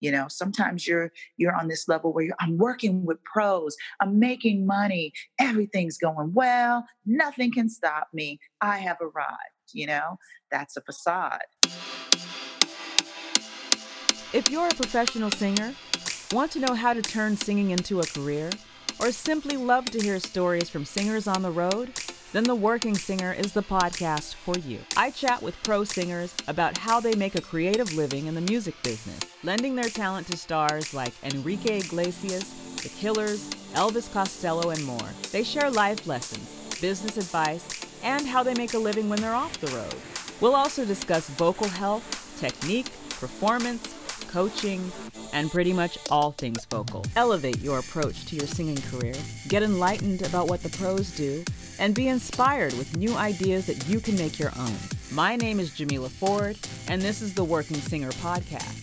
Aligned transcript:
you 0.00 0.10
know 0.10 0.26
sometimes 0.28 0.86
you're 0.86 1.10
you're 1.36 1.54
on 1.54 1.68
this 1.68 1.88
level 1.88 2.12
where 2.12 2.24
you're 2.24 2.36
i'm 2.40 2.56
working 2.56 3.04
with 3.04 3.22
pros 3.24 3.76
i'm 4.00 4.18
making 4.18 4.66
money 4.66 5.12
everything's 5.38 5.98
going 5.98 6.32
well 6.34 6.84
nothing 7.04 7.52
can 7.52 7.68
stop 7.68 8.08
me 8.12 8.38
i 8.60 8.78
have 8.78 8.98
arrived 9.00 9.56
you 9.72 9.86
know? 9.86 10.18
That's 10.50 10.76
a 10.76 10.80
facade. 10.80 11.40
If 14.32 14.50
you're 14.50 14.68
a 14.68 14.74
professional 14.74 15.30
singer 15.30 15.74
want 16.32 16.50
to 16.50 16.58
know 16.58 16.74
how 16.74 16.92
to 16.92 17.00
turn 17.00 17.36
singing 17.36 17.70
into 17.70 18.00
a 18.00 18.06
career 18.06 18.50
or 18.98 19.12
simply 19.12 19.56
love 19.56 19.84
to 19.86 20.00
hear 20.00 20.18
stories 20.18 20.68
from 20.68 20.84
singers 20.84 21.28
on 21.28 21.40
the 21.42 21.50
road 21.50 21.92
then 22.32 22.44
The 22.44 22.54
Working 22.54 22.96
Singer 22.96 23.32
is 23.32 23.52
the 23.52 23.62
podcast 23.62 24.34
for 24.34 24.58
you. 24.58 24.80
I 24.96 25.10
chat 25.10 25.42
with 25.42 25.62
pro 25.62 25.84
singers 25.84 26.34
about 26.48 26.76
how 26.76 27.00
they 27.00 27.14
make 27.14 27.34
a 27.34 27.40
creative 27.40 27.94
living 27.94 28.26
in 28.26 28.34
the 28.34 28.40
music 28.40 28.74
business, 28.82 29.20
lending 29.44 29.74
their 29.76 29.88
talent 29.88 30.26
to 30.28 30.36
stars 30.36 30.92
like 30.92 31.12
Enrique 31.22 31.78
Iglesias, 31.78 32.76
The 32.82 32.88
Killers, 32.88 33.48
Elvis 33.74 34.12
Costello, 34.12 34.70
and 34.70 34.84
more. 34.84 35.08
They 35.30 35.44
share 35.44 35.70
life 35.70 36.06
lessons, 36.06 36.78
business 36.80 37.16
advice, 37.16 37.64
and 38.02 38.26
how 38.26 38.42
they 38.42 38.54
make 38.54 38.74
a 38.74 38.78
living 38.78 39.08
when 39.08 39.20
they're 39.20 39.34
off 39.34 39.60
the 39.60 39.68
road. 39.68 39.94
We'll 40.40 40.56
also 40.56 40.84
discuss 40.84 41.28
vocal 41.30 41.68
health, 41.68 42.36
technique, 42.40 42.90
performance, 43.10 43.94
coaching, 44.28 44.90
and 45.32 45.50
pretty 45.50 45.72
much 45.72 45.98
all 46.10 46.32
things 46.32 46.64
vocal. 46.66 47.04
Elevate 47.14 47.60
your 47.60 47.78
approach 47.78 48.26
to 48.26 48.36
your 48.36 48.46
singing 48.46 48.80
career, 48.90 49.14
get 49.48 49.62
enlightened 49.62 50.22
about 50.22 50.48
what 50.48 50.62
the 50.62 50.68
pros 50.70 51.16
do, 51.16 51.44
and 51.78 51.94
be 51.94 52.08
inspired 52.08 52.72
with 52.74 52.96
new 52.96 53.14
ideas 53.14 53.66
that 53.66 53.88
you 53.88 54.00
can 54.00 54.16
make 54.16 54.38
your 54.38 54.52
own. 54.58 54.72
My 55.12 55.36
name 55.36 55.60
is 55.60 55.74
Jamila 55.74 56.08
Ford, 56.08 56.58
and 56.88 57.00
this 57.00 57.22
is 57.22 57.34
the 57.34 57.44
Working 57.44 57.76
Singer 57.76 58.10
Podcast. 58.12 58.82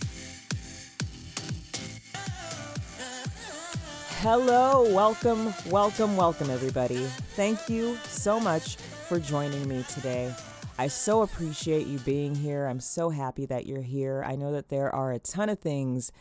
Hello, 4.19 4.89
welcome, 4.93 5.53
welcome, 5.69 6.15
welcome, 6.15 6.49
everybody. 6.49 7.03
Thank 7.35 7.67
you 7.67 7.97
so 8.07 8.39
much 8.39 8.77
for 8.77 9.19
joining 9.19 9.67
me 9.67 9.83
today. 9.93 10.33
I 10.77 10.87
so 10.87 11.21
appreciate 11.21 11.87
you 11.87 11.99
being 11.99 12.33
here. 12.33 12.65
I'm 12.65 12.79
so 12.79 13.09
happy 13.09 13.45
that 13.47 13.67
you're 13.67 13.81
here. 13.81 14.23
I 14.25 14.35
know 14.35 14.53
that 14.53 14.69
there 14.69 14.93
are 14.95 15.11
a 15.11 15.19
ton 15.19 15.49
of 15.49 15.59
things 15.59 16.11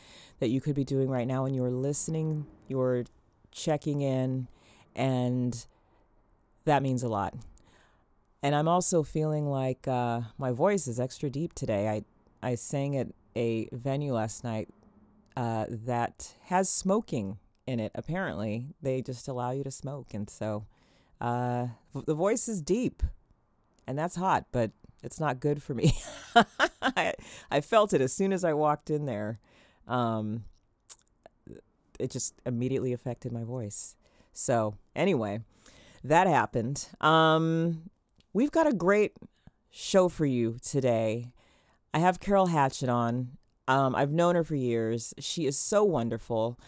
that 0.41 0.49
you 0.49 0.61
could 0.61 0.75
be 0.75 0.85
doing 0.85 1.09
right 1.09 1.27
now, 1.29 1.45
and 1.45 1.55
you're 1.55 1.71
listening, 1.71 2.47
you're 2.67 3.05
checking 3.53 4.01
in, 4.01 4.49
and 4.97 5.65
that 6.65 6.83
means 6.83 7.03
a 7.03 7.09
lot. 7.09 7.35
And 8.43 8.55
I'm 8.55 8.69
also 8.69 9.03
feeling 9.03 9.47
like 9.47 9.87
uh, 9.87 10.23
my 10.39 10.51
voice 10.51 10.87
is 10.87 10.99
extra 10.99 11.31
deep 11.31 11.55
today. 11.55 11.89
I 11.89 12.05
I 12.45 12.57
sang 12.57 12.97
at 12.97 13.09
a 13.37 13.69
venue 13.73 14.13
last 14.15 14.43
night 14.43 14.69
uh, 15.37 15.67
that 15.69 16.35
has 16.47 16.69
smoking 16.69 17.39
in 17.67 17.79
it. 17.79 17.93
Apparently, 17.95 18.67
they 18.83 19.01
just 19.01 19.29
allow 19.29 19.53
you 19.53 19.63
to 19.63 19.71
smoke, 19.71 20.13
and 20.13 20.29
so 20.29 20.67
uh, 21.21 21.69
the 21.95 22.15
voice 22.15 22.49
is 22.49 22.61
deep, 22.61 23.03
and 23.87 23.97
that's 23.97 24.17
hot, 24.17 24.47
but 24.51 24.73
it's 25.05 25.21
not 25.21 25.39
good 25.39 25.63
for 25.63 25.75
me. 25.75 25.95
I, 26.83 27.15
I 27.51 27.61
felt 27.61 27.93
it 27.93 28.01
as 28.01 28.13
soon 28.13 28.33
as 28.33 28.45
I 28.45 28.53
walked 28.55 28.91
in 28.91 29.07
there. 29.07 29.39
Um, 29.87 30.45
it 31.99 32.11
just 32.11 32.35
immediately 32.45 32.93
affected 32.93 33.33
my 33.33 33.45
voice. 33.45 33.97
So 34.33 34.75
anyway, 34.97 35.41
that 36.05 36.27
happened. 36.27 36.89
Um, 37.01 37.91
we've 38.33 38.51
got 38.51 38.67
a 38.67 38.73
great 38.73 39.17
show 39.71 40.09
for 40.09 40.27
you 40.27 40.59
today. 40.63 41.33
I 41.95 41.99
have 41.99 42.21
Carol 42.21 42.47
Hatchett 42.47 42.89
on. 42.89 43.39
Um, 43.69 43.95
I've 43.95 44.13
known 44.13 44.35
her 44.35 44.45
for 44.45 44.55
years. 44.55 45.15
She 45.19 45.47
is 45.47 45.59
so 45.59 45.85
wonderful, 45.85 46.59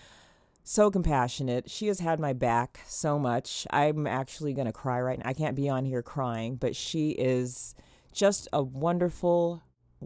so 0.63 0.91
compassionate. 0.91 1.69
She 1.71 1.89
has 1.89 2.01
had 2.01 2.21
my 2.21 2.33
back 2.33 2.81
so 2.87 3.19
much. 3.19 3.67
I'm 3.71 4.07
actually 4.07 4.55
going 4.55 4.67
to 4.67 4.73
cry 4.73 5.01
right 5.01 5.19
now. 5.19 5.29
I 5.29 5.33
can't 5.33 5.57
be 5.57 5.69
on 5.69 5.85
here 5.85 6.03
crying, 6.03 6.57
but 6.57 6.77
she 6.77 7.11
is 7.11 7.75
just 8.13 8.49
a 8.53 8.63
wonderful 8.63 9.63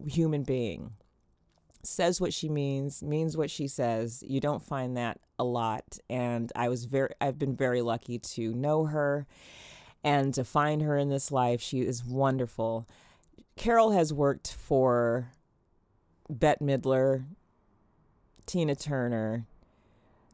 human 0.06 0.43
being. 0.43 0.93
Says 1.83 2.21
what 2.21 2.34
she 2.34 2.49
means, 2.49 3.03
means 3.03 3.37
what 3.37 3.50
she 3.50 3.69
says. 3.69 4.22
You 4.27 4.41
don't 4.41 4.62
find 4.62 4.97
that 4.97 5.21
a 5.39 5.44
lot 5.44 5.99
and 6.11 6.50
I 6.56 6.69
was 6.69 6.87
very 6.87 7.11
I've 7.21 7.39
been 7.39 7.55
very 7.55 7.81
lucky 7.81 8.19
to 8.19 8.53
know 8.53 8.87
her 8.87 9.27
and 10.03 10.34
to 10.34 10.44
find 10.44 10.83
her 10.83 10.97
in 10.97 11.09
this 11.09 11.31
life. 11.31 11.61
She 11.61 11.81
is 11.81 12.05
wonderful. 12.05 12.88
Carol 13.56 13.93
has 13.93 14.12
worked 14.12 14.53
for 14.53 15.33
Bette 16.31 16.65
Midler, 16.65 17.25
Tina 18.47 18.75
Turner, 18.75 19.47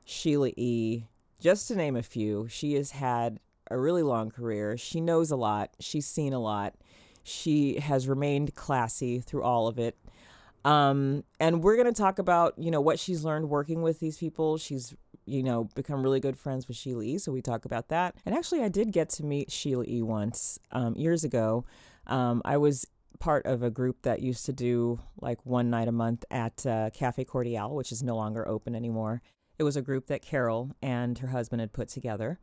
Sheila 0.05 0.51
E., 0.57 1.05
just 1.41 1.69
to 1.69 1.77
name 1.77 1.97
a 1.97 2.03
few. 2.03 2.47
She 2.49 2.75
has 2.75 2.93
had 2.93 3.41
a 3.71 3.79
really 3.79 4.03
long 4.03 4.31
career. 4.31 4.77
She 4.77 5.01
knows 5.01 5.31
a 5.31 5.37
lot. 5.37 5.71
She's 5.81 6.07
seen 6.07 6.33
a 6.33 6.39
lot. 6.39 6.75
She 7.23 7.81
has 7.81 8.07
remained 8.07 8.55
classy 8.55 9.21
through 9.21 9.43
all 9.43 9.67
of 9.67 9.79
it. 9.79 9.97
Um, 10.65 11.25
and 11.39 11.63
we're 11.63 11.77
going 11.77 11.93
to 11.93 12.01
talk 12.01 12.19
about, 12.19 12.55
you 12.59 12.71
know, 12.71 12.81
what 12.81 12.99
she's 12.99 13.25
learned 13.25 13.51
working 13.51 13.83
with 13.83 14.01
these 14.01 14.17
people. 14.17 14.57
She's, 14.57 14.95
you 15.27 15.43
know, 15.43 15.69
become 15.75 16.03
really 16.03 16.21
good 16.21 16.39
friends 16.39 16.69
with 16.69 16.77
Sheila 16.77 17.03
E. 17.03 17.19
So 17.19 17.33
we 17.33 17.43
talk 17.43 17.65
about 17.65 17.89
that. 17.89 18.15
And 18.25 18.35
actually, 18.35 18.63
I 18.63 18.69
did 18.69 18.93
get 18.93 19.09
to 19.11 19.25
meet 19.25 19.51
Sheila 19.51 19.85
E. 19.87 20.03
once 20.03 20.59
um, 20.73 20.95
years 20.97 21.25
ago. 21.25 21.65
Um, 22.07 22.43
I 22.45 22.57
was 22.57 22.87
part 23.19 23.47
of 23.47 23.63
a 23.63 23.71
group 23.71 24.03
that 24.03 24.21
used 24.21 24.45
to 24.47 24.53
do 24.53 25.01
like 25.21 25.45
one 25.47 25.71
night 25.71 25.89
a 25.89 25.93
month 25.93 26.25
at 26.31 26.67
uh, 26.67 26.91
Cafe 26.91 27.25
Cordial, 27.25 27.75
which 27.75 27.93
is 27.93 28.03
no 28.03 28.17
longer 28.17 28.47
open 28.47 28.75
anymore. 28.75 29.23
It 29.59 29.63
was 29.63 29.77
a 29.77 29.83
group 29.83 30.07
that 30.09 30.23
Carol 30.23 30.73
and 30.83 31.19
her 31.19 31.29
husband 31.29 31.61
had 31.61 31.73
put 31.73 31.89
together. 31.89 32.39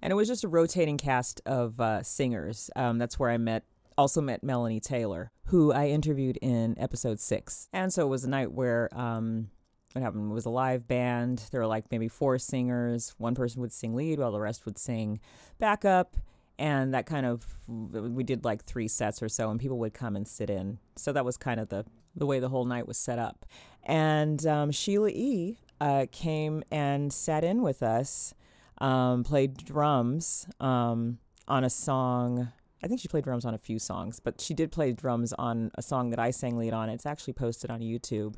And 0.00 0.10
it 0.10 0.14
was 0.14 0.28
just 0.28 0.44
a 0.44 0.48
rotating 0.48 0.98
cast 0.98 1.40
of 1.46 1.80
uh, 1.80 2.02
singers. 2.02 2.70
Um, 2.76 2.98
that's 2.98 3.18
where 3.18 3.30
I 3.30 3.36
met 3.36 3.64
also 3.96 4.20
met 4.20 4.42
Melanie 4.42 4.80
Taylor, 4.80 5.30
who 5.46 5.72
I 5.72 5.88
interviewed 5.88 6.38
in 6.42 6.78
episode 6.78 7.20
six. 7.20 7.68
And 7.72 7.92
so 7.92 8.02
it 8.02 8.08
was 8.08 8.24
a 8.24 8.28
night 8.28 8.52
where 8.52 8.88
um, 8.92 9.50
what 9.92 10.02
happened 10.02 10.30
it 10.30 10.34
was 10.34 10.46
a 10.46 10.50
live 10.50 10.86
band. 10.88 11.44
There 11.50 11.60
were 11.60 11.66
like 11.66 11.90
maybe 11.90 12.08
four 12.08 12.38
singers. 12.38 13.14
One 13.18 13.34
person 13.34 13.60
would 13.60 13.72
sing 13.72 13.94
lead 13.94 14.18
while 14.18 14.32
the 14.32 14.40
rest 14.40 14.64
would 14.66 14.78
sing 14.78 15.20
backup. 15.58 16.16
And 16.58 16.94
that 16.94 17.06
kind 17.06 17.26
of, 17.26 17.46
we 17.66 18.22
did 18.22 18.44
like 18.44 18.62
three 18.64 18.86
sets 18.86 19.22
or 19.22 19.28
so, 19.28 19.50
and 19.50 19.58
people 19.58 19.78
would 19.78 19.94
come 19.94 20.14
and 20.14 20.28
sit 20.28 20.50
in. 20.50 20.78
So 20.96 21.12
that 21.12 21.24
was 21.24 21.36
kind 21.36 21.58
of 21.58 21.70
the, 21.70 21.84
the 22.14 22.26
way 22.26 22.40
the 22.40 22.50
whole 22.50 22.64
night 22.64 22.86
was 22.86 22.98
set 22.98 23.18
up. 23.18 23.46
And 23.82 24.46
um, 24.46 24.70
Sheila 24.70 25.08
E. 25.08 25.58
Uh, 25.80 26.06
came 26.12 26.62
and 26.70 27.12
sat 27.12 27.42
in 27.42 27.60
with 27.60 27.82
us, 27.82 28.34
um, 28.78 29.24
played 29.24 29.56
drums 29.64 30.46
um, 30.60 31.18
on 31.48 31.64
a 31.64 31.70
song 31.70 32.52
I 32.82 32.88
think 32.88 33.00
she 33.00 33.08
played 33.08 33.24
drums 33.24 33.44
on 33.44 33.54
a 33.54 33.58
few 33.58 33.78
songs, 33.78 34.18
but 34.18 34.40
she 34.40 34.54
did 34.54 34.72
play 34.72 34.92
drums 34.92 35.32
on 35.34 35.70
a 35.76 35.82
song 35.82 36.10
that 36.10 36.18
I 36.18 36.30
sang 36.30 36.56
lead 36.56 36.72
on. 36.72 36.88
It's 36.88 37.06
actually 37.06 37.34
posted 37.34 37.70
on 37.70 37.80
YouTube. 37.80 38.34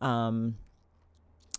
Um, 0.00 0.56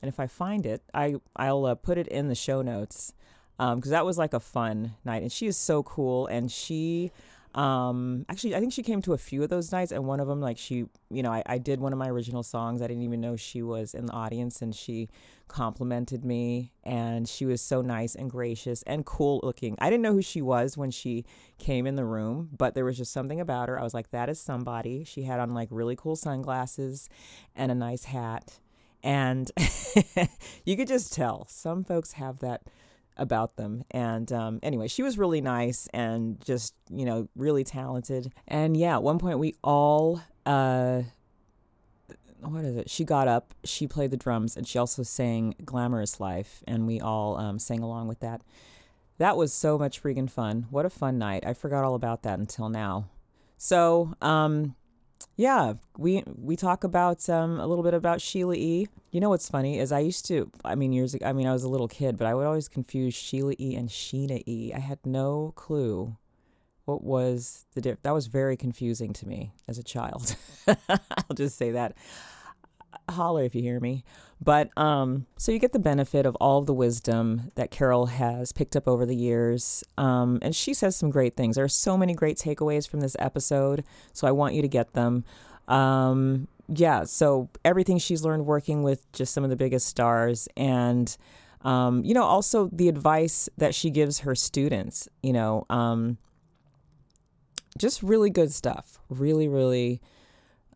and 0.01 0.09
if 0.09 0.19
I 0.19 0.27
find 0.27 0.65
it, 0.65 0.83
I 0.93 1.15
I'll 1.35 1.65
uh, 1.65 1.75
put 1.75 1.97
it 1.97 2.07
in 2.07 2.27
the 2.27 2.35
show 2.35 2.61
notes 2.61 3.13
because 3.57 3.73
um, 3.73 3.91
that 3.91 4.05
was 4.05 4.17
like 4.17 4.33
a 4.33 4.39
fun 4.39 4.95
night. 5.03 5.21
And 5.21 5.31
she 5.31 5.47
is 5.47 5.57
so 5.57 5.83
cool, 5.83 6.27
and 6.27 6.51
she 6.51 7.11
um, 7.53 8.25
actually, 8.29 8.55
I 8.55 8.59
think 8.59 8.71
she 8.71 8.83
came 8.83 9.01
to 9.01 9.13
a 9.13 9.17
few 9.17 9.43
of 9.43 9.49
those 9.49 9.71
nights, 9.71 9.91
and 9.91 10.05
one 10.05 10.19
of 10.19 10.27
them, 10.27 10.39
like 10.39 10.57
she, 10.57 10.85
you 11.09 11.21
know, 11.21 11.31
I, 11.31 11.43
I 11.45 11.57
did 11.57 11.81
one 11.81 11.91
of 11.91 11.99
my 11.99 12.07
original 12.07 12.43
songs. 12.43 12.81
I 12.81 12.87
didn't 12.87 13.03
even 13.03 13.19
know 13.19 13.35
she 13.35 13.61
was 13.61 13.93
in 13.93 14.05
the 14.05 14.13
audience, 14.13 14.61
and 14.61 14.73
she 14.73 15.09
complimented 15.49 16.23
me, 16.23 16.71
and 16.83 17.27
she 17.27 17.45
was 17.45 17.61
so 17.61 17.81
nice 17.81 18.15
and 18.15 18.31
gracious 18.31 18.83
and 18.83 19.05
cool 19.05 19.41
looking. 19.43 19.75
I 19.79 19.89
didn't 19.89 20.03
know 20.03 20.13
who 20.13 20.21
she 20.21 20.41
was 20.41 20.77
when 20.77 20.91
she 20.91 21.25
came 21.57 21.85
in 21.85 21.95
the 21.95 22.05
room, 22.05 22.49
but 22.57 22.73
there 22.73 22.85
was 22.85 22.97
just 22.97 23.11
something 23.11 23.41
about 23.41 23.67
her. 23.67 23.77
I 23.77 23.83
was 23.83 23.93
like, 23.93 24.11
that 24.11 24.29
is 24.29 24.39
somebody. 24.39 25.03
She 25.03 25.23
had 25.23 25.41
on 25.41 25.53
like 25.53 25.67
really 25.71 25.97
cool 25.97 26.15
sunglasses 26.15 27.09
and 27.53 27.69
a 27.69 27.75
nice 27.75 28.05
hat, 28.05 28.59
and 29.03 29.51
you 30.63 30.77
could 30.77 30.87
just 30.87 31.11
tell 31.11 31.47
some 31.49 31.83
folks 31.83 32.13
have 32.13 32.39
that 32.39 32.61
about 33.21 33.55
them. 33.55 33.83
And 33.91 34.31
um, 34.31 34.59
anyway, 34.63 34.87
she 34.87 35.03
was 35.03 35.17
really 35.17 35.39
nice 35.41 35.87
and 35.93 36.43
just, 36.43 36.73
you 36.89 37.05
know, 37.05 37.29
really 37.35 37.63
talented. 37.63 38.33
And 38.47 38.75
yeah, 38.75 38.95
at 38.95 39.03
one 39.03 39.19
point 39.19 39.39
we 39.39 39.55
all, 39.63 40.21
uh, 40.45 41.03
what 42.41 42.65
is 42.65 42.75
it? 42.75 42.89
She 42.89 43.05
got 43.05 43.27
up, 43.27 43.53
she 43.63 43.87
played 43.87 44.11
the 44.11 44.17
drums, 44.17 44.57
and 44.57 44.67
she 44.67 44.79
also 44.79 45.03
sang 45.03 45.53
Glamorous 45.63 46.19
Life, 46.19 46.63
and 46.67 46.87
we 46.87 46.99
all 46.99 47.37
um, 47.37 47.59
sang 47.59 47.83
along 47.83 48.07
with 48.07 48.19
that. 48.21 48.41
That 49.19 49.37
was 49.37 49.53
so 49.53 49.77
much 49.77 50.01
freaking 50.01 50.29
fun. 50.29 50.65
What 50.71 50.85
a 50.85 50.89
fun 50.89 51.19
night. 51.19 51.45
I 51.45 51.53
forgot 51.53 51.83
all 51.83 51.93
about 51.93 52.23
that 52.23 52.39
until 52.39 52.69
now. 52.69 53.09
So, 53.57 54.15
um, 54.19 54.75
yeah, 55.35 55.73
we 55.97 56.23
we 56.25 56.55
talk 56.55 56.83
about 56.83 57.27
um, 57.29 57.59
a 57.59 57.67
little 57.67 57.83
bit 57.83 57.93
about 57.93 58.21
Sheila 58.21 58.55
E. 58.55 58.87
You 59.11 59.19
know 59.19 59.29
what's 59.29 59.49
funny 59.49 59.79
is 59.79 59.91
I 59.91 59.99
used 59.99 60.25
to, 60.27 60.49
I 60.63 60.75
mean 60.75 60.93
years 60.93 61.13
ago, 61.13 61.25
I 61.25 61.33
mean 61.33 61.47
I 61.47 61.53
was 61.53 61.63
a 61.63 61.69
little 61.69 61.87
kid, 61.87 62.17
but 62.17 62.27
I 62.27 62.33
would 62.33 62.45
always 62.45 62.67
confuse 62.67 63.13
Sheila 63.13 63.53
E. 63.59 63.75
and 63.75 63.89
Sheena 63.89 64.41
E. 64.45 64.73
I 64.73 64.79
had 64.79 64.99
no 65.05 65.53
clue 65.55 66.17
what 66.85 67.03
was 67.03 67.65
the 67.73 67.81
diff- 67.81 68.01
that 68.03 68.13
was 68.13 68.27
very 68.27 68.57
confusing 68.57 69.13
to 69.13 69.27
me 69.27 69.53
as 69.67 69.77
a 69.77 69.83
child. 69.83 70.35
I'll 70.67 71.35
just 71.35 71.57
say 71.57 71.71
that. 71.71 71.95
Holler 73.09 73.43
if 73.43 73.55
you 73.55 73.61
hear 73.61 73.79
me. 73.79 74.03
But 74.43 74.75
um, 74.75 75.27
so 75.37 75.51
you 75.51 75.59
get 75.59 75.71
the 75.71 75.79
benefit 75.79 76.25
of 76.25 76.35
all 76.37 76.59
of 76.59 76.65
the 76.65 76.73
wisdom 76.73 77.51
that 77.55 77.69
Carol 77.69 78.07
has 78.07 78.51
picked 78.51 78.75
up 78.75 78.87
over 78.87 79.05
the 79.05 79.15
years. 79.15 79.83
Um, 79.97 80.39
and 80.41 80.55
she 80.55 80.73
says 80.73 80.95
some 80.95 81.11
great 81.11 81.35
things. 81.35 81.55
There 81.55 81.65
are 81.65 81.69
so 81.69 81.95
many 81.95 82.15
great 82.15 82.37
takeaways 82.37 82.89
from 82.89 83.01
this 83.01 83.15
episode. 83.19 83.83
So 84.13 84.27
I 84.27 84.31
want 84.31 84.55
you 84.55 84.63
to 84.63 84.67
get 84.67 84.93
them. 84.93 85.25
Um, 85.67 86.47
yeah, 86.67 87.03
so 87.03 87.49
everything 87.63 87.99
she's 87.99 88.23
learned 88.23 88.45
working 88.47 88.81
with 88.81 89.11
just 89.11 89.33
some 89.33 89.43
of 89.43 89.51
the 89.51 89.55
biggest 89.55 89.85
stars. 89.85 90.47
And, 90.57 91.15
um, 91.61 92.03
you 92.03 92.15
know, 92.15 92.23
also 92.23 92.67
the 92.71 92.89
advice 92.89 93.47
that 93.57 93.75
she 93.75 93.91
gives 93.91 94.19
her 94.19 94.33
students, 94.33 95.07
you 95.21 95.33
know, 95.33 95.67
um, 95.69 96.17
just 97.77 98.01
really 98.01 98.31
good 98.31 98.51
stuff. 98.51 98.99
Really, 99.09 99.47
really 99.47 100.01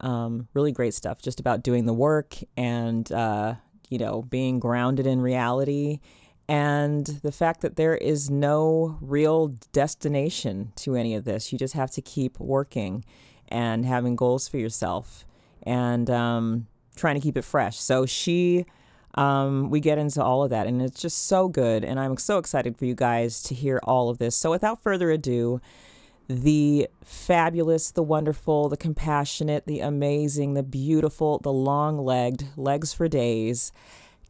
um, 0.01 0.47
really 0.53 0.71
great 0.71 0.94
stuff 0.94 1.21
just 1.21 1.39
about 1.39 1.63
doing 1.63 1.86
the 1.86 1.94
work 1.94 2.38
and, 2.57 3.12
uh, 3.12 3.56
you 3.89 3.97
know, 3.97 4.21
being 4.21 4.59
grounded 4.59 5.07
in 5.07 5.21
reality 5.21 6.00
and 6.47 7.06
the 7.24 7.31
fact 7.31 7.62
that 7.62 7.75
there 7.75 7.95
is 7.95 8.30
no 8.30 8.97
real 9.01 9.47
destination 9.74 10.71
to 10.75 10.95
any 10.95 11.15
of 11.15 11.25
this. 11.25 11.51
You 11.51 11.57
just 11.57 11.74
have 11.74 11.92
to 11.92 12.01
keep 12.01 12.39
working 12.39 13.03
and 13.47 13.86
having 13.86 14.15
goals 14.15 14.47
for 14.47 14.57
yourself 14.57 15.25
and 15.63 16.09
um, 16.09 16.68
trying 16.95 17.15
to 17.15 17.21
keep 17.21 17.38
it 17.38 17.44
fresh. 17.44 17.77
So 17.77 18.06
she, 18.06 18.65
um, 19.15 19.69
we 19.71 19.80
get 19.80 19.97
into 19.97 20.24
all 20.24 20.44
of 20.44 20.51
that, 20.51 20.68
and 20.68 20.81
it's 20.81 21.01
just 21.01 21.25
so 21.25 21.47
good. 21.47 21.83
And 21.83 22.00
I'm 22.00 22.18
so 22.18 22.38
excited 22.38 22.77
for 22.77 22.86
you 22.86 22.95
guys 22.95 23.42
to 23.44 23.56
hear 23.56 23.80
all 23.83 24.09
of 24.09 24.19
this. 24.19 24.36
So 24.36 24.51
without 24.51 24.83
further 24.83 25.09
ado, 25.09 25.62
the 26.27 26.89
fabulous, 27.04 27.92
the 27.92 28.04
wonderful, 28.04 28.69
the 28.69 28.77
compassionate, 28.77 29.66
the 29.66 29.80
amazing, 29.80 30.54
the 30.54 30.63
beautiful, 30.63 31.39
the 31.39 31.54
long 31.54 31.98
legged, 32.00 32.48
legs 32.57 32.94
for 32.94 33.07
days, 33.07 33.72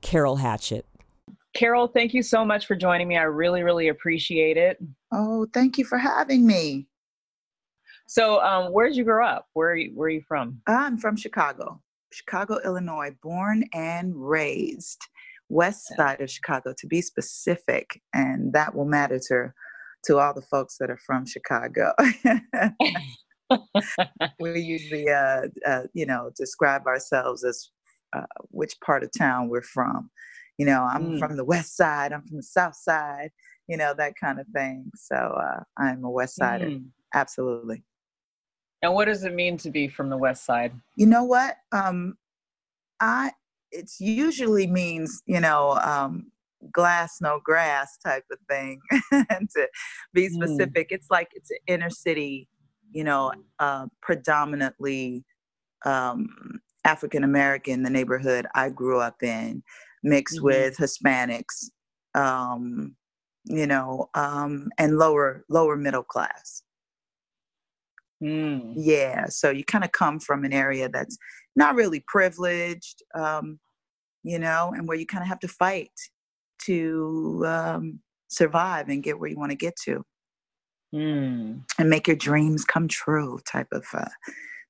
Carol 0.02 0.38
Hatchett. 0.38 0.86
Carol, 1.54 1.88
thank 1.88 2.14
you 2.14 2.22
so 2.22 2.44
much 2.44 2.66
for 2.66 2.76
joining 2.76 3.08
me. 3.08 3.18
I 3.18 3.24
really, 3.24 3.64
really 3.64 3.88
appreciate 3.88 4.58
it. 4.58 4.78
Oh, 5.14 5.48
thank 5.54 5.78
you 5.78 5.86
for 5.86 5.98
having 5.98 6.46
me. 6.46 6.88
So, 8.08 8.42
um, 8.42 8.72
where 8.74 8.88
did 8.88 8.98
you 8.98 9.04
grow 9.04 9.26
up? 9.26 9.48
Where 9.54 9.72
are 9.72 9.76
you, 9.76 9.92
where 9.96 10.08
are 10.08 10.12
you 10.12 10.22
from? 10.22 10.62
I'm 10.68 10.98
from 10.98 11.16
Chicago, 11.16 11.82
Chicago, 12.12 12.60
Illinois, 12.64 13.16
born 13.24 13.64
and 13.74 14.14
raised, 14.16 15.02
west 15.50 15.88
side 15.96 16.22
of 16.22 16.30
Chicago 16.30 16.74
to 16.78 16.88
be 16.88 17.02
specific, 17.02 18.02
and 18.14 18.54
that 18.54 18.76
will 18.76 18.86
matter 18.86 19.20
to 19.30 19.54
to 20.06 20.20
all 20.20 20.34
the 20.34 20.42
folks 20.42 20.78
that 20.80 20.90
are 20.90 21.00
from 21.06 21.26
Chicago. 21.26 21.94
we 24.40 24.60
usually, 24.60 25.10
uh, 25.10 25.44
uh, 25.66 25.84
you 25.94 26.06
know, 26.06 26.32
describe 26.38 26.86
ourselves 26.88 27.44
as 27.44 27.70
uh, 28.16 28.26
which 28.50 28.74
part 28.84 29.04
of 29.04 29.10
town 29.18 29.50
we're 29.50 29.62
from. 29.62 30.10
You 30.58 30.66
know, 30.66 30.84
I'm 30.84 31.14
mm. 31.14 31.20
from 31.20 31.36
the 31.38 31.44
west 31.44 31.76
side, 31.76 32.14
I'm 32.14 32.24
from 32.24 32.38
the 32.38 32.44
south 32.44 32.76
side, 32.76 33.30
you 33.68 33.78
know, 33.78 33.94
that 33.98 34.14
kind 34.20 34.40
of 34.40 34.48
thing. 34.48 34.90
So 34.96 35.16
uh, 35.16 35.64
I'm 35.78 36.04
a 36.04 36.10
west 36.10 36.36
sider, 36.36 36.68
mm. 36.68 36.86
absolutely. 37.14 37.84
And 38.82 38.94
what 38.94 39.06
does 39.06 39.24
it 39.24 39.34
mean 39.34 39.58
to 39.58 39.72
be 39.72 39.88
from 39.88 40.10
the 40.10 40.18
west 40.18 40.46
side? 40.46 40.72
You 40.96 41.08
know 41.08 41.24
what? 41.24 41.58
Um, 41.72 42.18
I 43.00 43.32
it's 43.72 44.00
usually 44.00 44.68
means 44.68 45.22
you 45.26 45.40
know 45.40 45.72
um, 45.84 46.32
glass 46.72 47.18
no 47.22 47.40
grass 47.44 47.98
type 48.04 48.26
of 48.32 48.38
thing 48.50 48.80
and 49.12 49.50
to 49.56 49.68
be 50.14 50.28
mm. 50.28 50.32
specific 50.32 50.90
mm. 50.90 50.96
it's 50.96 51.08
like 51.10 51.30
it's 51.34 51.52
an 51.52 51.58
inner 51.68 51.90
city 51.90 52.48
you 52.92 53.04
know 53.04 53.32
uh, 53.60 53.86
predominantly 54.02 55.24
um, 55.86 56.28
african 56.84 57.24
american 57.24 57.84
the 57.84 57.90
neighborhood 57.90 58.46
i 58.56 58.70
grew 58.70 59.00
up 59.00 59.22
in 59.24 59.64
mixed 60.04 60.38
mm-hmm. 60.38 60.46
with 60.46 60.78
hispanics 60.78 61.70
um, 62.16 62.96
you 63.46 63.68
know 63.68 64.10
um, 64.14 64.70
and 64.78 64.98
lower 64.98 65.44
lower 65.50 65.76
middle 65.76 66.04
class 66.04 66.64
mm. 68.24 68.74
yeah 68.76 69.26
so 69.28 69.50
you 69.50 69.64
kind 69.64 69.84
of 69.84 69.92
come 69.92 70.20
from 70.20 70.44
an 70.44 70.54
area 70.54 70.90
that's 70.90 71.18
not 71.56 71.76
really 71.76 72.04
privileged 72.08 73.04
um, 73.14 73.60
you 74.24 74.40
know 74.40 74.74
and 74.76 74.88
where 74.88 74.98
you 74.98 75.06
kind 75.06 75.22
of 75.22 75.28
have 75.28 75.40
to 75.40 75.48
fight 75.48 75.92
to 76.66 77.44
um, 77.48 78.00
survive 78.28 78.90
and 78.90 79.04
get 79.04 79.20
where 79.20 79.30
you 79.30 79.38
want 79.38 79.52
to 79.52 79.58
get 79.58 79.76
to 79.86 80.04
mm. 80.94 81.62
and 81.78 81.90
make 81.90 82.08
your 82.08 82.16
dreams 82.16 82.66
come 82.66 82.88
true 82.88 83.40
type 83.50 83.68
of 83.72 83.86
uh, 83.94 84.06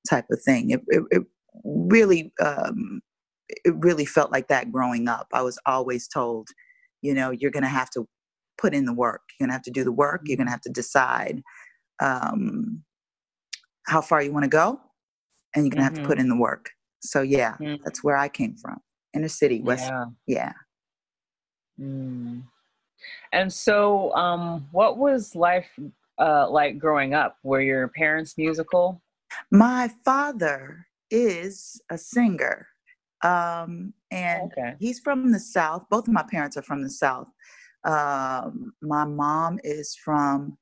type 0.08 0.26
of 0.30 0.40
thing 0.42 0.70
it, 0.70 0.80
it, 0.88 1.02
it 1.10 1.22
really 1.64 2.32
um, 2.40 3.00
it 3.48 3.74
really 3.76 4.04
felt 4.04 4.32
like 4.32 4.48
that 4.48 4.72
growing 4.72 5.08
up 5.08 5.26
i 5.32 5.42
was 5.42 5.58
always 5.66 6.08
told 6.08 6.48
you 7.02 7.14
know 7.14 7.30
you're 7.30 7.50
gonna 7.50 7.68
have 7.68 7.90
to 7.90 8.06
put 8.58 8.74
in 8.74 8.84
the 8.84 8.92
work 8.92 9.22
you're 9.38 9.46
gonna 9.46 9.52
have 9.52 9.62
to 9.62 9.70
do 9.70 9.84
the 9.84 9.92
work 9.92 10.22
you're 10.24 10.36
gonna 10.36 10.48
mm-hmm. 10.48 10.52
have 10.52 10.60
to 10.60 10.70
decide 10.70 11.42
um, 12.00 12.82
how 13.86 14.00
far 14.00 14.22
you 14.22 14.32
want 14.32 14.44
to 14.44 14.50
go 14.50 14.80
and 15.54 15.64
you're 15.64 15.70
gonna 15.70 15.82
mm-hmm. 15.86 15.94
have 15.94 16.02
to 16.02 16.06
put 16.06 16.18
mm-hmm. 16.18 16.22
in 16.22 16.28
the 16.28 16.36
work 16.36 16.70
so 17.00 17.22
yeah 17.22 17.56
mm-hmm. 17.60 17.82
that's 17.84 18.02
where 18.02 18.16
i 18.16 18.28
came 18.28 18.56
from 18.56 18.78
inner 19.14 19.28
city 19.28 19.60
west 19.62 19.84
yeah, 19.88 20.04
yeah. 20.26 20.52
Mm. 21.80 22.42
And 23.32 23.52
so, 23.52 24.14
um, 24.14 24.66
what 24.72 24.98
was 24.98 25.34
life 25.34 25.68
uh, 26.18 26.48
like 26.50 26.78
growing 26.78 27.14
up? 27.14 27.36
Were 27.42 27.60
your 27.60 27.88
parents 27.88 28.38
musical? 28.38 29.02
My 29.50 29.90
father 30.04 30.86
is 31.10 31.80
a 31.90 31.98
singer, 31.98 32.68
um, 33.22 33.92
and 34.10 34.52
okay. 34.52 34.74
he's 34.78 35.00
from 35.00 35.32
the 35.32 35.40
South. 35.40 35.84
Both 35.90 36.08
of 36.08 36.14
my 36.14 36.24
parents 36.30 36.56
are 36.56 36.62
from 36.62 36.82
the 36.82 36.90
South. 36.90 37.28
Um, 37.84 38.72
my 38.82 39.04
mom 39.04 39.60
is 39.62 39.94
from 39.94 40.58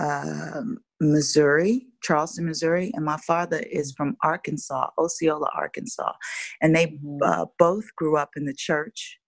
um, 0.00 0.78
Missouri, 1.00 1.86
Charleston, 2.02 2.46
Missouri, 2.46 2.90
and 2.94 3.04
my 3.04 3.16
father 3.18 3.60
is 3.70 3.92
from 3.92 4.16
Arkansas, 4.22 4.90
Osceola, 4.98 5.50
Arkansas. 5.54 6.12
And 6.60 6.74
they 6.74 6.86
mm-hmm. 6.86 7.18
uh, 7.22 7.46
both 7.58 7.84
grew 7.96 8.16
up 8.16 8.30
in 8.36 8.44
the 8.44 8.54
church 8.54 9.19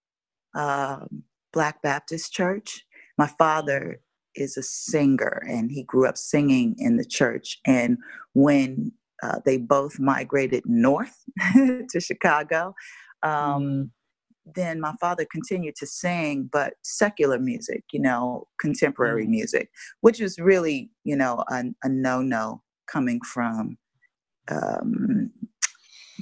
um, 0.54 1.24
Black 1.52 1.82
Baptist 1.82 2.32
Church. 2.32 2.84
My 3.18 3.26
father 3.26 4.00
is 4.34 4.56
a 4.56 4.62
singer 4.62 5.42
and 5.48 5.70
he 5.70 5.82
grew 5.82 6.08
up 6.08 6.16
singing 6.16 6.74
in 6.78 6.96
the 6.96 7.04
church. 7.04 7.58
And 7.66 7.98
when 8.34 8.92
uh, 9.22 9.40
they 9.44 9.58
both 9.58 9.98
migrated 9.98 10.64
north 10.66 11.16
to 11.54 12.00
Chicago, 12.00 12.74
um, 13.22 13.62
mm. 13.62 13.90
then 14.54 14.80
my 14.80 14.94
father 15.00 15.26
continued 15.30 15.76
to 15.76 15.86
sing, 15.86 16.48
but 16.50 16.74
secular 16.82 17.38
music, 17.38 17.84
you 17.92 18.00
know, 18.00 18.48
contemporary 18.58 19.26
mm. 19.26 19.30
music, 19.30 19.70
which 20.00 20.20
was 20.20 20.38
really, 20.38 20.90
you 21.04 21.14
know, 21.14 21.44
a, 21.50 21.64
a 21.84 21.88
no 21.88 22.22
no 22.22 22.62
coming 22.90 23.20
from 23.20 23.76
um, 24.48 25.30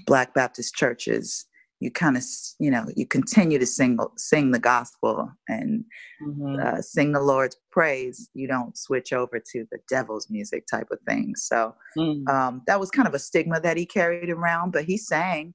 Black 0.06 0.34
Baptist 0.34 0.74
churches 0.74 1.46
you 1.80 1.90
kind 1.90 2.16
of 2.16 2.22
you 2.58 2.70
know 2.70 2.86
you 2.94 3.06
continue 3.06 3.58
to 3.58 3.66
sing 3.66 3.98
sing 4.16 4.50
the 4.50 4.58
gospel 4.58 5.30
and 5.48 5.84
mm-hmm. 6.22 6.56
uh, 6.62 6.80
sing 6.80 7.12
the 7.12 7.20
lord's 7.20 7.56
praise 7.72 8.28
you 8.34 8.46
don't 8.46 8.76
switch 8.76 9.12
over 9.12 9.40
to 9.40 9.66
the 9.72 9.78
devil's 9.88 10.28
music 10.30 10.64
type 10.70 10.88
of 10.92 10.98
thing 11.08 11.34
so 11.36 11.74
mm. 11.96 12.26
um, 12.28 12.62
that 12.66 12.78
was 12.78 12.90
kind 12.90 13.08
of 13.08 13.14
a 13.14 13.18
stigma 13.18 13.60
that 13.60 13.76
he 13.76 13.86
carried 13.86 14.30
around 14.30 14.70
but 14.70 14.84
he 14.84 14.96
sang 14.96 15.54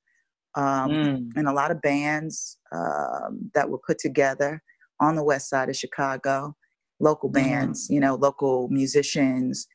um, 0.56 0.90
mm. 0.90 1.38
in 1.38 1.46
a 1.46 1.54
lot 1.54 1.72
of 1.72 1.82
bands 1.82 2.58
um, 2.74 3.52
that 3.54 3.70
were 3.70 3.80
put 3.86 4.00
together 4.00 4.62
on 5.00 5.16
the 5.16 5.24
west 5.24 5.50
side 5.50 5.70
of 5.70 5.76
chicago 5.76 6.56
local 7.00 7.30
mm-hmm. 7.30 7.48
bands 7.48 7.88
mm. 7.88 7.94
you 7.94 8.00
know 8.00 8.16
local 8.16 8.68
musicians 8.70 9.68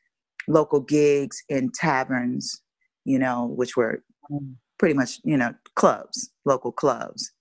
local 0.47 0.81
gigs 0.81 1.41
in 1.47 1.71
taverns 1.73 2.61
you 3.05 3.17
know 3.17 3.45
which 3.55 3.77
were 3.77 4.03
mm 4.29 4.53
pretty 4.81 4.95
much, 4.95 5.19
you 5.23 5.37
know, 5.37 5.53
clubs, 5.75 6.31
local 6.43 6.71
clubs. 6.71 7.31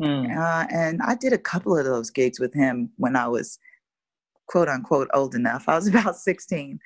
Mm. 0.00 0.34
Uh, 0.34 0.66
and 0.70 0.98
I 1.06 1.14
did 1.14 1.34
a 1.34 1.38
couple 1.38 1.76
of 1.76 1.84
those 1.84 2.10
gigs 2.10 2.40
with 2.40 2.54
him 2.54 2.90
when 2.96 3.16
I 3.16 3.28
was 3.28 3.58
quote 4.48 4.68
unquote 4.68 5.08
old 5.12 5.34
enough. 5.34 5.68
I 5.68 5.74
was 5.74 5.86
about 5.94 6.16
16. 6.16 6.78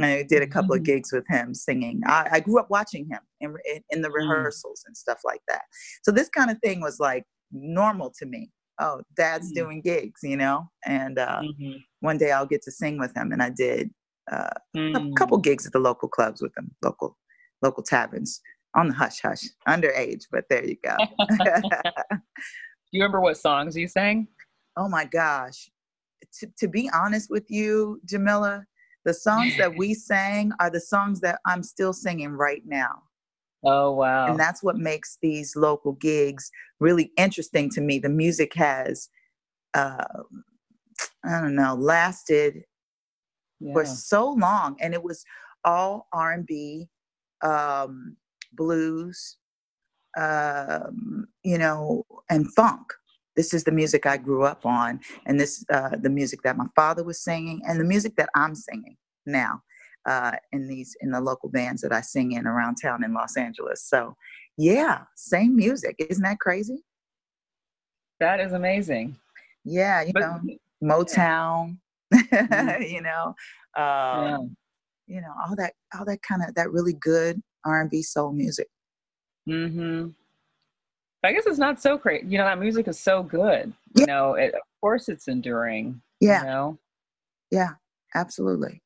I 0.00 0.24
did 0.26 0.42
a 0.42 0.46
couple 0.46 0.70
mm-hmm. 0.70 0.80
of 0.80 0.84
gigs 0.84 1.12
with 1.12 1.26
him 1.28 1.52
singing. 1.52 2.00
I, 2.06 2.28
I 2.32 2.40
grew 2.40 2.58
up 2.58 2.70
watching 2.70 3.10
him 3.10 3.20
in, 3.42 3.54
in, 3.70 3.82
in 3.90 4.00
the 4.00 4.08
mm. 4.08 4.14
rehearsals 4.14 4.80
mm. 4.80 4.86
and 4.86 4.96
stuff 4.96 5.18
like 5.22 5.42
that. 5.48 5.64
So 6.02 6.12
this 6.12 6.30
kind 6.30 6.50
of 6.50 6.56
thing 6.60 6.80
was 6.80 6.98
like 6.98 7.24
normal 7.52 8.14
to 8.20 8.24
me. 8.24 8.50
Oh, 8.80 9.02
dad's 9.18 9.52
mm. 9.52 9.56
doing 9.56 9.82
gigs, 9.82 10.20
you 10.22 10.38
know? 10.38 10.70
And 10.86 11.18
uh, 11.18 11.42
mm-hmm. 11.42 11.76
one 12.00 12.16
day 12.16 12.32
I'll 12.32 12.46
get 12.46 12.62
to 12.62 12.72
sing 12.72 12.98
with 12.98 13.14
him. 13.14 13.32
And 13.32 13.42
I 13.42 13.50
did 13.50 13.90
uh, 14.32 14.48
a 14.74 15.10
couple 15.18 15.38
mm. 15.38 15.44
gigs 15.44 15.66
at 15.66 15.74
the 15.74 15.78
local 15.78 16.08
clubs 16.08 16.40
with 16.40 16.56
him, 16.56 16.70
local 16.82 17.18
local 17.62 17.82
taverns 17.82 18.40
on 18.74 18.88
the 18.88 18.94
hush 18.94 19.20
hush, 19.20 19.42
underage, 19.68 20.24
but 20.30 20.44
there 20.48 20.64
you 20.64 20.76
go. 20.82 20.96
Do 21.30 22.98
you 22.98 23.02
remember 23.02 23.20
what 23.20 23.36
songs 23.36 23.76
you 23.76 23.88
sang? 23.88 24.28
Oh 24.76 24.88
my 24.88 25.04
gosh. 25.04 25.70
To, 26.40 26.46
to 26.58 26.68
be 26.68 26.90
honest 26.92 27.30
with 27.30 27.50
you, 27.50 28.00
Jamila, 28.04 28.64
the 29.04 29.14
songs 29.14 29.56
that 29.58 29.76
we 29.76 29.94
sang 30.10 30.52
are 30.60 30.70
the 30.70 30.80
songs 30.80 31.20
that 31.20 31.40
I'm 31.46 31.62
still 31.62 31.92
singing 31.92 32.32
right 32.32 32.62
now. 32.64 33.02
Oh 33.62 33.92
wow! 33.92 34.26
And 34.26 34.40
that's 34.40 34.62
what 34.62 34.76
makes 34.76 35.18
these 35.20 35.54
local 35.54 35.92
gigs 35.92 36.50
really 36.78 37.12
interesting 37.18 37.68
to 37.70 37.82
me. 37.82 37.98
The 37.98 38.08
music 38.08 38.54
has, 38.54 39.10
uh, 39.74 40.04
I 41.24 41.40
don't 41.42 41.54
know, 41.54 41.74
lasted 41.74 42.62
yeah. 43.60 43.74
for 43.74 43.84
so 43.84 44.30
long, 44.32 44.76
and 44.80 44.94
it 44.94 45.02
was 45.02 45.24
all 45.62 46.08
R 46.10 46.32
and 46.32 46.46
B, 46.46 46.88
um, 47.42 48.16
blues, 48.52 49.36
um, 50.16 51.26
you 51.42 51.58
know, 51.58 52.04
and 52.28 52.52
funk. 52.54 52.92
This 53.36 53.54
is 53.54 53.64
the 53.64 53.72
music 53.72 54.06
I 54.06 54.16
grew 54.16 54.44
up 54.44 54.66
on, 54.66 55.00
and 55.26 55.40
this 55.40 55.64
uh, 55.72 55.96
the 56.00 56.10
music 56.10 56.42
that 56.42 56.56
my 56.56 56.66
father 56.74 57.04
was 57.04 57.22
singing, 57.22 57.62
and 57.66 57.80
the 57.80 57.84
music 57.84 58.16
that 58.16 58.28
I'm 58.34 58.54
singing 58.54 58.96
now 59.24 59.62
uh, 60.06 60.32
in 60.52 60.66
these 60.66 60.96
in 61.00 61.10
the 61.10 61.20
local 61.20 61.48
bands 61.48 61.82
that 61.82 61.92
I 61.92 62.00
sing 62.00 62.32
in 62.32 62.46
around 62.46 62.76
town 62.76 63.04
in 63.04 63.14
Los 63.14 63.36
Angeles. 63.36 63.84
So, 63.84 64.16
yeah, 64.56 65.02
same 65.16 65.56
music. 65.56 65.96
Isn't 65.98 66.24
that 66.24 66.40
crazy? 66.40 66.84
That 68.18 68.40
is 68.40 68.52
amazing. 68.52 69.16
Yeah, 69.64 70.02
you 70.02 70.12
but, 70.12 70.20
know, 70.20 70.40
Motown. 70.82 71.78
Mm-hmm. 72.12 72.82
you 72.94 73.02
know, 73.02 73.34
um, 73.76 73.84
yeah. 74.26 74.38
you 75.06 75.20
know 75.20 75.32
all 75.46 75.54
that 75.56 75.74
all 75.96 76.04
that 76.04 76.22
kind 76.22 76.42
of 76.46 76.54
that 76.56 76.72
really 76.72 76.94
good 76.94 77.40
R 77.64 77.80
and 77.80 77.90
B 77.90 78.02
soul 78.02 78.32
music. 78.32 78.68
Hmm. 79.46 80.08
I 81.22 81.32
guess 81.32 81.46
it's 81.46 81.58
not 81.58 81.80
so 81.80 81.98
great. 81.98 82.24
You 82.24 82.38
know, 82.38 82.44
that 82.44 82.58
music 82.58 82.88
is 82.88 82.98
so 82.98 83.22
good. 83.22 83.72
Yeah. 83.94 84.00
You 84.00 84.06
know, 84.06 84.34
it, 84.34 84.54
of 84.54 84.60
course 84.80 85.08
it's 85.08 85.28
enduring. 85.28 86.00
Yeah. 86.20 86.40
You 86.40 86.46
know? 86.46 86.78
Yeah, 87.50 87.70
absolutely. 88.14 88.82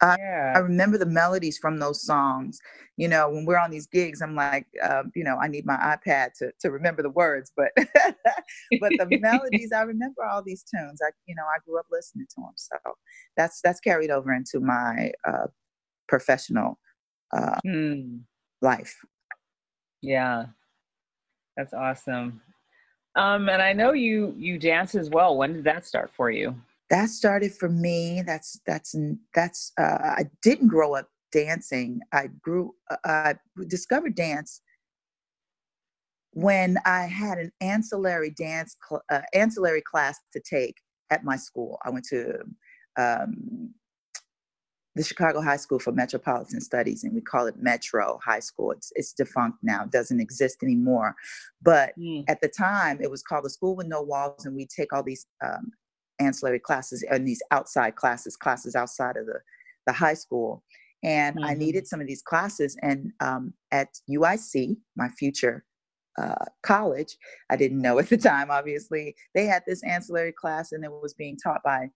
I, 0.00 0.16
yeah. 0.18 0.52
I 0.56 0.58
remember 0.58 0.98
the 0.98 1.06
melodies 1.06 1.58
from 1.58 1.78
those 1.78 2.02
songs. 2.02 2.58
You 2.96 3.08
know, 3.08 3.28
when 3.30 3.44
we're 3.44 3.58
on 3.58 3.70
these 3.70 3.86
gigs, 3.86 4.22
I'm 4.22 4.34
like, 4.34 4.66
uh, 4.82 5.04
you 5.14 5.24
know, 5.24 5.36
I 5.36 5.48
need 5.48 5.66
my 5.66 5.76
iPad 5.76 6.32
to 6.38 6.52
to 6.60 6.70
remember 6.70 7.02
the 7.02 7.10
words, 7.10 7.52
but 7.56 7.70
but 7.76 8.92
the 8.98 9.18
melodies, 9.20 9.72
I 9.72 9.82
remember 9.82 10.24
all 10.24 10.42
these 10.42 10.62
tunes. 10.62 11.00
I, 11.02 11.10
you 11.26 11.34
know, 11.34 11.44
I 11.44 11.58
grew 11.66 11.78
up 11.78 11.86
listening 11.90 12.26
to 12.34 12.40
them, 12.40 12.52
so 12.56 12.76
that's 13.36 13.60
that's 13.62 13.80
carried 13.80 14.10
over 14.10 14.32
into 14.32 14.60
my 14.60 15.12
uh, 15.26 15.46
professional 16.08 16.78
uh, 17.32 17.58
mm. 17.66 18.20
life. 18.60 18.96
Yeah, 20.02 20.46
that's 21.56 21.72
awesome. 21.72 22.42
Um, 23.16 23.48
and 23.48 23.62
I 23.62 23.72
know 23.72 23.92
you 23.92 24.34
you 24.36 24.58
dance 24.58 24.94
as 24.94 25.08
well. 25.10 25.36
When 25.36 25.52
did 25.52 25.64
that 25.64 25.86
start 25.86 26.10
for 26.16 26.30
you? 26.30 26.54
that 26.90 27.10
started 27.10 27.52
for 27.52 27.68
me. 27.68 28.22
That's 28.24 28.60
that's 28.66 28.94
that's. 29.34 29.72
Uh, 29.78 29.98
I 30.02 30.24
didn't 30.42 30.68
grow 30.68 30.94
up 30.94 31.08
dancing. 31.32 32.00
I 32.12 32.28
grew. 32.40 32.74
Uh, 32.90 32.96
I 33.04 33.34
discovered 33.66 34.14
dance 34.14 34.60
when 36.32 36.76
I 36.84 37.02
had 37.02 37.38
an 37.38 37.52
ancillary 37.60 38.30
dance 38.30 38.76
cl- 38.88 39.02
uh, 39.10 39.22
ancillary 39.32 39.82
class 39.82 40.18
to 40.32 40.40
take 40.40 40.76
at 41.10 41.24
my 41.24 41.36
school. 41.36 41.78
I 41.84 41.90
went 41.90 42.04
to 42.10 42.38
um, 42.96 43.74
the 44.96 45.02
Chicago 45.02 45.40
High 45.40 45.56
School 45.56 45.78
for 45.78 45.92
Metropolitan 45.92 46.60
Studies, 46.60 47.02
and 47.02 47.14
we 47.14 47.20
call 47.20 47.46
it 47.46 47.56
Metro 47.58 48.20
High 48.24 48.40
School. 48.40 48.70
It's 48.72 48.92
it's 48.94 49.12
defunct 49.12 49.58
now; 49.62 49.84
doesn't 49.86 50.20
exist 50.20 50.62
anymore. 50.62 51.16
But 51.62 51.98
mm. 51.98 52.24
at 52.28 52.40
the 52.40 52.48
time, 52.48 53.00
it 53.02 53.10
was 53.10 53.22
called 53.22 53.44
the 53.44 53.50
School 53.50 53.74
with 53.76 53.88
No 53.88 54.02
Walls, 54.02 54.46
and 54.46 54.54
we 54.54 54.66
take 54.66 54.92
all 54.92 55.02
these 55.02 55.26
um, 55.44 55.72
ancillary 56.20 56.60
classes 56.60 57.04
and 57.10 57.26
these 57.26 57.42
outside 57.50 57.96
classes, 57.96 58.36
classes 58.36 58.74
outside 58.74 59.16
of 59.16 59.26
the, 59.26 59.40
the 59.86 59.92
high 59.92 60.14
school. 60.14 60.62
And 61.02 61.36
mm-hmm. 61.36 61.44
I 61.44 61.54
needed 61.54 61.86
some 61.86 62.00
of 62.00 62.06
these 62.06 62.22
classes. 62.22 62.76
And 62.82 63.12
um, 63.20 63.52
at 63.72 63.88
UIC, 64.10 64.76
my 64.96 65.08
future 65.08 65.64
uh, 66.18 66.44
college, 66.62 67.16
I 67.50 67.56
didn't 67.56 67.82
know 67.82 67.98
at 67.98 68.08
the 68.08 68.16
time, 68.16 68.50
obviously, 68.50 69.14
they 69.34 69.46
had 69.46 69.62
this 69.66 69.82
ancillary 69.84 70.32
class 70.32 70.72
and 70.72 70.84
it 70.84 70.90
was 70.90 71.14
being 71.14 71.36
taught 71.36 71.62
by 71.62 71.90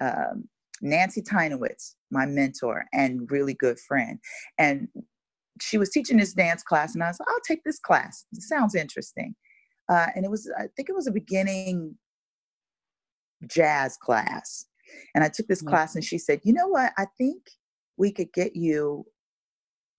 um, 0.00 0.48
Nancy 0.80 1.22
Tynowitz, 1.22 1.94
my 2.10 2.26
mentor 2.26 2.86
and 2.92 3.30
really 3.30 3.54
good 3.54 3.78
friend. 3.78 4.18
And 4.58 4.88
she 5.60 5.78
was 5.78 5.90
teaching 5.90 6.18
this 6.18 6.32
dance 6.32 6.62
class, 6.62 6.94
and 6.94 7.02
I 7.02 7.08
was 7.08 7.18
like, 7.18 7.28
I'll 7.28 7.40
take 7.46 7.64
this 7.64 7.78
class. 7.78 8.24
It 8.32 8.42
sounds 8.42 8.74
interesting. 8.74 9.34
Uh, 9.88 10.06
and 10.14 10.24
it 10.24 10.30
was, 10.30 10.50
I 10.58 10.66
think 10.76 10.88
it 10.88 10.94
was 10.94 11.06
a 11.06 11.12
beginning 11.12 11.96
jazz 13.46 13.96
class. 13.96 14.66
And 15.14 15.24
I 15.24 15.28
took 15.28 15.46
this 15.48 15.60
mm-hmm. 15.60 15.68
class 15.68 15.94
and 15.94 16.04
she 16.04 16.18
said, 16.18 16.40
You 16.44 16.52
know 16.52 16.68
what? 16.68 16.92
I 16.98 17.06
think 17.16 17.42
we 17.96 18.12
could 18.12 18.32
get 18.32 18.56
you, 18.56 19.06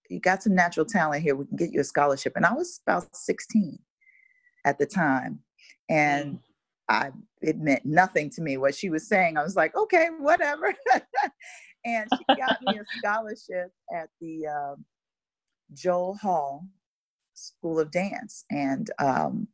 you 0.10 0.20
got 0.20 0.44
some 0.44 0.56
natural 0.56 0.86
talent 0.86 1.24
here. 1.24 1.36
We 1.36 1.46
can 1.46 1.58
get 1.58 1.72
you 1.72 1.82
a 1.82 1.84
scholarship. 1.84 2.34
And 2.36 2.46
I 2.46 2.54
was 2.54 2.82
about 2.86 3.16
16 3.16 3.80
at 4.66 4.78
the 4.78 4.86
time. 4.86 5.40
And 5.90 6.34
mm. 6.36 6.40
I, 6.90 7.12
it 7.42 7.60
meant 7.60 7.86
nothing 7.86 8.30
to 8.32 8.42
me 8.42 8.58
what 8.58 8.76
she 8.76 8.90
was 8.90 9.08
saying. 9.08 9.38
I 9.38 9.44
was 9.44 9.56
like, 9.56 9.76
okay, 9.76 10.10
whatever. 10.20 10.74
and 11.86 12.10
she 12.18 12.36
got 12.36 12.58
me 12.64 12.80
a 12.80 12.84
scholarship 12.98 13.72
at 13.96 14.10
the 14.20 14.48
uh, 14.48 14.76
Joel 15.74 16.16
Hall 16.16 16.66
School 17.36 17.80
of 17.80 17.92
Dance. 17.92 18.44
And, 18.50 18.90
um, 19.00 19.48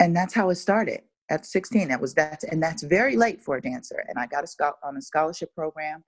and 0.00 0.16
that's 0.16 0.34
how 0.34 0.48
it 0.50 0.56
started 0.56 1.02
at 1.30 1.46
16 1.46 1.88
that 1.88 2.00
was 2.00 2.14
that 2.14 2.42
and 2.50 2.62
that's 2.62 2.82
very 2.82 3.16
late 3.16 3.40
for 3.40 3.56
a 3.56 3.62
dancer 3.62 4.04
and 4.08 4.18
i 4.18 4.26
got 4.26 4.44
a 4.44 4.72
on 4.84 4.96
a 4.96 5.00
scholarship 5.00 5.54
program 5.54 6.04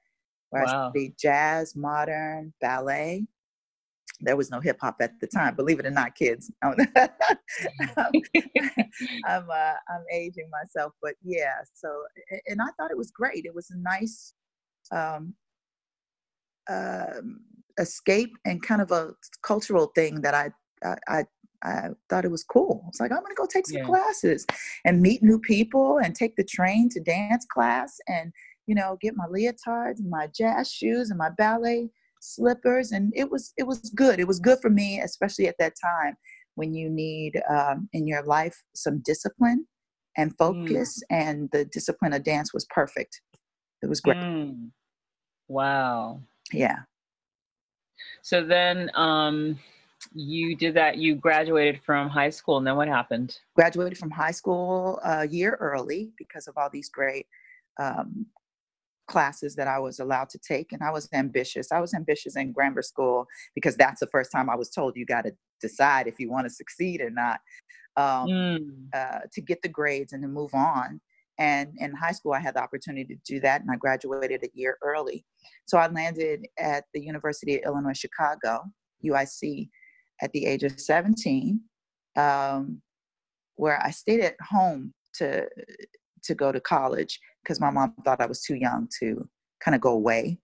where 0.51 0.65
wow. 0.65 0.87
i 0.87 0.91
studied 0.91 1.15
jazz 1.19 1.75
modern 1.75 2.53
ballet 2.61 3.25
there 4.25 4.37
was 4.37 4.51
no 4.51 4.61
hip 4.61 4.79
hop 4.81 4.97
at 5.01 5.19
the 5.21 5.27
time 5.27 5.55
believe 5.55 5.79
it 5.79 5.87
or 5.87 5.91
not 5.91 6.15
kids 6.15 6.51
i'm 6.63 6.75
I'm, 9.27 9.51
uh, 9.51 9.75
I'm 9.89 10.05
aging 10.13 10.49
myself 10.51 10.93
but 11.03 11.15
yeah 11.23 11.55
so 11.75 11.89
and 12.47 12.61
i 12.61 12.69
thought 12.77 12.91
it 12.91 12.99
was 12.99 13.11
great 13.11 13.45
it 13.45 13.55
was 13.55 13.71
a 13.71 13.79
nice 13.79 14.35
um, 14.93 15.35
um, 16.69 17.41
escape 17.79 18.37
and 18.45 18.63
kind 18.63 18.81
of 18.81 18.91
a 18.91 19.15
cultural 19.43 19.87
thing 19.95 20.21
that 20.23 20.35
I, 20.35 20.51
I, 20.85 20.97
I 21.09 21.25
I 21.65 21.89
thought 22.11 22.27
it 22.27 22.31
was 22.31 22.45
cool. 22.45 22.85
It's 22.89 23.01
like, 23.01 23.11
I'm 23.11 23.23
gonna 23.23 23.35
go 23.35 23.47
take 23.47 23.67
some 23.67 23.79
yeah. 23.79 23.87
classes 23.87 24.47
and 24.85 25.01
meet 25.01 25.23
new 25.23 25.39
people 25.39 25.99
and 25.99 26.15
take 26.15 26.37
the 26.37 26.45
train 26.45 26.91
to 26.91 27.01
dance 27.01 27.47
class 27.47 27.97
and, 28.07 28.33
you 28.67 28.75
know, 28.75 28.99
get 29.01 29.17
my 29.17 29.25
leotards 29.27 29.99
and 29.99 30.11
my 30.11 30.27
jazz 30.27 30.71
shoes 30.71 31.09
and 31.09 31.19
my 31.19 31.31
ballet 31.31 31.89
slippers. 32.25 32.93
And 32.93 33.13
it 33.15 33.31
was 33.31 33.53
it 33.57 33.67
was 33.67 33.91
good. 33.95 34.19
It 34.19 34.27
was 34.27 34.41
good 34.41 34.59
for 34.61 34.71
me, 34.71 35.01
especially 35.01 35.49
at 35.49 35.57
that 35.59 35.75
time 35.81 36.17
when 36.55 36.73
you 36.75 36.89
need 36.89 37.41
um, 37.51 37.89
in 37.93 38.07
your 38.07 38.23
life 38.23 38.63
some 38.75 39.03
discipline 39.05 39.67
and 40.17 40.37
focus. 40.39 41.03
Mm. 41.11 41.17
And 41.17 41.49
the 41.53 41.65
discipline 41.65 42.13
of 42.13 42.23
dance 42.23 42.55
was 42.55 42.67
perfect. 42.71 43.21
It 43.83 43.89
was 43.89 44.01
great. 44.01 44.17
Mm. 44.17 44.71
Wow. 45.49 46.21
Yeah. 46.53 46.79
So 48.23 48.45
then 48.45 48.91
um 48.95 49.59
you 50.13 50.55
did 50.57 50.75
that 50.75 50.99
you 50.99 51.15
graduated 51.15 51.81
from 51.83 52.09
high 52.09 52.31
school 52.31 52.59
and 52.59 52.67
then 52.67 52.77
what 52.77 52.89
happened 52.89 53.39
graduated 53.55 53.97
from 53.97 54.11
high 54.11 54.31
school 54.31 55.01
a 55.05 55.27
year 55.27 55.57
early 55.61 56.13
because 56.19 56.47
of 56.47 56.55
all 56.57 56.69
these 56.71 56.89
great 56.89 57.27
um, 57.81 58.27
classes 59.07 59.55
that 59.55 59.69
i 59.69 59.79
was 59.79 60.01
allowed 60.01 60.29
to 60.29 60.39
take 60.39 60.73
and 60.73 60.83
i 60.83 60.91
was 60.91 61.09
ambitious. 61.13 61.71
I 61.73 61.81
was 61.81 61.95
ambitious 61.95 62.37
in 62.37 62.53
grammar 62.53 62.83
school 62.83 63.27
because 63.55 63.77
that's 63.77 64.01
the 64.01 64.07
first 64.09 64.31
time 64.33 64.49
i 64.49 64.57
was 64.57 64.71
told 64.71 64.97
you 64.97 65.07
got 65.07 65.23
to 65.23 65.33
decide 65.61 66.07
if 66.07 66.19
you 66.19 66.31
want 66.31 66.47
to 66.47 66.51
succeed 66.51 67.01
or 67.01 67.11
not 67.11 67.41
um, 67.97 68.29
mm. 68.29 68.71
uh, 68.95 69.21
to 69.33 69.41
get 69.41 69.63
the 69.63 69.69
grades 69.69 70.13
and 70.13 70.23
to 70.23 70.29
move 70.29 70.53
on. 70.53 71.01
And 71.39 71.73
in 71.79 71.95
high 71.95 72.13
school 72.13 72.33
i 72.33 72.41
had 72.41 72.55
the 72.55 72.63
opportunity 72.63 73.15
to 73.15 73.21
do 73.27 73.41
that 73.41 73.61
and 73.61 73.71
i 73.71 73.77
graduated 73.77 74.43
a 74.45 74.51
year 74.55 74.79
early. 74.83 75.25
So 75.67 75.79
i 75.79 75.89
landed 75.89 76.47
at 76.59 76.85
the 76.95 77.01
university 77.01 77.57
of 77.57 77.65
illinois 77.65 77.99
chicago 77.99 78.65
uic 79.05 79.69
at 80.23 80.33
the 80.33 80.47
age 80.47 80.63
of 80.63 80.81
17, 80.81 81.61
um, 82.17 82.81
where 83.57 83.81
I 83.83 83.91
stayed 83.91 84.21
at 84.21 84.37
home 84.41 84.93
to 85.15 85.47
to 86.25 86.35
go 86.35 86.53
to 86.53 86.61
college 86.61 87.21
because 87.43 87.61
my 87.61 87.71
mom 87.71 87.95
thought 88.05 88.21
I 88.21 88.27
was 88.27 88.43
too 88.43 88.57
young 88.57 88.89
to 89.01 89.29
kind 89.63 89.75
of 89.75 89.81
go 89.81 89.93
away. 89.93 90.39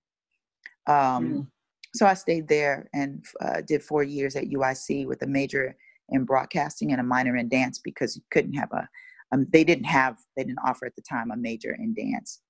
Um, 0.86 0.94
mm. 0.94 1.46
So 1.94 2.06
I 2.06 2.14
stayed 2.14 2.48
there 2.48 2.88
and 2.94 3.24
uh, 3.40 3.62
did 3.66 3.82
four 3.82 4.02
years 4.02 4.36
at 4.36 4.44
UIC 4.44 5.06
with 5.06 5.22
a 5.22 5.26
major 5.26 5.76
in 6.10 6.24
broadcasting 6.24 6.92
and 6.92 7.00
a 7.00 7.04
minor 7.04 7.36
in 7.36 7.48
dance 7.48 7.80
because 7.82 8.16
you 8.16 8.22
couldn't 8.30 8.54
have 8.54 8.70
a 8.72 8.88
um, 9.32 9.46
they 9.52 9.64
didn't 9.64 9.84
have 9.84 10.16
they 10.36 10.42
didn't 10.42 10.58
offer 10.64 10.86
at 10.86 10.96
the 10.96 11.02
time 11.02 11.30
a 11.30 11.36
major 11.36 11.76
in 11.78 11.94
dance 11.94 12.40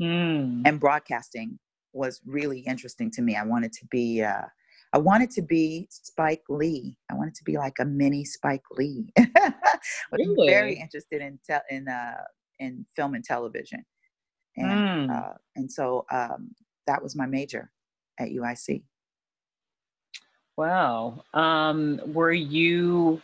mm. 0.00 0.62
and 0.64 0.80
broadcasting 0.80 1.58
was 1.92 2.20
really 2.24 2.60
interesting 2.60 3.10
to 3.10 3.20
me 3.20 3.34
i 3.34 3.42
wanted 3.44 3.72
to 3.72 3.84
be 3.90 4.22
uh, 4.22 4.46
I 4.94 4.98
wanted 4.98 5.30
to 5.32 5.42
be 5.42 5.88
Spike 5.90 6.42
Lee. 6.50 6.94
I 7.10 7.14
wanted 7.14 7.34
to 7.36 7.44
be 7.44 7.56
like 7.56 7.76
a 7.80 7.84
mini 7.84 8.26
Spike 8.26 8.64
Lee. 8.72 9.10
i 9.18 9.54
really? 10.12 10.48
very 10.48 10.78
interested 10.78 11.22
in 11.22 11.38
te- 11.48 11.74
in 11.74 11.88
uh, 11.88 12.20
in 12.62 12.86
film 12.96 13.14
and 13.14 13.24
television, 13.24 13.84
and 14.56 15.10
mm. 15.10 15.10
uh, 15.10 15.34
and 15.56 15.70
so 15.70 16.06
um, 16.10 16.54
that 16.86 17.02
was 17.02 17.16
my 17.16 17.26
major 17.26 17.70
at 18.18 18.28
UIC. 18.28 18.82
Wow. 20.56 21.24
Um, 21.32 22.00
were 22.06 22.32
you 22.32 23.20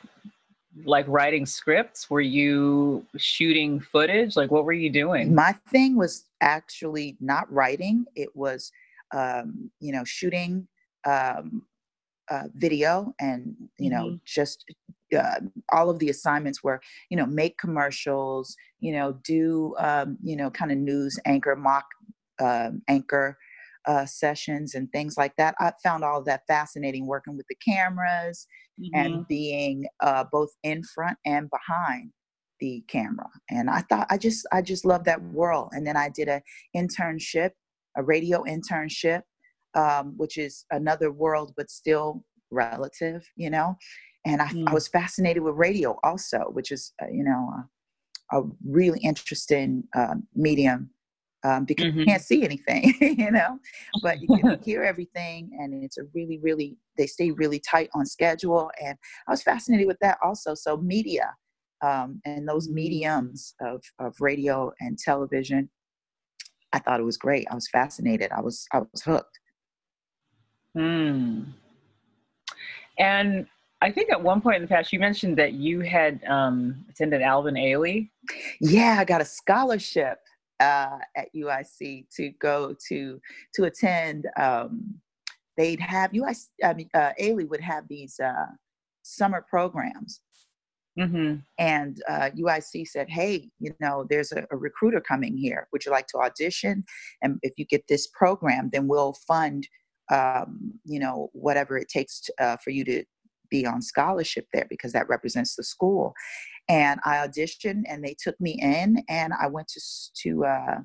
like 0.84 1.06
writing 1.08 1.46
scripts? 1.46 2.08
Were 2.08 2.20
you 2.20 3.04
shooting 3.16 3.80
footage? 3.80 4.36
Like, 4.36 4.50
what 4.50 4.64
were 4.64 4.72
you 4.72 4.90
doing? 4.90 5.34
My 5.34 5.52
thing 5.70 5.96
was 5.96 6.24
actually 6.40 7.16
not 7.20 7.52
writing. 7.52 8.06
It 8.14 8.34
was, 8.34 8.72
um, 9.14 9.70
you 9.80 9.92
know, 9.92 10.04
shooting 10.04 10.66
um, 11.06 11.62
uh, 12.30 12.44
video 12.54 13.12
and, 13.20 13.54
you 13.78 13.90
know, 13.90 14.04
mm-hmm. 14.04 14.16
just 14.24 14.64
uh, 15.16 15.40
all 15.72 15.88
of 15.90 15.98
the 15.98 16.10
assignments 16.10 16.62
were, 16.62 16.80
you 17.10 17.16
know, 17.16 17.26
make 17.26 17.58
commercials, 17.58 18.54
you 18.80 18.92
know, 18.92 19.18
do, 19.24 19.74
um, 19.78 20.18
you 20.22 20.36
know, 20.36 20.50
kind 20.50 20.70
of 20.70 20.78
news 20.78 21.18
anchor, 21.24 21.56
mock 21.56 21.86
um, 22.40 22.82
anchor 22.88 23.36
uh, 23.86 24.04
sessions 24.04 24.74
and 24.74 24.90
things 24.92 25.16
like 25.16 25.34
that. 25.36 25.54
I 25.58 25.72
found 25.82 26.04
all 26.04 26.18
of 26.18 26.26
that 26.26 26.42
fascinating 26.46 27.06
working 27.06 27.36
with 27.36 27.46
the 27.48 27.56
cameras 27.56 28.46
mm-hmm. 28.80 28.98
and 28.98 29.28
being 29.28 29.86
uh, 30.00 30.24
both 30.30 30.50
in 30.62 30.82
front 30.82 31.18
and 31.24 31.48
behind 31.50 32.12
the 32.60 32.84
camera. 32.88 33.28
And 33.50 33.70
I 33.70 33.80
thought 33.82 34.06
I 34.10 34.18
just 34.18 34.46
I 34.52 34.62
just 34.62 34.84
love 34.84 35.04
that 35.04 35.22
world. 35.22 35.70
And 35.72 35.86
then 35.86 35.96
I 35.96 36.08
did 36.08 36.28
a 36.28 36.42
internship, 36.76 37.52
a 37.96 38.02
radio 38.02 38.42
internship, 38.42 39.22
um, 39.78 40.14
which 40.16 40.36
is 40.36 40.64
another 40.70 41.10
world 41.12 41.52
but 41.56 41.70
still 41.70 42.24
relative, 42.50 43.28
you 43.36 43.50
know. 43.50 43.76
And 44.26 44.42
I, 44.42 44.48
mm. 44.48 44.68
I 44.68 44.74
was 44.74 44.88
fascinated 44.88 45.42
with 45.42 45.54
radio 45.54 45.98
also, 46.02 46.38
which 46.52 46.72
is 46.72 46.92
uh, 47.00 47.06
you 47.10 47.24
know 47.24 47.50
a 48.32 48.42
really 48.66 49.00
interesting 49.00 49.84
uh, 49.96 50.16
medium 50.34 50.90
um, 51.44 51.64
because 51.64 51.86
mm-hmm. 51.86 52.00
you 52.00 52.04
can't 52.06 52.22
see 52.22 52.44
anything, 52.44 52.94
you 53.00 53.30
know, 53.30 53.58
but 54.02 54.20
you 54.20 54.28
can 54.28 54.60
hear 54.64 54.82
everything. 54.82 55.50
And 55.58 55.84
it's 55.84 55.98
a 55.98 56.02
really, 56.14 56.38
really, 56.42 56.76
they 56.96 57.06
stay 57.06 57.30
really 57.30 57.60
tight 57.60 57.90
on 57.94 58.06
schedule. 58.06 58.70
And 58.82 58.96
I 59.26 59.30
was 59.30 59.42
fascinated 59.42 59.86
with 59.86 59.98
that 60.00 60.18
also. 60.22 60.54
So, 60.54 60.76
media 60.76 61.34
um, 61.82 62.20
and 62.24 62.48
those 62.48 62.66
mm-hmm. 62.66 62.74
mediums 62.74 63.54
of, 63.60 63.82
of 63.98 64.14
radio 64.20 64.72
and 64.80 64.98
television, 64.98 65.70
I 66.72 66.80
thought 66.80 67.00
it 67.00 67.04
was 67.04 67.16
great. 67.16 67.46
I 67.50 67.54
was 67.54 67.68
fascinated. 67.68 68.30
I 68.32 68.40
was, 68.40 68.66
I 68.72 68.80
was 68.80 69.02
hooked. 69.02 69.37
Hmm. 70.78 71.42
And 72.98 73.46
I 73.80 73.90
think 73.90 74.10
at 74.10 74.22
one 74.22 74.40
point 74.40 74.56
in 74.56 74.62
the 74.62 74.68
past, 74.68 74.92
you 74.92 75.00
mentioned 75.00 75.36
that 75.38 75.54
you 75.54 75.80
had 75.80 76.20
um, 76.28 76.84
attended 76.88 77.20
Alvin 77.20 77.54
Ailey. 77.54 78.10
Yeah, 78.60 78.96
I 78.98 79.04
got 79.04 79.20
a 79.20 79.24
scholarship 79.24 80.18
uh, 80.60 80.98
at 81.16 81.28
UIC 81.34 82.06
to 82.16 82.30
go 82.40 82.76
to 82.88 83.20
to 83.54 83.64
attend. 83.64 84.26
Um, 84.36 85.00
they'd 85.56 85.80
have 85.80 86.12
UIC. 86.12 86.46
I 86.64 86.74
mean, 86.74 86.90
uh, 86.94 87.10
Ailey 87.20 87.48
would 87.48 87.60
have 87.60 87.88
these 87.88 88.20
uh, 88.20 88.46
summer 89.02 89.44
programs. 89.48 90.20
Mm-hmm. 90.98 91.36
And 91.58 92.02
uh, 92.08 92.30
UIC 92.36 92.88
said, 92.88 93.08
"Hey, 93.08 93.50
you 93.60 93.74
know, 93.80 94.06
there's 94.08 94.32
a, 94.32 94.44
a, 94.50 94.56
recruiter 94.56 95.00
coming 95.00 95.36
here. 95.36 95.68
Would 95.72 95.84
you 95.84 95.92
like 95.92 96.08
to 96.08 96.18
audition? 96.18 96.84
And 97.22 97.38
if 97.42 97.52
you 97.56 97.64
get 97.66 97.84
this 97.88 98.08
program, 98.08 98.70
then 98.72 98.88
we'll 98.88 99.12
fund, 99.12 99.68
um, 100.10 100.72
you 100.84 100.98
know, 100.98 101.30
whatever 101.32 101.76
it 101.78 101.88
takes 101.88 102.20
to, 102.20 102.32
uh, 102.38 102.56
for 102.62 102.70
you 102.70 102.84
to 102.84 103.04
be 103.50 103.66
on 103.66 103.80
scholarship 103.80 104.46
there 104.52 104.66
because 104.68 104.92
that 104.92 105.08
represents 105.08 105.56
the 105.56 105.64
school." 105.64 106.14
and 106.68 107.00
I 107.04 107.16
auditioned 107.16 107.84
and 107.86 108.04
they 108.04 108.14
took 108.18 108.38
me 108.40 108.58
in 108.60 109.02
and 109.08 109.32
I 109.40 109.46
went 109.46 109.68
to 109.68 109.80
to 110.22 110.44
uh, 110.44 110.78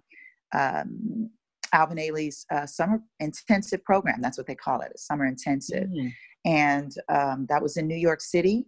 um, 0.54 1.30
Alvin 1.74 1.98
Ailey's 1.98 2.46
uh, 2.52 2.66
summer 2.66 3.02
intensive 3.20 3.84
program. 3.84 4.22
That's 4.22 4.38
what 4.38 4.48
they 4.48 4.56
call 4.56 4.82
it, 4.82 4.92
a 4.96 4.98
summer 4.98 5.26
intensive, 5.26 5.90
mm. 5.90 6.14
and 6.46 6.92
um, 7.10 7.48
that 7.50 7.62
was 7.62 7.78
in 7.78 7.88
New 7.88 7.98
York 7.98 8.22
City 8.22 8.66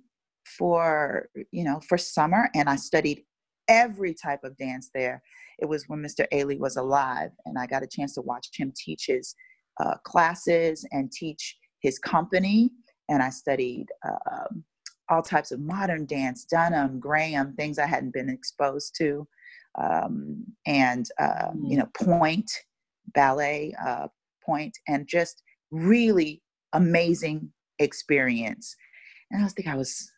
for 0.57 1.29
you 1.51 1.63
know 1.63 1.79
for 1.87 1.97
summer, 1.97 2.49
and 2.53 2.67
I 2.67 2.75
studied 2.75 3.23
every 3.67 4.13
type 4.13 4.43
of 4.43 4.57
dance 4.57 4.89
there. 4.93 5.21
It 5.59 5.65
was 5.65 5.87
when 5.87 6.03
Mr. 6.03 6.25
Ailey 6.33 6.59
was 6.59 6.75
alive, 6.75 7.31
and 7.45 7.57
I 7.57 7.65
got 7.65 7.83
a 7.83 7.87
chance 7.87 8.13
to 8.15 8.21
watch 8.21 8.49
him 8.53 8.73
teach 8.75 9.05
his 9.07 9.35
uh, 9.79 9.95
classes 10.03 10.85
and 10.91 11.11
teach 11.11 11.57
his 11.79 11.99
company, 11.99 12.71
and 13.09 13.21
I 13.21 13.29
studied. 13.29 13.87
Um, 14.03 14.63
all 15.09 15.21
types 15.21 15.51
of 15.51 15.59
modern 15.59 16.05
dance, 16.07 16.45
Dunham, 16.45 16.99
Graham, 16.99 17.53
things 17.53 17.77
I 17.77 17.85
hadn't 17.85 18.13
been 18.13 18.27
exposed 18.27 18.95
to, 18.97 19.27
um, 19.79 20.43
and 20.65 21.05
uh, 21.19 21.51
you 21.53 21.75
mm. 21.75 21.79
know, 21.79 21.89
pointe 21.93 22.51
ballet, 23.13 23.75
uh, 23.85 24.07
and 24.87 25.07
just 25.07 25.43
really 25.71 26.41
amazing 26.73 27.51
experience. 27.79 28.75
And 29.31 29.41
I 29.41 29.43
was 29.43 29.53
think 29.53 29.67
I 29.67 29.75
was 29.75 30.11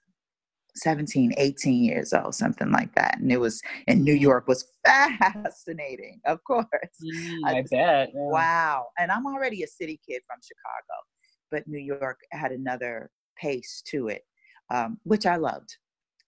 17, 0.78 1.34
18 1.38 1.84
years 1.84 2.14
old, 2.14 2.36
something 2.36 2.72
like 2.72 2.94
that. 2.96 3.18
And 3.20 3.32
it 3.32 3.40
was 3.40 3.62
in 3.88 4.04
New 4.04 4.14
York 4.14 4.48
was 4.48 4.66
fascinating, 4.86 6.22
of 6.26 6.44
course. 6.44 6.68
Mm, 7.04 7.40
I, 7.46 7.58
I 7.58 7.62
bet. 7.70 7.70
Yeah. 7.72 8.06
Wow. 8.14 8.88
And 8.98 9.12
I'm 9.12 9.26
already 9.26 9.64
a 9.64 9.68
city 9.68 10.00
kid 10.08 10.22
from 10.28 10.40
Chicago, 10.42 11.04
but 11.52 11.68
New 11.68 11.80
York 11.80 12.20
had 12.32 12.52
another 12.52 13.10
pace 13.40 13.84
to 13.88 14.08
it 14.08 14.24
um, 14.70 14.98
which 15.04 15.26
I 15.26 15.36
loved. 15.38 15.78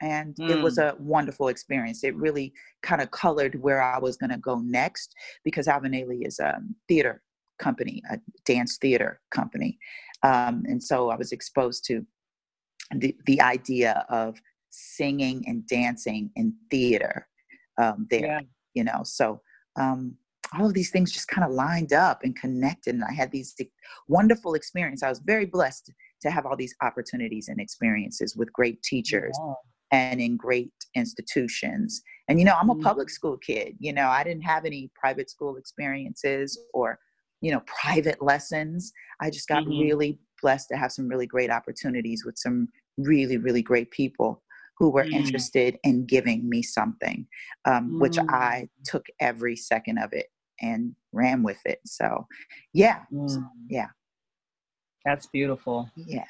And 0.02 0.36
mm. 0.36 0.50
it 0.50 0.62
was 0.62 0.78
mm. 0.78 0.90
a 0.90 0.96
wonderful 1.02 1.50
experience. 1.50 2.04
It 2.04 2.16
really 2.16 2.54
kind 2.84 3.02
of 3.02 3.12
colored 3.12 3.62
where 3.62 3.82
I 3.82 4.00
was 4.00 4.18
going 4.18 4.30
to 4.30 4.38
go 4.38 4.60
next 4.60 5.14
because 5.44 5.68
Alvin 5.68 5.94
is 5.94 6.40
a 6.40 6.60
theater 6.88 7.22
company, 7.60 8.02
a 8.10 8.20
dance 8.46 8.78
theater 8.78 9.20
company. 9.32 9.78
Um, 10.24 10.64
and 10.66 10.82
so 10.82 11.10
I 11.10 11.16
was 11.16 11.32
exposed 11.32 11.86
to 11.86 12.06
the, 12.96 13.16
the 13.26 13.42
idea 13.42 14.06
of 14.10 14.42
singing 14.70 15.44
and 15.48 15.68
dancing 15.68 16.32
in 16.36 16.54
theater 16.72 17.28
um, 17.82 18.08
there, 18.10 18.26
yeah. 18.26 18.40
you 18.74 18.84
know. 18.84 19.02
So 19.04 19.42
um, 19.80 20.16
all 20.58 20.66
of 20.66 20.74
these 20.74 20.92
things 20.92 21.12
just 21.12 21.28
kind 21.28 21.46
of 21.46 21.52
lined 21.52 21.94
up 21.94 22.22
and 22.24 22.36
connected. 22.36 22.96
And 22.96 23.04
I 23.04 23.14
had 23.14 23.32
these 23.32 23.56
wonderful 24.08 24.54
experiences. 24.56 25.04
I 25.04 25.10
was 25.10 25.20
very 25.20 25.46
blessed 25.46 25.92
to 26.22 26.32
have 26.32 26.46
all 26.46 26.56
these 26.56 26.76
opportunities 26.82 27.48
and 27.48 27.60
experiences 27.60 28.36
with 28.36 28.52
great 28.52 28.82
teachers 28.84 29.38
yeah. 29.40 29.54
and 29.92 30.20
in 30.20 30.38
great 30.38 30.72
institutions. 30.96 32.02
And, 32.28 32.40
you 32.40 32.46
know, 32.46 32.56
I'm 32.60 32.70
a 32.70 32.74
mm-hmm. 32.74 32.84
public 32.84 33.10
school 33.10 33.38
kid. 33.38 33.76
You 33.80 33.94
know, 33.94 34.08
I 34.08 34.24
didn't 34.24 34.44
have 34.44 34.66
any 34.66 34.92
private 35.00 35.30
school 35.30 35.56
experiences 35.56 36.60
or, 36.74 37.00
you 37.42 37.52
know, 37.52 37.62
private 37.66 38.22
lessons. 38.22 38.92
I 39.22 39.30
just 39.30 39.48
got 39.48 39.64
mm-hmm. 39.64 39.82
really 39.82 40.20
blessed 40.42 40.70
to 40.70 40.78
have 40.78 40.92
some 40.92 41.08
really 41.08 41.28
great 41.28 41.52
opportunities 41.52 42.24
with 42.26 42.38
some 42.38 42.68
really, 43.04 43.38
really 43.38 43.62
great 43.62 43.92
people 43.92 44.42
who 44.80 44.90
were 44.90 45.04
mm. 45.04 45.12
interested 45.12 45.78
in 45.84 46.06
giving 46.06 46.48
me 46.50 46.62
something, 46.64 47.28
um, 47.66 47.92
mm. 47.92 48.00
which 48.00 48.18
I 48.18 48.70
took 48.86 49.06
every 49.20 49.56
second 49.56 49.98
of 49.98 50.14
it 50.14 50.28
and 50.62 50.96
ran 51.12 51.44
with 51.44 51.60
it. 51.66 51.80
So, 51.86 52.26
yeah, 52.74 53.02
mm. 53.14 53.44
yeah. 53.70 53.88
That's 55.06 55.28
beautiful. 55.28 55.90
Yeah, 55.96 56.26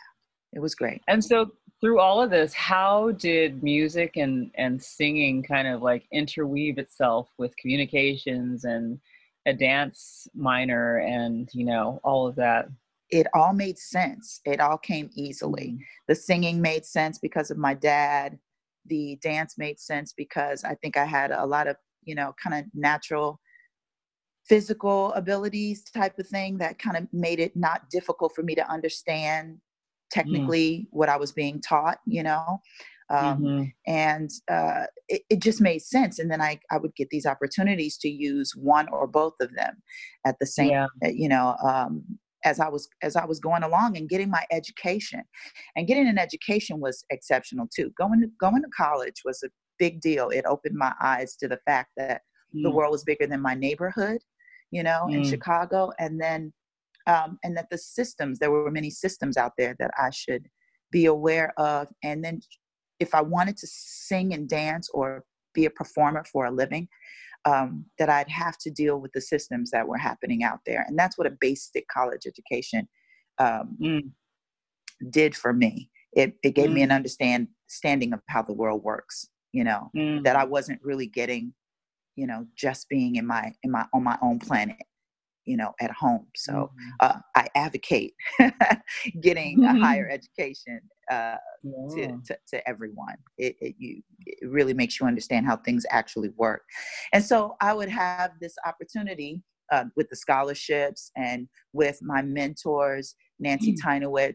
it 0.54 0.60
was 0.60 0.76
great. 0.76 1.02
And 1.08 1.24
so, 1.24 1.52
through 1.82 2.00
all 2.00 2.22
of 2.22 2.30
this, 2.30 2.54
how 2.54 3.12
did 3.12 3.64
music 3.64 4.18
and 4.18 4.52
and 4.56 4.82
singing 4.82 5.44
kind 5.44 5.68
of 5.68 5.82
like 5.82 6.06
interweave 6.12 6.78
itself 6.78 7.30
with 7.38 7.56
communications 7.58 8.66
and 8.66 9.00
a 9.46 9.54
dance 9.54 10.28
minor 10.36 10.98
and 10.98 11.50
you 11.54 11.66
know 11.66 12.00
all 12.04 12.28
of 12.28 12.36
that? 12.36 12.68
It 13.12 13.28
all 13.34 13.54
made 13.54 13.78
sense. 13.78 14.42
It 14.46 14.60
all 14.60 14.78
came 14.78 15.10
easily. 15.16 15.76
Mm. 15.76 15.80
The 16.08 16.16
singing 16.16 16.62
made 16.62 16.86
sense 16.86 17.18
because 17.18 17.52
of 17.52 17.58
my 17.58 17.74
dad. 17.74 18.38
The 18.86 19.18
dance 19.22 19.56
made 19.58 19.80
sense 19.80 20.14
because 20.14 20.64
I 20.64 20.76
think 20.76 20.98
I 20.98 21.06
had 21.06 21.32
a 21.32 21.46
lot 21.46 21.68
of 21.68 21.76
you 22.04 22.16
know 22.16 22.34
kind 22.42 22.56
of 22.56 22.70
natural 22.74 23.40
physical 24.48 25.14
abilities 25.14 25.84
type 25.84 26.18
of 26.18 26.28
thing 26.28 26.58
that 26.58 26.80
kind 26.80 26.98
of 26.98 27.08
made 27.14 27.40
it 27.40 27.56
not 27.56 27.90
difficult 27.92 28.34
for 28.36 28.42
me 28.42 28.56
to 28.56 28.72
understand 28.72 29.54
mm. 29.54 29.60
technically 30.12 30.70
mm. 30.70 30.88
what 30.90 31.08
I 31.08 31.18
was 31.18 31.32
being 31.32 31.62
taught, 31.62 32.00
you 32.06 32.24
know. 32.24 32.60
Um, 33.12 33.42
mm-hmm. 33.42 33.64
And 33.88 34.30
uh, 34.52 34.86
it, 35.08 35.24
it, 35.32 35.42
just 35.42 35.62
made 35.62 35.82
sense. 35.82 36.20
And 36.20 36.30
then 36.30 36.42
I, 36.42 36.60
I 36.70 36.78
would 36.78 36.96
get 36.96 37.10
these 37.10 37.26
opportunities 37.26 37.98
to 37.98 38.10
use 38.10 38.54
one 38.56 38.88
or 38.90 39.08
both 39.08 39.34
of 39.42 39.56
them 39.56 39.82
at 40.28 40.38
the 40.40 40.46
same, 40.46 40.70
yeah. 40.70 40.88
You 41.02 41.28
know, 41.28 41.56
um, 41.64 42.04
as 42.46 42.60
I 42.60 42.70
was 42.70 42.88
as 43.02 43.16
I 43.16 43.26
was 43.26 43.40
going 43.40 43.64
along 43.64 43.98
and 43.98 44.10
getting 44.10 44.30
my 44.30 44.44
education, 44.52 45.24
and 45.76 45.88
getting 45.88 46.08
an 46.08 46.18
education 46.18 46.80
was 46.80 47.04
exceptional 47.10 47.68
too. 47.74 47.92
Going 47.98 48.22
to 48.22 48.28
going 48.40 48.62
to 48.62 48.70
college 48.76 49.22
was 49.26 49.44
a 49.44 49.50
big 49.78 50.02
deal. 50.02 50.30
It 50.30 50.46
opened 50.46 50.76
my 50.76 50.94
eyes 51.02 51.36
to 51.38 51.48
the 51.48 51.60
fact 51.66 51.92
that 51.98 52.22
mm. 52.56 52.64
the 52.64 52.72
world 52.72 52.92
was 52.92 53.04
bigger 53.04 53.28
than 53.28 53.42
my 53.42 53.56
neighborhood 53.56 54.20
you 54.72 54.84
know, 54.84 55.08
mm. 55.10 55.16
in 55.16 55.24
Chicago. 55.24 55.92
And 56.00 56.20
then, 56.20 56.54
um, 57.08 57.40
and 57.44 57.56
that 57.58 57.70
the 57.70 57.78
systems, 57.78 58.40
there 58.40 58.52
were 58.52 58.72
many 58.72 58.90
systems 58.90 59.38
out 59.38 59.54
there 59.58 59.76
that 59.80 59.92
I 59.98 60.10
should 60.12 60.48
be 60.92 61.06
aware 61.06 61.54
of. 61.58 61.88
And 62.04 62.24
then 62.24 62.42
if 63.00 63.16
I 63.16 63.22
wanted 63.22 63.58
to 63.58 63.68
sing 63.68 64.34
and 64.34 64.48
dance 64.48 64.90
or 64.94 65.24
be 65.54 65.66
a 65.66 65.70
performer 65.70 66.24
for 66.32 66.46
a 66.46 66.52
living, 66.52 66.88
um, 67.46 67.86
that 67.98 68.10
I'd 68.10 68.30
have 68.30 68.58
to 68.60 68.70
deal 68.70 69.00
with 69.00 69.12
the 69.14 69.22
systems 69.22 69.72
that 69.72 69.88
were 69.88 69.98
happening 69.98 70.44
out 70.44 70.60
there. 70.66 70.86
And 70.88 70.98
that's 70.98 71.18
what 71.18 71.28
a 71.28 71.38
basic 71.40 71.88
college 71.88 72.26
education 72.26 72.88
um, 73.38 73.78
mm. 73.82 74.10
did 75.10 75.36
for 75.36 75.54
me. 75.54 75.90
It 76.14 76.34
it 76.44 76.56
gave 76.56 76.70
mm. 76.70 76.74
me 76.74 76.82
an 76.84 76.92
understanding 76.92 78.14
of 78.14 78.22
how 78.28 78.42
the 78.42 78.54
world 78.54 78.84
works. 78.84 79.28
You 79.52 79.64
know 79.64 79.90
mm. 79.96 80.24
that 80.24 80.36
I 80.36 80.44
wasn't 80.44 80.80
really 80.84 81.08
getting, 81.08 81.54
you 82.16 82.28
know, 82.28 82.46
just 82.56 82.88
being 82.90 83.16
in 83.16 83.26
my 83.26 83.54
in 83.64 83.72
my 83.72 83.86
on 83.94 84.04
my 84.04 84.18
own 84.22 84.40
planet 84.40 84.78
you 85.46 85.58
know 85.58 85.74
at 85.82 85.92
home 85.92 86.28
so 86.36 86.54
mm-hmm. 86.54 86.90
uh, 87.00 87.20
i 87.36 87.48
advocate 87.56 88.14
getting 89.22 89.64
a 89.64 89.80
higher 89.80 90.08
education 90.08 90.80
uh, 91.10 91.36
yeah. 91.64 92.08
to, 92.08 92.08
to, 92.26 92.38
to, 92.48 92.70
everyone 92.70 93.16
it, 93.38 93.56
it, 93.60 93.76
you, 93.78 94.02
it 94.26 94.48
really 94.50 94.74
makes 94.74 95.00
you 95.00 95.08
understand 95.08 95.46
how 95.46 95.58
things 95.58 95.86
actually 95.90 96.30
work 96.38 96.64
and 97.14 97.24
so 97.24 97.56
i 97.62 97.74
would 97.74 97.90
have 97.90 98.32
this 98.40 98.56
opportunity 98.66 99.42
uh, 99.72 99.86
with 99.96 100.10
the 100.10 100.16
scholarships 100.16 101.12
and 101.16 101.48
with 101.74 102.00
my 102.02 102.22
mentors 102.22 103.16
nancy 103.40 103.74
mm. 103.74 104.34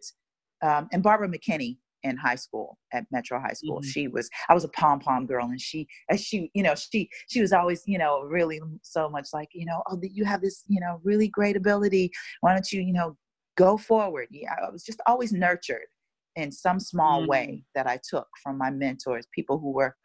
um, 0.63 0.89
and 0.93 1.03
barbara 1.03 1.29
mckinney 1.29 1.77
in 2.05 2.17
high 2.19 2.35
school 2.35 2.79
at 2.93 3.05
Metro 3.11 3.41
High 3.41 3.55
School. 3.55 3.81
Mm-hmm. 3.81 3.89
She 3.89 4.09
was 4.09 4.29
I 4.49 4.55
was 4.55 4.63
a 4.65 4.69
pom 4.69 5.01
pom 5.01 5.27
girl, 5.27 5.47
and 5.47 5.61
she 5.61 5.89
as 6.11 6.21
she 6.21 6.51
you 6.55 6.63
know 6.63 6.75
she 6.75 7.09
she 7.29 7.41
was 7.41 7.53
always 7.53 7.83
you 7.87 7.99
know 7.99 8.21
really 8.21 8.61
so 8.83 9.09
much 9.09 9.29
like 9.33 9.49
you 9.53 9.67
know 9.67 9.83
oh 9.91 9.99
you 10.03 10.25
have 10.25 10.43
this 10.43 10.63
you 10.69 10.81
know 10.81 11.01
really 11.03 11.29
great 11.29 11.57
ability. 11.57 12.13
Why 12.43 12.53
don't 12.53 12.71
you 12.71 12.83
you 12.83 12.93
know 12.93 13.17
go 13.57 13.77
forward? 13.77 14.29
Yeah, 14.31 14.55
I 14.65 14.71
was 14.71 14.85
just 14.85 15.01
always 15.07 15.33
nurtured 15.33 15.87
in 16.37 16.51
some 16.51 16.81
small 16.81 17.21
mm-hmm. 17.21 17.31
way 17.31 17.63
that 17.75 17.87
I 17.87 18.01
took 18.09 18.27
from 18.43 18.59
my 18.59 18.71
mentors, 18.71 19.27
people 19.35 19.59
who 19.59 19.73
were 19.73 19.97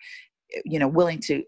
you 0.66 0.80
know 0.80 0.88
willing 0.88 1.20
to 1.20 1.44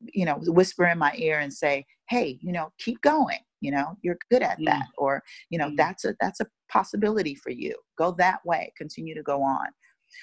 you 0.00 0.24
know 0.24 0.38
whisper 0.42 0.86
in 0.86 0.98
my 0.98 1.12
ear 1.16 1.40
and 1.40 1.52
say 1.52 1.84
hey 2.08 2.38
you 2.42 2.52
know 2.52 2.70
keep 2.78 3.00
going 3.02 3.38
you 3.60 3.70
know 3.70 3.96
you're 4.02 4.18
good 4.30 4.42
at 4.42 4.58
that 4.64 4.84
mm. 4.84 4.98
or 4.98 5.22
you 5.50 5.58
know 5.58 5.70
mm. 5.70 5.76
that's 5.76 6.04
a 6.04 6.14
that's 6.20 6.40
a 6.40 6.46
possibility 6.70 7.34
for 7.34 7.50
you 7.50 7.74
go 7.96 8.12
that 8.12 8.44
way 8.44 8.72
continue 8.76 9.14
to 9.14 9.22
go 9.22 9.42
on 9.42 9.66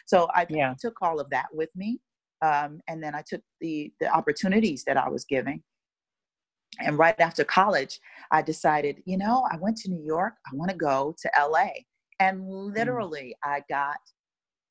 so 0.05 0.27
i 0.35 0.45
yeah. 0.49 0.73
took 0.79 0.95
all 1.01 1.19
of 1.19 1.29
that 1.29 1.47
with 1.51 1.69
me 1.75 1.99
um, 2.41 2.79
and 2.87 3.01
then 3.01 3.15
i 3.15 3.23
took 3.27 3.41
the 3.61 3.91
the 3.99 4.07
opportunities 4.13 4.83
that 4.85 4.97
i 4.97 5.09
was 5.09 5.25
giving 5.25 5.61
and 6.79 6.97
right 6.97 7.19
after 7.19 7.43
college 7.43 7.99
i 8.31 8.41
decided 8.41 9.01
you 9.05 9.17
know 9.17 9.43
i 9.51 9.57
went 9.57 9.77
to 9.77 9.89
new 9.89 10.03
york 10.05 10.33
i 10.51 10.55
want 10.55 10.69
to 10.69 10.77
go 10.77 11.15
to 11.19 11.29
la 11.49 11.67
and 12.19 12.41
mm. 12.41 12.73
literally 12.73 13.35
mm. 13.45 13.49
i 13.49 13.61
got 13.69 13.97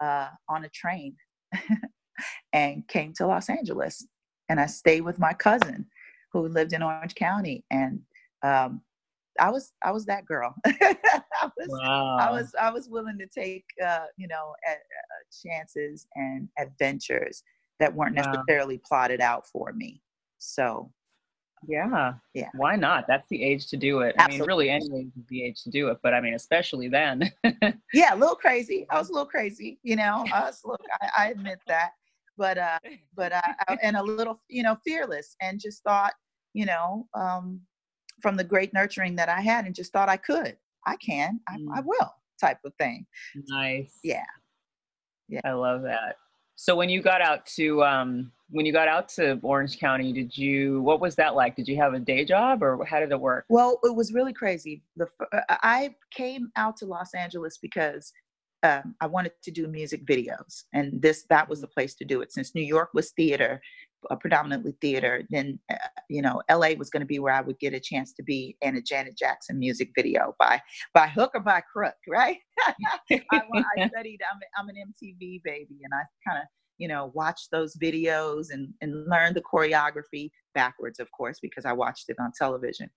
uh, 0.00 0.28
on 0.48 0.64
a 0.64 0.68
train 0.70 1.14
and 2.52 2.86
came 2.88 3.12
to 3.12 3.26
los 3.26 3.48
angeles 3.48 4.06
and 4.48 4.60
i 4.60 4.66
stayed 4.66 5.02
with 5.02 5.18
my 5.18 5.32
cousin 5.32 5.86
who 6.32 6.48
lived 6.48 6.72
in 6.72 6.82
orange 6.82 7.14
county 7.14 7.64
and 7.70 8.00
um, 8.42 8.82
I 9.40 9.50
was 9.50 9.72
I 9.82 9.92
was 9.92 10.04
that 10.06 10.26
girl. 10.26 10.54
I 10.66 11.50
was 11.56 11.68
wow. 11.68 12.16
I 12.20 12.30
was 12.30 12.54
I 12.60 12.70
was 12.70 12.88
willing 12.88 13.18
to 13.18 13.26
take 13.26 13.64
uh, 13.84 14.06
you 14.16 14.28
know 14.28 14.54
uh, 14.68 14.74
chances 15.44 16.06
and 16.14 16.48
adventures 16.58 17.42
that 17.80 17.94
weren't 17.94 18.16
wow. 18.16 18.30
necessarily 18.30 18.80
plotted 18.86 19.20
out 19.20 19.46
for 19.46 19.72
me. 19.72 20.02
So 20.38 20.90
yeah, 21.66 22.14
yeah. 22.34 22.48
Why 22.54 22.76
not? 22.76 23.06
That's 23.06 23.28
the 23.28 23.42
age 23.42 23.68
to 23.68 23.76
do 23.76 24.00
it. 24.00 24.14
Absolutely. 24.18 24.70
I 24.70 24.78
mean, 24.78 24.82
really, 24.82 24.96
any 24.96 25.00
age 25.00 25.12
is 25.16 25.26
the 25.28 25.44
age 25.44 25.62
to 25.62 25.70
do 25.70 25.88
it. 25.88 25.98
But 26.02 26.14
I 26.14 26.20
mean, 26.20 26.34
especially 26.34 26.88
then. 26.88 27.30
yeah, 27.92 28.14
a 28.14 28.16
little 28.16 28.34
crazy. 28.34 28.86
I 28.90 28.98
was 28.98 29.10
a 29.10 29.12
little 29.12 29.26
crazy. 29.26 29.78
You 29.82 29.96
know, 29.96 30.24
Us, 30.34 30.62
look. 30.64 30.80
I, 31.00 31.24
I 31.24 31.30
admit 31.30 31.58
that. 31.68 31.90
But 32.36 32.58
uh, 32.58 32.78
but 33.14 33.32
I, 33.32 33.54
I, 33.68 33.78
and 33.82 33.96
a 33.96 34.02
little 34.02 34.40
you 34.48 34.62
know 34.62 34.76
fearless 34.84 35.36
and 35.40 35.60
just 35.60 35.82
thought 35.82 36.14
you 36.54 36.66
know 36.66 37.06
um 37.14 37.60
from 38.20 38.36
the 38.36 38.44
great 38.44 38.72
nurturing 38.72 39.16
that 39.16 39.28
I 39.28 39.40
had 39.40 39.66
and 39.66 39.74
just 39.74 39.92
thought 39.92 40.08
I 40.08 40.16
could. 40.16 40.56
I 40.86 40.96
can. 40.96 41.40
I, 41.48 41.56
mm. 41.58 41.66
I 41.74 41.80
will 41.80 42.14
type 42.40 42.58
of 42.64 42.72
thing. 42.78 43.06
Nice. 43.48 43.98
Yeah. 44.02 44.24
Yeah. 45.28 45.40
I 45.44 45.52
love 45.52 45.82
that. 45.82 46.16
So 46.56 46.76
when 46.76 46.88
you 46.88 47.02
got 47.02 47.20
out 47.20 47.46
to 47.56 47.82
um 47.84 48.32
when 48.52 48.66
you 48.66 48.72
got 48.72 48.86
out 48.86 49.08
to 49.08 49.40
Orange 49.42 49.78
County, 49.78 50.12
did 50.12 50.36
you 50.36 50.82
what 50.82 51.00
was 51.00 51.16
that 51.16 51.34
like? 51.34 51.56
Did 51.56 51.66
you 51.66 51.76
have 51.76 51.94
a 51.94 51.98
day 51.98 52.24
job 52.24 52.62
or 52.62 52.84
how 52.84 53.00
did 53.00 53.10
it 53.10 53.20
work? 53.20 53.46
Well, 53.48 53.80
it 53.82 53.94
was 53.94 54.12
really 54.12 54.32
crazy. 54.32 54.82
The 54.96 55.08
uh, 55.32 55.40
I 55.48 55.94
came 56.10 56.52
out 56.56 56.76
to 56.78 56.86
Los 56.86 57.14
Angeles 57.14 57.58
because 57.58 58.12
um, 58.62 58.94
I 59.00 59.06
wanted 59.06 59.32
to 59.42 59.50
do 59.50 59.66
music 59.66 60.06
videos, 60.06 60.64
and 60.72 61.00
this 61.00 61.24
that 61.30 61.48
was 61.48 61.60
the 61.60 61.66
place 61.66 61.94
to 61.96 62.04
do 62.04 62.20
it. 62.20 62.32
Since 62.32 62.54
New 62.54 62.62
York 62.62 62.90
was 62.94 63.10
theater, 63.12 63.60
uh, 64.10 64.16
predominantly 64.16 64.74
theater, 64.80 65.24
then 65.30 65.58
uh, 65.70 65.76
you 66.08 66.20
know 66.20 66.42
LA 66.50 66.72
was 66.76 66.90
going 66.90 67.00
to 67.00 67.06
be 67.06 67.18
where 67.18 67.32
I 67.32 67.40
would 67.40 67.58
get 67.58 67.74
a 67.74 67.80
chance 67.80 68.12
to 68.14 68.22
be 68.22 68.56
in 68.60 68.76
a 68.76 68.82
Janet 68.82 69.16
Jackson 69.16 69.58
music 69.58 69.90
video 69.96 70.36
by 70.38 70.60
by 70.92 71.08
hook 71.08 71.32
or 71.34 71.40
by 71.40 71.62
crook, 71.72 71.96
right? 72.06 72.38
I, 72.68 72.74
I, 73.32 73.88
studied. 73.88 74.20
I'm, 74.30 74.40
I'm 74.58 74.68
an 74.68 74.76
MTV 74.76 75.42
baby, 75.42 75.80
and 75.82 75.92
I 75.94 76.02
kind 76.28 76.42
of 76.42 76.44
you 76.82 76.88
know 76.88 77.12
watch 77.14 77.42
those 77.52 77.76
videos 77.76 78.46
and 78.50 78.74
and 78.80 79.08
learn 79.08 79.34
the 79.34 79.42
choreography 79.52 80.30
backwards, 80.52 80.98
of 80.98 81.08
course, 81.12 81.38
because 81.40 81.64
I 81.64 81.72
watched 81.72 82.06
it 82.08 82.16
on 82.18 82.32
television. 82.36 82.90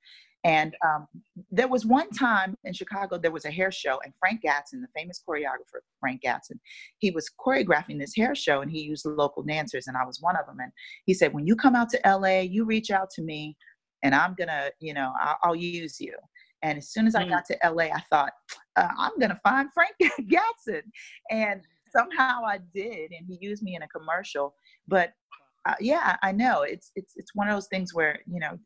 And 0.43 0.75
um, 0.85 1.07
there 1.51 1.67
was 1.67 1.85
one 1.85 2.09
time 2.11 2.55
in 2.63 2.73
Chicago, 2.73 3.17
there 3.17 3.31
was 3.31 3.45
a 3.45 3.51
hair 3.51 3.71
show, 3.71 3.99
and 4.03 4.13
Frank 4.19 4.41
Gatson, 4.43 4.81
the 4.81 4.87
famous 4.95 5.21
choreographer, 5.27 5.81
Frank 5.99 6.21
Gatson, 6.23 6.57
he 6.97 7.11
was 7.11 7.29
choreographing 7.39 7.99
this 7.99 8.15
hair 8.15 8.35
show, 8.35 8.61
and 8.61 8.71
he 8.71 8.81
used 8.81 9.05
local 9.05 9.43
dancers, 9.43 9.85
and 9.87 9.95
I 9.97 10.05
was 10.05 10.19
one 10.19 10.35
of 10.35 10.47
them. 10.47 10.57
And 10.59 10.71
he 11.05 11.13
said, 11.13 11.31
"When 11.31 11.45
you 11.45 11.55
come 11.55 11.75
out 11.75 11.89
to 11.89 11.99
LA, 12.05 12.39
you 12.41 12.65
reach 12.65 12.89
out 12.89 13.09
to 13.11 13.21
me, 13.21 13.55
and 14.01 14.15
I'm 14.15 14.33
gonna, 14.33 14.71
you 14.79 14.95
know, 14.95 15.13
I'll, 15.19 15.37
I'll 15.43 15.55
use 15.55 16.01
you." 16.01 16.15
And 16.63 16.79
as 16.79 16.89
soon 16.89 17.05
as 17.05 17.13
I 17.13 17.23
mm. 17.23 17.29
got 17.29 17.45
to 17.45 17.57
LA, 17.63 17.85
I 17.85 18.01
thought, 18.09 18.33
uh, 18.75 18.89
I'm 18.97 19.17
gonna 19.19 19.39
find 19.43 19.69
Frank 19.73 19.95
Gatson, 20.21 20.81
and 21.29 21.61
somehow 21.95 22.43
I 22.45 22.59
did, 22.73 23.11
and 23.11 23.25
he 23.27 23.37
used 23.39 23.63
me 23.63 23.75
in 23.75 23.81
a 23.81 23.87
commercial. 23.87 24.55
But 24.87 25.13
uh, 25.65 25.75
yeah, 25.79 26.15
I 26.21 26.31
know 26.31 26.61
it's 26.61 26.91
it's 26.95 27.13
it's 27.15 27.33
one 27.33 27.47
of 27.47 27.55
those 27.55 27.67
things 27.67 27.93
where 27.93 28.19
you 28.31 28.39
know 28.39 28.57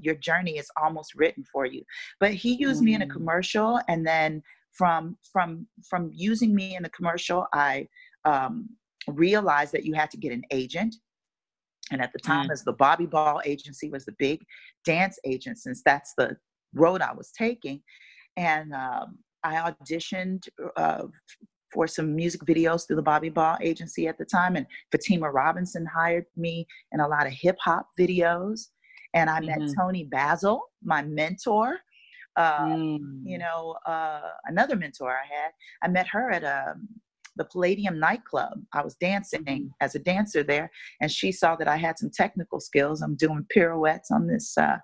your 0.00 0.14
journey 0.14 0.58
is 0.58 0.70
almost 0.80 1.14
written 1.14 1.44
for 1.52 1.66
you. 1.66 1.82
But 2.20 2.34
he 2.34 2.54
used 2.54 2.78
mm-hmm. 2.78 2.84
me 2.84 2.94
in 2.94 3.02
a 3.02 3.06
mm. 3.06 3.12
commercial, 3.12 3.80
and 3.88 4.06
then 4.06 4.42
from 4.72 5.16
from 5.32 5.66
from 5.88 6.10
using 6.12 6.54
me 6.54 6.76
in 6.76 6.82
the 6.82 6.90
commercial, 6.90 7.46
I 7.52 7.88
um, 8.24 8.68
realized 9.08 9.72
that 9.72 9.84
you 9.84 9.94
had 9.94 10.10
to 10.12 10.16
get 10.16 10.32
an 10.32 10.42
agent. 10.50 10.96
And 11.92 12.02
at 12.02 12.12
the 12.12 12.18
time, 12.18 12.48
mm 12.48 12.52
as 12.52 12.64
the 12.64 12.72
Bobby 12.72 13.06
Ball 13.06 13.40
agency 13.44 13.90
was 13.90 14.04
the 14.04 14.14
big 14.18 14.40
dance 14.84 15.20
agent, 15.24 15.58
since 15.58 15.82
that's 15.84 16.14
the 16.18 16.36
road 16.74 17.00
I 17.00 17.12
was 17.12 17.30
taking, 17.30 17.80
and 18.36 18.74
um, 18.74 19.18
I 19.44 19.70
auditioned 19.70 20.48
uh, 20.76 21.04
for 21.76 21.86
some 21.86 22.16
music 22.16 22.40
videos 22.40 22.86
through 22.86 22.96
the 22.96 23.02
Bobby 23.02 23.28
Ball 23.28 23.58
agency 23.60 24.08
at 24.08 24.18
the 24.18 24.24
time, 24.24 24.56
and 24.56 24.66
Fatima 24.90 25.30
Robinson 25.30 25.86
hired 25.86 26.24
me 26.36 26.66
in 26.92 27.00
a 27.00 27.06
lot 27.06 27.26
of 27.26 27.32
hip 27.32 27.56
hop 27.62 27.86
videos 28.00 28.68
and 29.16 29.30
I 29.30 29.40
met 29.40 29.58
mm-hmm. 29.58 29.80
Toni 29.80 30.04
Basil, 30.04 30.60
my 30.84 31.02
mentor. 31.02 31.78
Uh, 32.36 32.66
mm. 32.66 33.22
You 33.24 33.38
know, 33.38 33.76
uh, 33.86 34.20
another 34.44 34.76
mentor 34.76 35.10
I 35.10 35.26
had. 35.34 35.52
I 35.82 35.88
met 35.88 36.06
her 36.08 36.30
at 36.30 36.44
a 36.44 36.72
um, 36.72 36.86
the 37.36 37.44
Palladium 37.44 37.98
nightclub. 37.98 38.60
I 38.72 38.82
was 38.82 38.94
dancing 38.94 39.44
mm-hmm. 39.44 39.66
as 39.80 39.94
a 39.94 39.98
dancer 39.98 40.42
there, 40.42 40.70
and 41.00 41.10
she 41.10 41.32
saw 41.32 41.56
that 41.56 41.68
I 41.68 41.76
had 41.76 41.98
some 41.98 42.10
technical 42.10 42.60
skills. 42.60 43.00
I'm 43.00 43.16
doing 43.16 43.46
pirouettes 43.48 44.10
on 44.10 44.26
this 44.26 44.56
uh, 44.58 44.78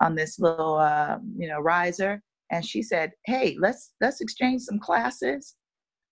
on 0.00 0.14
this 0.14 0.38
little 0.38 0.76
uh, 0.76 1.18
you 1.36 1.48
know 1.48 1.58
riser, 1.58 2.22
and 2.52 2.64
she 2.64 2.80
said, 2.80 3.10
"Hey, 3.26 3.56
let's 3.58 3.92
let's 4.00 4.20
exchange 4.20 4.62
some 4.62 4.78
classes. 4.78 5.56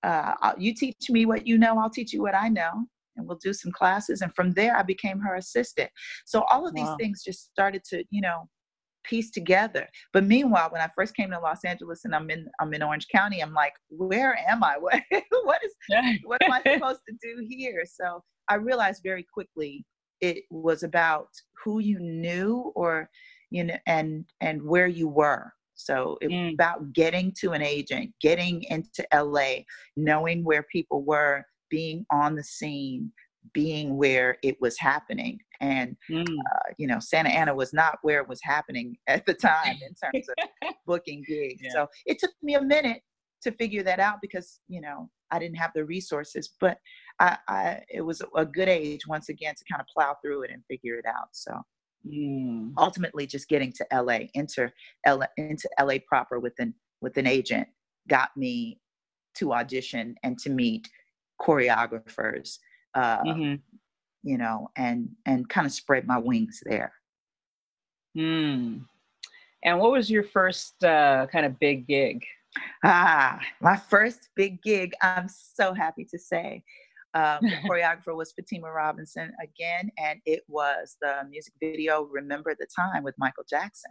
Uh, 0.02 0.52
you 0.58 0.74
teach 0.74 1.10
me 1.10 1.26
what 1.26 1.46
you 1.46 1.58
know, 1.58 1.78
I'll 1.78 1.90
teach 1.90 2.12
you 2.12 2.22
what 2.22 2.34
I 2.34 2.48
know." 2.48 2.86
and 3.16 3.26
we'll 3.26 3.38
do 3.38 3.52
some 3.52 3.72
classes. 3.72 4.22
And 4.22 4.34
from 4.34 4.52
there, 4.52 4.74
I 4.74 4.82
became 4.82 5.20
her 5.20 5.34
assistant. 5.34 5.90
So 6.24 6.44
all 6.50 6.66
of 6.66 6.74
these 6.74 6.86
wow. 6.86 6.96
things 6.98 7.22
just 7.22 7.44
started 7.50 7.84
to, 7.90 8.04
you 8.10 8.22
know, 8.22 8.48
piece 9.04 9.30
together. 9.30 9.88
But 10.12 10.24
meanwhile, 10.24 10.68
when 10.70 10.80
I 10.80 10.88
first 10.96 11.14
came 11.14 11.30
to 11.30 11.38
Los 11.38 11.64
Angeles 11.64 12.04
and 12.04 12.14
I'm 12.14 12.30
in 12.30 12.46
I'm 12.60 12.72
in 12.74 12.82
Orange 12.82 13.06
County, 13.08 13.40
I'm 13.42 13.52
like, 13.52 13.74
where 13.88 14.38
am 14.48 14.62
I? 14.64 14.76
What 14.80 15.02
what 15.44 15.60
is 15.64 15.74
what 16.24 16.42
am 16.42 16.52
I 16.52 16.62
supposed 16.74 17.00
to 17.08 17.14
do 17.20 17.44
here? 17.48 17.84
So 17.86 18.22
I 18.48 18.54
realized 18.54 19.02
very 19.02 19.26
quickly 19.32 19.84
it 20.20 20.44
was 20.50 20.82
about 20.82 21.28
who 21.64 21.80
you 21.80 21.98
knew 21.98 22.72
or 22.74 23.10
you 23.50 23.64
know 23.64 23.76
and 23.86 24.24
and 24.40 24.62
where 24.62 24.86
you 24.86 25.08
were. 25.08 25.52
So 25.84 26.18
it 26.20 26.28
mm. 26.28 26.44
was 26.44 26.54
about 26.54 26.92
getting 26.92 27.32
to 27.40 27.52
an 27.52 27.62
agent, 27.62 28.12
getting 28.20 28.62
into 28.64 29.06
LA, 29.14 29.64
knowing 29.96 30.44
where 30.44 30.64
people 30.64 31.02
were, 31.02 31.44
being 31.70 32.04
on 32.10 32.34
the 32.36 32.44
scene, 32.44 33.10
being 33.52 33.96
where 33.96 34.36
it 34.42 34.60
was 34.60 34.78
happening. 34.78 35.38
And, 35.60 35.96
mm. 36.10 36.22
uh, 36.22 36.72
you 36.76 36.86
know, 36.86 36.98
Santa 37.00 37.30
Ana 37.30 37.54
was 37.54 37.72
not 37.72 37.98
where 38.02 38.20
it 38.20 38.28
was 38.28 38.40
happening 38.42 38.96
at 39.06 39.26
the 39.26 39.34
time 39.34 39.76
in 39.86 39.94
terms 39.94 40.26
of 40.28 40.74
booking 40.86 41.24
gigs. 41.26 41.62
Yeah. 41.62 41.70
So 41.72 41.86
it 42.06 42.18
took 42.18 42.32
me 42.42 42.54
a 42.54 42.62
minute 42.62 43.02
to 43.42 43.52
figure 43.52 43.82
that 43.82 43.98
out 43.98 44.18
because, 44.22 44.60
you 44.68 44.80
know, 44.80 45.10
I 45.30 45.38
didn't 45.38 45.56
have 45.56 45.72
the 45.74 45.84
resources, 45.84 46.50
but 46.60 46.78
I, 47.18 47.38
I 47.48 47.80
it 47.88 48.02
was 48.02 48.22
a 48.36 48.44
good 48.44 48.68
age 48.68 49.06
once 49.08 49.30
again 49.30 49.54
to 49.54 49.64
kind 49.70 49.80
of 49.80 49.86
plow 49.92 50.16
through 50.22 50.42
it 50.42 50.50
and 50.50 50.62
figure 50.68 50.98
it 50.98 51.06
out. 51.06 51.28
So 51.32 51.58
mm. 52.06 52.72
ultimately 52.78 53.26
just 53.26 53.48
getting 53.48 53.72
to 53.72 53.86
LA, 53.92 54.20
enter 54.34 54.72
LA, 55.06 55.26
into 55.36 55.68
LA 55.80 55.94
proper 56.06 56.38
with 56.38 56.54
an, 56.58 56.74
with 57.00 57.16
an 57.16 57.26
agent 57.26 57.68
got 58.08 58.30
me 58.36 58.80
to 59.34 59.52
audition 59.52 60.14
and 60.22 60.38
to 60.38 60.50
meet 60.50 60.88
choreographers 61.40 62.58
uh, 62.94 63.22
mm-hmm. 63.22 63.54
you 64.22 64.38
know 64.38 64.68
and 64.76 65.08
and 65.26 65.48
kind 65.48 65.66
of 65.66 65.72
spread 65.72 66.06
my 66.06 66.18
wings 66.18 66.60
there 66.64 66.92
Hmm. 68.14 68.80
and 69.64 69.78
what 69.78 69.92
was 69.92 70.10
your 70.10 70.22
first 70.22 70.84
uh, 70.84 71.26
kind 71.32 71.46
of 71.46 71.58
big 71.58 71.86
gig 71.86 72.22
ah 72.84 73.40
my 73.62 73.76
first 73.76 74.28
big 74.36 74.62
gig 74.62 74.92
i'm 75.00 75.26
so 75.28 75.72
happy 75.72 76.06
to 76.10 76.18
say 76.18 76.62
um, 77.14 77.38
the 77.42 77.50
choreographer 77.68 78.16
was 78.16 78.32
Fatima 78.32 78.70
Robinson 78.70 79.32
again, 79.42 79.90
and 79.98 80.20
it 80.26 80.42
was 80.48 80.96
the 81.00 81.22
music 81.28 81.54
video 81.60 82.02
"Remember 82.04 82.54
the 82.58 82.66
Time" 82.74 83.02
with 83.02 83.14
Michael 83.18 83.44
Jackson. 83.48 83.90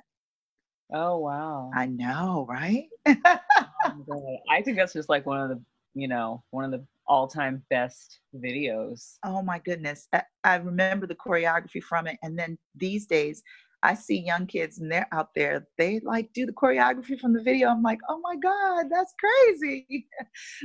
Oh 0.93 1.17
wow! 1.19 1.71
I 1.75 1.85
know, 1.85 2.45
right? 2.49 2.87
oh, 3.07 4.37
I 4.49 4.61
think 4.61 4.77
that's 4.77 4.93
just 4.93 5.09
like 5.09 5.25
one 5.25 5.39
of 5.39 5.49
the, 5.49 5.61
you 5.93 6.07
know, 6.07 6.43
one 6.51 6.65
of 6.65 6.71
the 6.71 6.85
all-time 7.07 7.63
best 7.69 8.19
videos. 8.35 9.17
Oh 9.23 9.41
my 9.41 9.59
goodness! 9.59 10.07
I, 10.13 10.23
I 10.43 10.55
remember 10.55 11.07
the 11.07 11.15
choreography 11.15 11.81
from 11.81 12.07
it, 12.07 12.17
and 12.23 12.37
then 12.37 12.57
these 12.75 13.05
days, 13.05 13.43
I 13.83 13.95
see 13.95 14.19
young 14.19 14.45
kids 14.45 14.79
and 14.79 14.91
they're 14.91 15.07
out 15.11 15.29
there, 15.35 15.67
they 15.77 16.01
like 16.03 16.31
do 16.33 16.45
the 16.45 16.53
choreography 16.53 17.19
from 17.19 17.33
the 17.33 17.41
video. 17.41 17.69
I'm 17.69 17.81
like, 17.81 17.99
oh 18.09 18.19
my 18.23 18.35
God, 18.35 18.85
that's 18.91 19.13
crazy. 19.19 19.87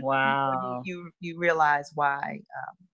Wow. 0.00 0.82
you, 0.84 1.10
you, 1.20 1.38
realize 1.38 1.90
why 1.94 2.40
um, 2.56 2.86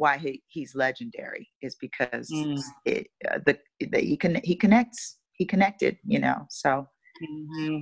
why 0.00 0.16
he, 0.16 0.42
he's 0.46 0.74
legendary 0.74 1.48
is 1.60 1.76
because 1.80 2.30
mm. 2.30 2.60
it, 2.84 3.08
uh, 3.30 3.38
the, 3.44 3.58
the 3.80 4.00
he 4.00 4.16
can 4.16 4.40
he 4.42 4.56
connects 4.56 5.18
he 5.32 5.44
connected 5.44 5.98
you 6.06 6.18
know 6.18 6.46
so 6.48 6.86
mm-hmm. 7.22 7.78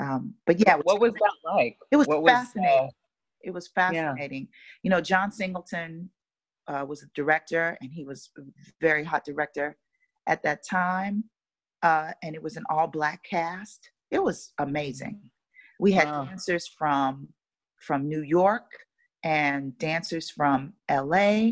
um, 0.00 0.34
but 0.46 0.58
yeah 0.64 0.76
what 0.84 1.00
was 1.00 1.12
that 1.12 1.32
like 1.44 1.76
it 1.90 1.96
was 1.96 2.06
what 2.06 2.24
fascinating 2.24 2.70
was, 2.70 2.90
uh, 2.90 3.42
it 3.42 3.50
was 3.50 3.68
fascinating 3.68 4.42
yeah. 4.42 4.78
you 4.84 4.90
know 4.90 5.00
john 5.00 5.32
singleton 5.32 6.08
uh, 6.68 6.84
was 6.86 7.02
a 7.02 7.06
director 7.14 7.76
and 7.80 7.90
he 7.92 8.04
was 8.04 8.30
a 8.38 8.42
very 8.80 9.04
hot 9.04 9.24
director 9.24 9.76
at 10.26 10.42
that 10.42 10.66
time, 10.68 11.24
uh, 11.82 12.12
and 12.22 12.34
it 12.34 12.42
was 12.42 12.56
an 12.56 12.64
all 12.70 12.86
black 12.86 13.22
cast. 13.28 13.90
It 14.10 14.22
was 14.22 14.52
amazing. 14.58 15.20
We 15.78 15.92
had 15.92 16.08
wow. 16.08 16.24
dancers 16.24 16.66
from 16.66 17.28
from 17.80 18.08
New 18.08 18.22
York 18.22 18.70
and 19.22 19.76
dancers 19.78 20.30
from 20.30 20.72
LA. 20.90 21.50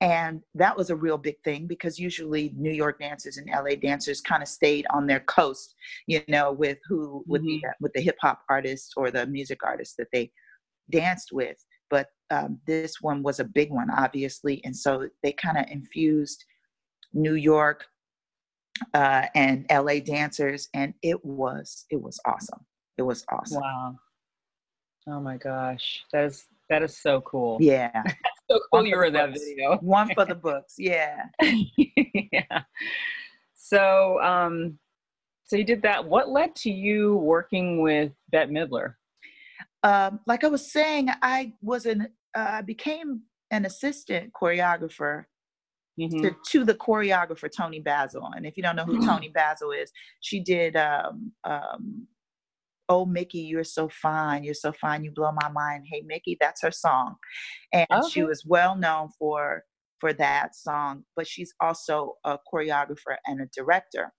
And 0.00 0.42
that 0.54 0.76
was 0.76 0.90
a 0.90 0.96
real 0.96 1.16
big 1.16 1.36
thing 1.44 1.66
because 1.66 1.98
usually 1.98 2.52
New 2.56 2.72
York 2.72 2.98
dancers 2.98 3.36
and 3.38 3.48
LA 3.48 3.76
dancers 3.76 4.20
kind 4.20 4.42
of 4.42 4.48
stayed 4.48 4.84
on 4.90 5.06
their 5.06 5.20
coast, 5.20 5.74
you 6.06 6.20
know, 6.28 6.52
with 6.52 6.78
who 6.86 7.20
mm-hmm. 7.20 7.30
with 7.30 7.42
the 7.42 7.56
mm-hmm. 7.56 7.70
with 7.80 7.92
the 7.92 8.00
hip 8.00 8.16
hop 8.20 8.42
artists 8.50 8.92
or 8.96 9.10
the 9.10 9.26
music 9.26 9.60
artists 9.64 9.94
that 9.96 10.08
they 10.12 10.30
danced 10.90 11.30
with. 11.32 11.56
But 11.88 12.08
um, 12.30 12.58
this 12.66 12.96
one 13.00 13.22
was 13.22 13.38
a 13.38 13.44
big 13.44 13.70
one, 13.70 13.88
obviously, 13.90 14.60
and 14.64 14.76
so 14.76 15.08
they 15.22 15.32
kind 15.32 15.56
of 15.56 15.66
infused 15.70 16.44
New 17.12 17.34
York 17.34 17.86
uh, 18.94 19.26
and 19.34 19.66
LA 19.70 19.98
dancers, 19.98 20.68
and 20.72 20.94
it 21.02 21.22
was 21.24 21.84
it 21.90 22.00
was 22.00 22.18
awesome. 22.24 22.64
It 22.96 23.02
was 23.02 23.24
awesome. 23.30 23.60
Wow. 23.60 23.96
Oh 25.08 25.20
my 25.20 25.36
gosh, 25.36 26.04
that 26.12 26.24
is 26.24 26.46
that 26.70 26.82
is 26.82 26.96
so 26.96 27.20
cool. 27.22 27.58
Yeah. 27.60 28.02
so 28.50 28.58
cool 28.58 28.60
one 28.70 28.86
you 28.86 28.96
were 28.96 29.04
in 29.04 29.12
that 29.14 29.32
video. 29.32 29.76
one 29.78 30.14
for 30.14 30.24
the 30.24 30.34
books. 30.48 30.74
Yeah. 30.78 31.24
yeah. 32.32 32.62
So 33.54 34.20
um 34.22 34.78
so 35.44 35.56
you 35.56 35.64
did 35.64 35.82
that. 35.82 36.04
What 36.04 36.30
led 36.30 36.54
to 36.56 36.70
you 36.70 37.16
working 37.16 37.82
with 37.82 38.12
Bette 38.30 38.50
Midler? 38.50 38.94
Um, 39.82 40.20
like 40.26 40.42
I 40.42 40.48
was 40.48 40.72
saying, 40.72 41.10
I 41.20 41.52
was 41.60 41.84
an 41.84 42.08
uh, 42.34 42.62
became 42.62 43.22
an 43.50 43.66
assistant 43.66 44.32
choreographer 44.32 45.26
mm-hmm. 45.98 46.22
to, 46.22 46.36
to, 46.50 46.64
the 46.64 46.74
choreographer 46.74 47.48
Toni 47.54 47.80
Basil. 47.80 48.28
And 48.34 48.46
if 48.46 48.56
you 48.56 48.62
don't 48.62 48.76
know 48.76 48.84
who 48.84 49.04
Toni 49.06 49.28
Basil 49.28 49.70
is, 49.70 49.92
she 50.20 50.40
did 50.40 50.76
um, 50.76 51.32
um, 51.44 52.06
Oh 52.88 53.06
Mickey, 53.06 53.38
you're 53.38 53.64
so 53.64 53.88
fine, 53.88 54.44
you're 54.44 54.52
so 54.52 54.72
fine, 54.72 55.04
you 55.04 55.10
blow 55.10 55.32
my 55.32 55.48
mind. 55.48 55.84
Hey 55.90 56.02
Mickey, 56.06 56.36
that's 56.38 56.62
her 56.62 56.70
song. 56.70 57.16
And 57.72 57.86
okay. 57.90 58.08
she 58.10 58.22
was 58.22 58.44
well 58.46 58.76
known 58.76 59.08
for 59.18 59.62
for 60.00 60.12
that 60.12 60.54
song, 60.54 61.04
but 61.16 61.26
she's 61.26 61.54
also 61.60 62.14
a 62.24 62.38
choreographer 62.52 63.16
and 63.26 63.40
a 63.40 63.48
director. 63.56 64.12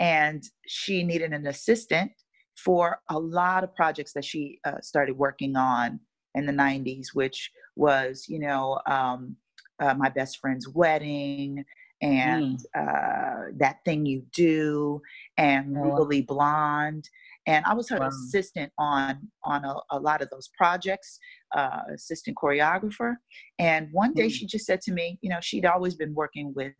And 0.00 0.42
she 0.66 1.04
needed 1.04 1.32
an 1.32 1.46
assistant 1.46 2.10
for 2.56 2.98
a 3.08 3.18
lot 3.18 3.62
of 3.62 3.74
projects 3.76 4.12
that 4.14 4.24
she 4.24 4.58
uh, 4.64 4.80
started 4.82 5.16
working 5.16 5.54
on 5.56 6.00
in 6.34 6.46
the 6.46 6.52
90s, 6.52 7.08
which 7.12 7.50
was, 7.76 8.24
you 8.28 8.40
know, 8.40 8.80
um, 8.86 9.36
uh, 9.80 9.94
my 9.94 10.08
best 10.08 10.38
friend's 10.38 10.68
wedding 10.68 11.64
and 12.02 12.58
mm. 12.58 12.62
uh, 12.76 13.50
that 13.56 13.78
thing 13.84 14.06
you 14.06 14.22
do 14.32 15.00
and 15.36 15.76
oh, 15.76 15.82
legally 15.82 16.22
blonde 16.22 17.08
and 17.46 17.64
i 17.66 17.74
was 17.74 17.88
her 17.88 17.98
wow. 17.98 18.08
assistant 18.08 18.72
on 18.78 19.28
on 19.44 19.64
a, 19.64 19.74
a, 19.90 19.98
lot 19.98 20.22
of 20.22 20.30
those 20.30 20.48
projects 20.56 21.18
uh, 21.56 21.80
assistant 21.94 22.36
choreographer 22.36 23.14
and 23.58 23.88
one 23.92 24.14
day 24.14 24.26
mm. 24.26 24.32
she 24.32 24.46
just 24.46 24.66
said 24.66 24.80
to 24.80 24.92
me 24.92 25.18
you 25.20 25.30
know 25.30 25.40
she'd 25.40 25.66
always 25.66 25.94
been 25.94 26.14
working 26.14 26.52
with 26.54 26.72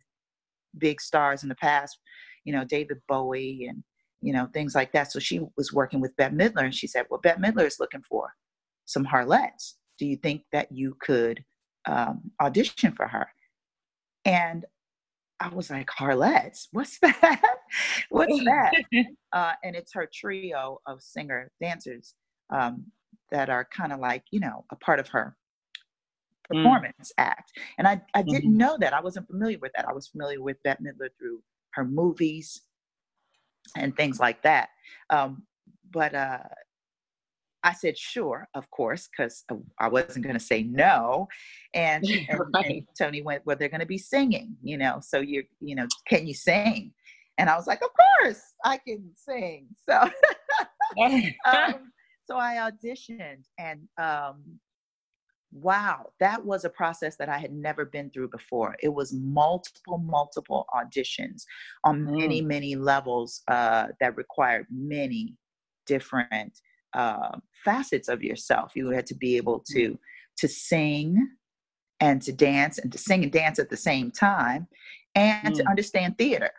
big 0.77 1.01
stars 1.01 1.43
in 1.43 1.49
the 1.49 1.55
past 1.55 1.99
you 2.45 2.53
know 2.53 2.63
david 2.63 2.97
bowie 3.07 3.65
and 3.69 3.83
you 4.21 4.33
know 4.33 4.47
things 4.53 4.73
like 4.75 4.91
that 4.91 5.11
so 5.11 5.19
she 5.19 5.41
was 5.57 5.73
working 5.73 5.99
with 5.99 6.15
bette 6.15 6.33
midler 6.33 6.63
and 6.63 6.75
she 6.75 6.87
said 6.87 7.05
well 7.09 7.19
bette 7.21 7.39
midler 7.39 7.65
is 7.65 7.77
looking 7.79 8.03
for 8.07 8.31
some 8.85 9.05
Harlettes 9.05 9.73
do 9.99 10.05
you 10.05 10.15
think 10.17 10.43
that 10.51 10.71
you 10.71 10.95
could 11.01 11.43
um, 11.85 12.31
audition 12.39 12.91
for 12.93 13.07
her. 13.07 13.27
And 14.25 14.65
I 15.39 15.49
was 15.49 15.69
like, 15.69 15.87
Harlettes, 15.87 16.67
what's 16.71 16.99
that? 16.99 17.41
what's 18.09 18.43
that? 18.45 18.73
uh, 19.33 19.53
and 19.63 19.75
it's 19.75 19.93
her 19.93 20.07
trio 20.13 20.79
of 20.85 21.01
singer 21.01 21.51
dancers 21.59 22.13
um, 22.51 22.85
that 23.31 23.49
are 23.49 23.67
kind 23.75 23.91
of 23.91 23.99
like, 23.99 24.23
you 24.31 24.39
know, 24.39 24.65
a 24.71 24.75
part 24.75 24.99
of 24.99 25.07
her 25.09 25.35
mm. 26.53 26.63
performance 26.63 27.11
mm. 27.19 27.23
act. 27.23 27.51
And 27.79 27.87
I, 27.87 28.01
I 28.13 28.21
didn't 28.21 28.51
mm-hmm. 28.51 28.57
know 28.57 28.77
that. 28.79 28.93
I 28.93 29.01
wasn't 29.01 29.27
familiar 29.27 29.57
with 29.59 29.71
that. 29.75 29.87
I 29.87 29.93
was 29.93 30.07
familiar 30.07 30.41
with 30.41 30.61
Bette 30.63 30.83
Midler 30.83 31.09
through 31.17 31.41
her 31.71 31.85
movies 31.85 32.61
and 33.75 33.95
things 33.95 34.19
like 34.19 34.43
that. 34.43 34.69
Um, 35.09 35.43
but 35.91 36.13
uh, 36.13 36.39
I 37.63 37.73
said, 37.73 37.97
sure, 37.97 38.47
of 38.55 38.69
course, 38.71 39.07
because 39.07 39.43
uh, 39.51 39.55
I 39.79 39.87
wasn't 39.87 40.23
going 40.23 40.37
to 40.37 40.43
say 40.43 40.63
no. 40.63 41.27
And, 41.73 42.03
and, 42.29 42.39
right. 42.53 42.65
and, 42.65 42.87
Toni 42.97 43.21
went, 43.21 43.45
well, 43.45 43.55
they're 43.55 43.69
going 43.69 43.81
to 43.81 43.85
be 43.85 43.97
singing, 43.97 44.55
you 44.63 44.77
know, 44.77 44.99
so 45.01 45.19
you, 45.19 45.43
you 45.59 45.75
know, 45.75 45.87
can 46.07 46.27
you 46.27 46.33
sing? 46.33 46.93
And 47.37 47.49
I 47.49 47.55
was 47.55 47.67
like, 47.67 47.81
of 47.81 47.89
course 48.21 48.41
I 48.63 48.77
can 48.77 49.11
sing. 49.15 49.67
So, 49.87 50.09
um, 51.45 51.91
so 52.25 52.37
I 52.37 52.55
auditioned 52.55 53.45
and, 53.57 53.87
um, 53.97 54.59
wow, 55.53 56.07
that 56.19 56.45
was 56.45 56.65
a 56.65 56.69
process 56.69 57.15
that 57.17 57.29
I 57.29 57.37
had 57.37 57.53
never 57.53 57.85
been 57.85 58.09
through 58.09 58.29
before. 58.29 58.75
It 58.81 58.93
was 58.93 59.13
multiple, 59.13 59.97
multiple 59.97 60.65
auditions 60.73 61.43
on 61.83 62.05
mm. 62.05 62.19
many, 62.19 62.41
many 62.41 62.75
levels 62.75 63.41
uh, 63.47 63.87
that 63.99 64.17
required 64.17 64.67
many 64.69 65.35
different 65.85 66.59
uh, 66.93 67.37
facets 67.63 68.07
of 68.07 68.23
yourself. 68.23 68.73
You 68.75 68.89
had 68.89 69.05
to 69.07 69.15
be 69.15 69.37
able 69.37 69.59
mm. 69.61 69.65
to 69.73 69.99
to 70.37 70.47
sing 70.47 71.27
and 71.99 72.21
to 72.23 72.31
dance 72.31 72.77
and 72.77 72.91
to 72.91 72.97
sing 72.97 73.23
and 73.23 73.31
dance 73.31 73.59
at 73.59 73.69
the 73.69 73.77
same 73.77 74.11
time 74.11 74.67
and 75.15 75.53
mm. 75.53 75.57
to 75.57 75.69
understand 75.69 76.17
theater. 76.17 76.51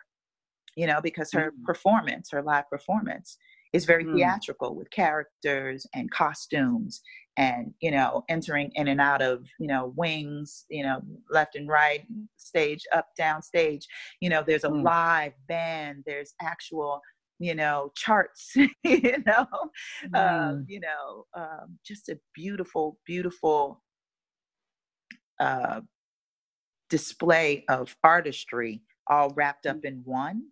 You 0.75 0.87
know, 0.87 1.01
because 1.01 1.31
her 1.33 1.51
mm. 1.51 1.63
performance, 1.65 2.29
her 2.31 2.41
live 2.41 2.69
performance 2.69 3.37
is 3.73 3.85
very 3.85 4.05
mm. 4.05 4.15
theatrical 4.15 4.75
with 4.75 4.89
characters 4.91 5.85
and 5.93 6.09
costumes 6.11 7.01
and 7.37 7.73
you 7.79 7.89
know 7.89 8.23
entering 8.29 8.71
in 8.75 8.87
and 8.87 9.01
out 9.01 9.21
of 9.21 9.43
you 9.59 9.67
know 9.67 9.93
wings 9.97 10.65
you 10.69 10.83
know 10.83 11.01
left 11.31 11.55
and 11.55 11.67
right 11.67 12.05
stage 12.37 12.83
up 12.93 13.07
down 13.17 13.41
stage 13.41 13.87
you 14.21 14.29
know 14.29 14.43
there's 14.45 14.63
a 14.63 14.69
mm. 14.69 14.83
live 14.83 15.33
band 15.47 16.03
there's 16.05 16.35
actual 16.41 17.01
you 17.39 17.55
know 17.55 17.91
charts 17.95 18.53
you 18.83 19.23
know 19.25 19.47
mm. 20.05 20.15
um, 20.15 20.65
you 20.67 20.79
know 20.79 21.25
um, 21.35 21.77
just 21.85 22.09
a 22.09 22.19
beautiful 22.35 22.99
beautiful 23.05 23.81
uh, 25.39 25.81
display 26.89 27.65
of 27.69 27.95
artistry 28.03 28.81
all 29.07 29.29
wrapped 29.35 29.65
up 29.65 29.77
mm. 29.77 29.85
in 29.85 30.01
one 30.05 30.43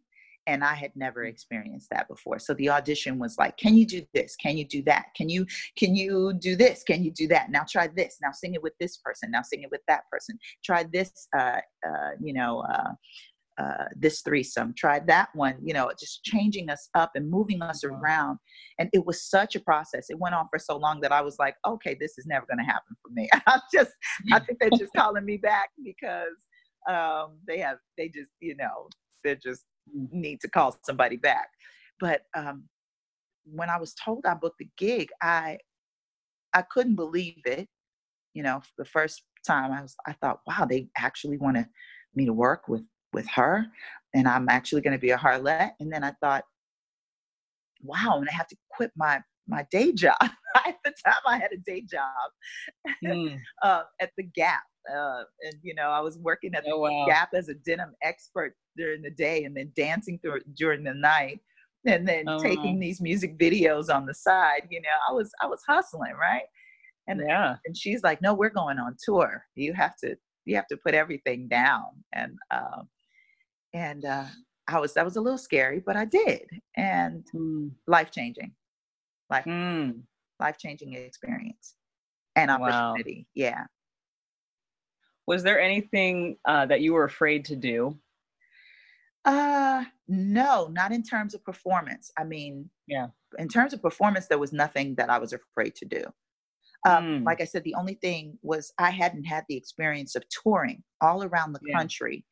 and 0.48 0.64
i 0.64 0.74
had 0.74 0.92
never 0.96 1.24
mm. 1.24 1.30
experienced 1.30 1.90
that 1.92 2.08
before. 2.08 2.40
So 2.40 2.54
the 2.56 2.70
audition 2.70 3.20
was 3.20 3.38
like 3.38 3.58
can 3.58 3.76
you 3.76 3.86
do 3.86 4.04
this? 4.14 4.36
Can 4.36 4.58
you 4.58 4.66
do 4.66 4.82
that? 4.84 5.06
Can 5.16 5.30
you 5.30 5.46
can 5.78 5.96
you 5.96 6.34
do 6.34 6.56
this? 6.56 6.84
Can 6.84 7.04
you 7.04 7.12
do 7.12 7.28
that? 7.28 7.52
Now 7.52 7.64
try 7.70 7.88
this. 7.88 8.18
Now 8.22 8.32
sing 8.32 8.56
it 8.56 8.64
with 8.64 8.74
this 8.80 8.98
person. 8.98 9.32
Now 9.32 9.44
sing 9.44 9.62
it 9.62 9.72
with 9.72 9.82
that 9.88 10.04
person. 10.12 10.38
Try 10.66 10.86
this 10.92 11.28
uh, 11.38 11.60
uh, 11.88 12.12
you 12.20 12.34
know 12.34 12.64
uh, 13.62 13.86
this 13.96 14.22
threesome, 14.22 14.74
tried 14.76 15.08
that 15.08 15.30
one, 15.34 15.56
you 15.64 15.74
know, 15.74 15.92
just 16.00 16.24
changing 16.24 16.70
us 16.70 16.90
up 16.96 17.12
and 17.16 17.30
moving 17.30 17.62
us 17.62 17.84
Mhm. 17.84 17.92
around. 17.92 18.40
And 18.80 18.90
it 18.94 19.06
was 19.06 19.22
such 19.22 19.56
a 19.56 19.60
process. 19.60 20.10
It 20.10 20.20
went 20.20 20.36
on 20.36 20.48
for 20.50 20.58
so 20.58 20.78
long 20.78 21.02
that 21.02 21.12
I 21.12 21.22
was 21.22 21.38
like, 21.38 21.56
okay, 21.66 21.96
this 22.00 22.18
is 22.18 22.26
never 22.26 22.46
going 22.46 22.58
to 22.58 22.64
happen 22.64 22.96
for 23.02 23.10
me. 23.14 23.30
I'm 23.48 23.62
just, 23.74 23.92
I 24.34 24.40
think 24.40 24.60
they're 24.60 24.70
just 24.72 24.94
calling 24.94 25.26
me 25.26 25.38
back 25.38 25.70
because 25.84 26.38
um, 26.90 27.38
they 27.48 27.60
have, 27.60 27.78
they 27.98 28.08
just, 28.10 28.32
you 28.40 28.56
know, 28.56 28.90
they 29.24 29.36
just 29.36 29.66
need 30.12 30.42
to 30.42 30.50
call 30.50 30.76
somebody 30.84 31.18
back. 31.18 31.50
But 32.00 32.22
um, 32.36 32.64
when 33.44 33.70
I 33.70 33.78
was 33.78 33.94
told 33.94 34.26
I 34.26 34.34
booked 34.34 34.60
the 34.60 34.70
gig, 34.78 35.10
I, 35.22 35.60
I 36.54 36.64
couldn't 36.64 36.96
believe 36.96 37.42
it. 37.46 37.68
You 38.34 38.44
know, 38.44 38.62
the 38.78 38.86
first 38.86 39.24
time 39.46 39.72
I 39.72 39.82
was, 39.82 39.96
I 40.08 40.14
thought, 40.14 40.40
wow, 40.48 40.66
they 40.66 40.88
actually 40.98 41.38
wanted 41.38 41.68
me 42.16 42.26
to 42.26 42.34
work 42.34 42.68
with 42.68 42.84
with 43.14 43.28
her, 43.36 43.66
and 44.14 44.28
I'm 44.28 44.50
actually 44.50 44.82
going 44.82 44.94
to 44.94 45.00
be 45.00 45.12
a 45.12 45.18
Harlette. 45.18 45.74
And 45.80 45.92
then 45.92 46.04
I 46.04 46.12
thought, 46.22 46.46
wow, 47.82 47.96
I'm 48.14 48.18
going 48.20 48.28
to 48.28 48.34
have 48.34 48.48
to 48.48 48.58
quit 48.70 48.92
my 48.96 49.22
my 49.48 49.66
day 49.72 49.92
job. 49.92 50.18
at 50.22 50.78
the 50.86 50.94
time, 51.06 51.16
I 51.26 51.38
had 51.38 51.52
a 51.52 51.58
day 51.58 51.82
job 51.82 52.32
Mm. 53.04 53.42
uh, 53.64 53.84
at 54.00 54.12
the 54.18 54.24
Gap, 54.24 54.64
uh, 54.94 55.24
and 55.44 55.56
you 55.62 55.74
know, 55.76 55.90
I 55.90 56.00
was 56.00 56.18
working 56.20 56.54
at 56.56 56.64
the 56.66 56.74
Oh 56.74 56.80
wow. 56.80 57.06
Gap 57.08 57.30
as 57.34 57.50
a 57.50 57.56
denim 57.56 57.94
expert 58.04 58.56
during 58.78 59.02
the 59.02 59.12
day, 59.12 59.44
and 59.46 59.56
then 59.56 59.72
dancing 59.76 60.20
through 60.20 60.42
during 60.56 60.84
the 60.84 60.94
night, 60.94 61.42
and 61.86 62.08
then 62.08 62.26
Oh, 62.28 62.38
taking 62.42 62.76
wow. 62.76 62.80
these 62.80 63.02
music 63.02 63.38
videos 63.38 63.94
on 63.94 64.06
the 64.06 64.14
side. 64.14 64.68
You 64.70 64.82
know, 64.82 64.90
I 65.10 65.14
was 65.14 65.32
I 65.42 65.48
was 65.48 65.62
hustling, 65.68 66.14
right? 66.20 66.46
And 67.08 67.22
Yeah. 67.22 67.58
and 67.66 67.78
she's 67.78 68.04
like, 68.04 68.22
"No, 68.22 68.34
we're 68.34 68.50
going 68.50 68.80
on 68.80 68.96
tour. 69.04 69.46
You 69.56 69.74
have 69.74 69.98
to 69.98 70.18
you 70.46 70.56
have 70.56 70.68
to 70.68 70.78
put 70.78 70.94
everything 70.96 71.48
down." 71.48 72.04
And 72.14 72.38
um, 72.52 72.90
and 73.74 74.06
uh, 74.06 74.26
I 74.68 74.80
was 74.80 74.94
that 74.94 75.06
was 75.06 75.16
a 75.16 75.22
little 75.22 75.38
scary, 75.38 75.80
but 75.80 75.96
I 75.96 76.06
did, 76.06 76.50
and 76.76 77.26
Mm. 77.34 77.72
life 77.88 78.12
changing, 78.12 78.56
life 79.30 79.46
Mm. 79.46 80.04
life 80.40 80.58
changing 80.58 80.94
experience 80.94 81.76
and 82.36 82.50
Wow. 82.52 82.94
opportunity. 82.94 83.28
Yeah. 83.34 83.66
Was 85.28 85.44
there 85.44 85.60
anything 85.60 86.38
uh, 86.46 86.66
that 86.66 86.82
you 86.82 86.94
were 86.94 87.04
afraid 87.06 87.46
to 87.46 87.56
do? 87.56 88.00
Uh, 89.24 89.86
no, 90.08 90.68
not 90.68 90.92
in 90.92 91.04
terms 91.04 91.34
of 91.36 91.44
performance. 91.44 92.12
I 92.18 92.24
mean, 92.24 92.70
Yeah. 92.88 93.10
in 93.38 93.48
terms 93.48 93.72
of 93.74 93.82
performance, 93.82 94.28
there 94.28 94.40
was 94.40 94.52
nothing 94.52 94.96
that 94.96 95.10
I 95.12 95.20
was 95.20 95.32
afraid 95.32 95.76
to 95.76 95.86
do. 95.86 96.04
Um, 96.88 97.22
Mm. 97.22 97.26
Like 97.26 97.40
I 97.42 97.46
said, 97.46 97.64
the 97.64 97.76
only 97.76 97.94
thing 97.94 98.40
was 98.42 98.74
I 98.80 98.90
hadn't 98.90 99.26
had 99.26 99.46
the 99.48 99.56
experience 99.56 100.16
of 100.16 100.24
touring 100.30 100.84
all 101.02 101.24
around 101.24 101.54
the 101.54 101.60
Yeah. 101.62 101.78
country. 101.78 102.26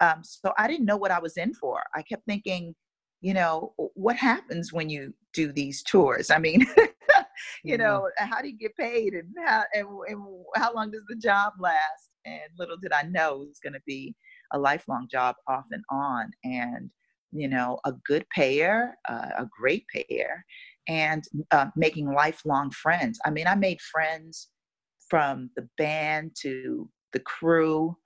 Um, 0.00 0.22
so 0.22 0.52
I 0.58 0.68
didn't 0.68 0.86
know 0.86 0.96
what 0.96 1.10
I 1.10 1.18
was 1.18 1.36
in 1.36 1.54
for. 1.54 1.82
I 1.94 2.02
kept 2.02 2.24
thinking, 2.26 2.74
you 3.20 3.34
know, 3.34 3.74
what 3.94 4.16
happens 4.16 4.72
when 4.72 4.90
you 4.90 5.14
do 5.32 5.52
these 5.52 5.82
tours? 5.82 6.30
I 6.30 6.38
mean, 6.38 6.66
you 7.64 7.76
Mhm. 7.76 7.78
know, 7.78 8.08
how 8.18 8.42
do 8.42 8.48
you 8.48 8.58
get 8.58 8.76
paid 8.76 9.14
and 9.14 9.34
how, 9.44 9.64
and, 9.74 9.86
and 10.08 10.22
how 10.56 10.72
long 10.74 10.90
does 10.90 11.04
the 11.08 11.16
job 11.16 11.54
last? 11.58 12.10
And 12.24 12.42
little 12.58 12.76
did 12.76 12.92
I 12.92 13.02
know 13.02 13.42
it 13.42 13.48
was 13.48 13.60
going 13.62 13.72
to 13.72 13.82
be 13.86 14.14
a 14.52 14.58
lifelong 14.58 15.08
job 15.10 15.36
off 15.48 15.64
and 15.70 15.82
on. 15.90 16.30
And, 16.44 16.90
you 17.32 17.48
know, 17.48 17.78
a 17.84 17.92
good 18.04 18.26
payer, 18.34 18.94
uh, 19.08 19.30
a 19.38 19.46
great 19.58 19.84
payer, 19.92 20.44
and 20.88 21.24
uh, 21.50 21.66
making 21.74 22.12
lifelong 22.12 22.70
friends. 22.70 23.18
I 23.24 23.30
mean, 23.30 23.46
I 23.46 23.54
made 23.54 23.80
friends 23.80 24.48
from 25.08 25.50
the 25.56 25.68
band 25.78 26.36
to 26.42 26.88
the 27.12 27.20
crew 27.20 27.96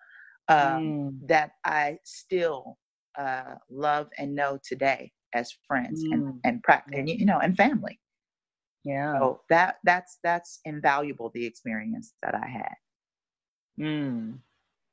um, 0.50 0.80
Mm. 0.84 1.28
that 1.28 1.52
I 1.64 1.98
still 2.04 2.78
uh, 3.18 3.56
love 3.70 4.08
and 4.18 4.34
know 4.34 4.58
today 4.64 5.12
as 5.34 5.52
friends 5.66 6.04
and 6.12 6.22
Mm. 6.22 6.40
and, 6.44 6.62
prac- 6.62 6.88
and 6.92 7.08
you 7.08 7.26
know 7.26 7.38
and 7.40 7.56
family. 7.56 8.00
Yeah. 8.84 9.18
So 9.20 9.42
that 9.50 9.76
that's 9.84 10.18
that's 10.22 10.60
invaluable. 10.64 11.30
The 11.34 11.46
experience 11.46 12.14
that 12.22 12.34
I 12.34 12.46
had. 12.48 12.74
Mm. 13.80 14.38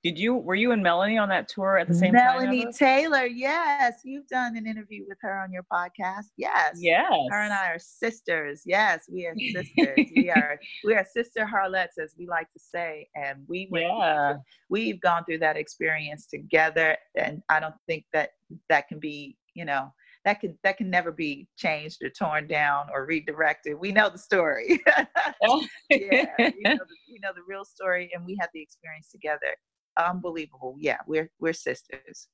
Did 0.08 0.17
you 0.17 0.36
were 0.36 0.56
you 0.56 0.72
and 0.72 0.82
Melanie 0.82 1.17
on 1.17 1.28
that 1.28 1.50
tour 1.50 1.78
at 1.78 1.89
the 1.89 1.93
same 1.93 2.13
time? 2.13 2.39
Melanie? 2.39 2.72
Taylor, 2.72 3.26
yes, 3.26 3.96
you've 4.06 4.26
done 4.28 4.56
an 4.56 4.65
interview 4.65 5.04
with 5.06 5.17
her 5.20 5.38
on 5.38 5.52
your 5.52 5.63
podcast. 5.63 6.28
Yes, 6.38 6.78
Yes. 6.78 7.12
Her 7.30 7.41
and 7.41 7.52
I 7.52 7.72
are 7.72 7.78
sisters. 7.80 8.62
Yes, 8.65 9.04
we 9.12 9.26
are 9.26 9.36
sisters. 9.54 10.10
we 10.15 10.30
are 10.30 10.58
we 10.86 10.93
are 10.96 11.06
sister 11.13 11.46
Harlettes, 11.46 12.02
as 12.02 12.15
we 12.17 12.26
like 12.26 12.50
to 12.54 12.60
say, 12.60 13.10
and 13.15 13.43
we 13.50 13.67
went, 13.70 13.88
Yeah. 13.88 14.36
we've 14.70 15.02
gone 15.02 15.26
through 15.26 15.39
that 15.39 15.58
experience 15.58 16.26
together. 16.26 16.96
And 17.17 17.41
I 17.50 17.60
don't 17.60 17.76
think 17.86 18.06
that 18.13 18.30
that 18.70 18.88
can 18.88 19.00
be, 19.00 19.36
you 19.56 19.65
know, 19.65 19.91
that 20.24 20.39
can 20.39 20.58
that 20.63 20.78
can 20.78 20.89
never 20.89 21.12
be 21.12 21.50
changed 21.58 22.02
or 22.02 22.10
torn 22.12 22.48
down 22.48 22.88
or 22.93 23.06
redirected. 23.06 23.78
We 23.78 23.91
know 23.91 24.10
the 24.10 24.17
story. 24.17 24.82
yeah, 25.89 26.28
we 26.39 26.62
know, 26.62 26.78
the, 26.78 26.96
we 27.12 27.20
know 27.22 27.34
the 27.36 27.43
real 27.46 27.65
story, 27.65 28.10
and 28.13 28.26
we 28.26 28.38
had 28.39 28.48
the 28.54 28.62
experience 28.62 29.10
together. 29.12 29.54
Unbelievable. 29.98 30.76
Yeah, 30.80 31.00
we're 31.08 31.32
we're 31.40 31.54
sisters. 31.54 32.28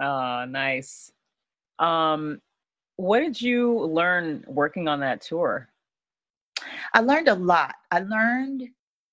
Oh, 0.00 0.44
nice. 0.44 1.12
Um, 1.78 2.40
what 2.96 3.20
did 3.20 3.40
you 3.40 3.78
learn 3.78 4.44
working 4.46 4.88
on 4.88 5.00
that 5.00 5.20
tour? 5.20 5.68
I 6.92 7.00
learned 7.00 7.28
a 7.28 7.34
lot. 7.34 7.74
I 7.90 8.00
learned, 8.00 8.68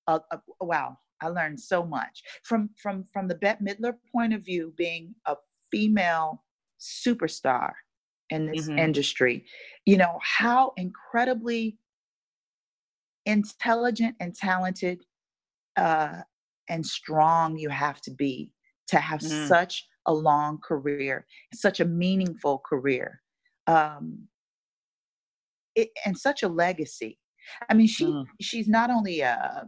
uh, 0.08 0.20
uh, 0.32 0.38
wow, 0.60 0.98
I 1.22 1.28
learned 1.28 1.60
so 1.60 1.86
much 1.86 2.24
from 2.44 2.70
from 2.82 3.04
from 3.04 3.28
the 3.28 3.36
Bette 3.36 3.64
Midler 3.64 3.96
point 4.12 4.34
of 4.34 4.44
view, 4.44 4.74
being 4.78 5.16
a 5.26 5.36
female 5.72 6.44
superstar 6.80 7.72
in 8.30 8.46
this 8.48 8.68
Mhm. 8.70 8.80
industry. 8.80 9.46
You 9.86 9.98
know 9.98 10.20
how 10.22 10.74
incredibly 10.78 11.78
intelligent 13.26 14.16
and 14.20 14.34
talented 14.36 15.06
uh, 15.78 16.24
and 16.72 16.86
strong 16.86 17.58
you 17.58 17.70
have 17.70 18.02
to 18.02 18.12
be 18.12 18.52
to 18.88 18.98
have 18.98 19.20
Mm. 19.22 19.48
such 19.48 19.88
a 20.08 20.14
long 20.14 20.58
career, 20.60 21.28
such 21.54 21.80
a 21.80 21.86
meaningful 21.86 22.60
career, 22.68 23.22
um, 23.68 24.28
it, 25.76 25.90
and 26.06 26.18
such 26.18 26.42
a 26.44 26.48
legacy. 26.48 27.20
I 27.70 27.74
mean, 27.76 27.88
she 27.88 28.06
Mm. 28.06 28.26
she's 28.42 28.68
not 28.68 28.90
only 28.90 29.22
a 29.22 29.68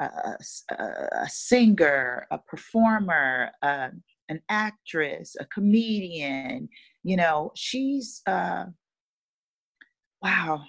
a 0.00 1.28
singer, 1.28 2.26
a 2.30 2.38
performer, 2.38 3.50
uh, 3.62 3.90
an 4.30 4.40
actress, 4.48 5.36
a 5.38 5.44
comedian. 5.46 6.68
You 7.02 7.16
know, 7.16 7.52
she's 7.54 8.22
uh, 8.26 8.66
wow. 10.22 10.64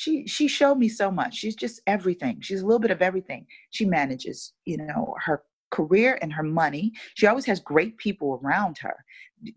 She 0.00 0.26
she 0.26 0.48
showed 0.48 0.78
me 0.78 0.88
so 0.88 1.10
much. 1.10 1.34
She's 1.34 1.54
just 1.54 1.82
everything. 1.86 2.40
She's 2.40 2.62
a 2.62 2.66
little 2.66 2.80
bit 2.80 2.90
of 2.90 3.02
everything. 3.02 3.46
She 3.68 3.84
manages, 3.84 4.54
you 4.64 4.78
know, 4.78 5.14
her 5.26 5.42
career 5.70 6.18
and 6.22 6.32
her 6.32 6.42
money. 6.42 6.92
She 7.16 7.26
always 7.26 7.44
has 7.44 7.60
great 7.60 7.98
people 7.98 8.40
around 8.42 8.78
her. 8.78 8.96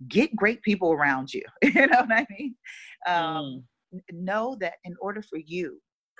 Get 0.09 0.35
great 0.35 0.61
people 0.61 0.91
around 0.91 1.33
you. 1.33 1.43
you 1.63 1.87
know 1.87 2.01
what 2.01 2.11
I 2.11 2.27
mean? 2.37 2.55
Um, 3.07 3.63
Mm. 3.93 4.01
know 4.11 4.57
that 4.59 4.75
in 4.85 4.95
order 4.99 5.21
for 5.21 5.37
you 5.37 5.79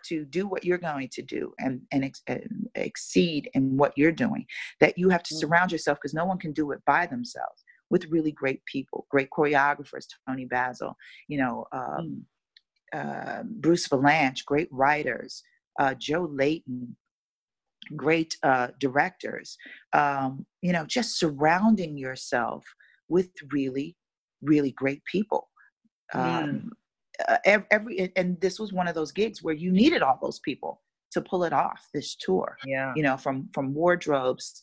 to 0.09 0.25
do 0.25 0.47
what 0.47 0.63
you're 0.63 0.77
going 0.77 1.09
to 1.12 1.23
do 1.23 1.53
and 1.59 1.81
and, 1.91 2.05
ex- 2.05 2.21
and 2.27 2.67
exceed 2.75 3.49
in 3.55 3.77
what 3.77 3.93
you're 3.97 4.12
doing 4.12 4.45
that 4.79 4.95
you 4.97 5.09
have 5.09 5.23
to 5.23 5.33
Mm. 5.33 5.39
surround 5.39 5.71
yourself 5.71 5.97
because 5.97 6.13
no 6.13 6.25
one 6.25 6.38
can 6.38 6.53
do 6.53 6.71
it 6.71 6.81
by 6.86 7.07
themselves 7.07 7.59
with 7.89 8.05
really 8.15 8.31
great 8.31 8.62
people 8.65 9.07
great 9.09 9.29
choreographers 9.36 10.05
Toni 10.27 10.45
Basil 10.45 10.95
you 11.27 11.38
know 11.41 11.65
um, 11.71 12.25
uh, 12.93 13.43
Bruce 13.43 13.88
Vilanch 13.88 14.45
great 14.45 14.69
writers 14.71 15.43
uh, 15.79 15.93
joe 15.95 16.27
layton 16.32 16.95
great 17.95 18.38
uh, 18.43 18.67
directors 18.79 19.58
um, 19.93 20.45
you 20.62 20.71
know 20.71 20.86
just 20.86 21.19
surrounding 21.19 21.97
yourself 21.97 22.63
with 23.10 23.29
really 23.51 23.95
really 24.41 24.71
great 24.71 25.03
people 25.12 25.49
Mm. 26.15 26.43
um, 26.43 26.71
uh, 27.27 27.38
every 27.71 28.00
and- 28.00 28.12
and 28.15 28.41
this 28.41 28.60
was 28.60 28.71
one 28.73 28.87
of 28.87 28.96
those 28.96 29.12
gigs 29.12 29.41
where 29.44 29.56
you 29.56 29.71
needed 29.71 30.02
all 30.04 30.19
those 30.21 30.39
people 30.39 30.81
to 31.12 31.21
pull 31.21 31.44
it 31.44 31.54
off 31.54 31.87
this 31.94 32.15
tour 32.15 32.58
Yeah. 32.65 32.94
you 32.96 33.04
know 33.04 33.17
from 33.17 33.50
from 33.54 33.73
wardrobes 33.73 34.62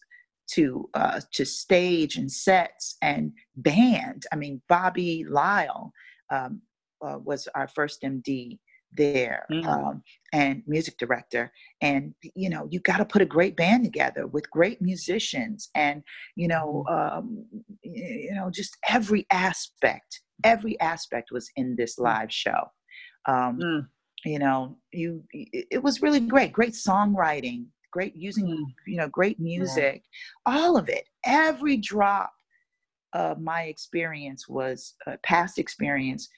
to 0.55 0.89
uh 0.95 1.20
to 1.33 1.45
stage 1.45 2.16
and 2.16 2.31
sets 2.31 2.97
and 3.03 3.33
band 3.57 4.24
i 4.33 4.37
mean 4.37 4.61
bobby 4.68 5.24
lyle 5.28 5.93
um 6.31 6.61
uh, 7.05 7.18
was 7.18 7.48
our 7.55 7.68
first 7.68 8.03
md 8.03 8.59
there 8.92 9.46
Mm. 9.53 9.64
um 9.66 10.03
and 10.32 10.62
music 10.66 10.96
director 10.98 11.53
and 11.80 12.12
you 12.34 12.51
know 12.51 12.66
you 12.70 12.80
got 12.80 12.96
to 12.98 13.05
put 13.05 13.22
a 13.22 13.26
great 13.36 13.57
band 13.57 13.84
together 13.84 14.26
with 14.26 14.51
great 14.51 14.80
musicians 14.82 15.70
and 15.76 16.03
you 16.36 16.48
know 16.48 16.84
um 16.90 17.44
you 17.82 18.34
know 18.34 18.51
just 18.51 18.76
every 18.88 19.26
aspect 19.30 20.20
every 20.44 20.78
aspect 20.80 21.28
was 21.30 21.48
in 21.57 21.76
this 21.76 21.98
live 21.98 22.32
show 22.32 22.62
um 23.28 23.59
Mm. 23.62 23.86
you 24.24 24.38
know 24.40 24.76
you 24.92 25.22
it 25.32 25.82
was 25.82 26.03
really 26.03 26.20
great 26.20 26.53
great 26.53 26.74
songwriting 26.74 27.66
great 27.92 28.14
using 28.16 28.46
Mm. 28.48 28.64
you 28.86 28.96
know 28.96 29.09
great 29.09 29.38
music 29.38 30.03
all 30.46 30.76
of 30.76 30.88
it 30.88 31.05
every 31.24 31.76
drop 31.76 32.32
of 33.12 33.40
my 33.40 33.62
experience 33.64 34.48
was 34.48 34.94
uh, 35.07 35.16
past 35.22 35.59
experience 35.59 36.28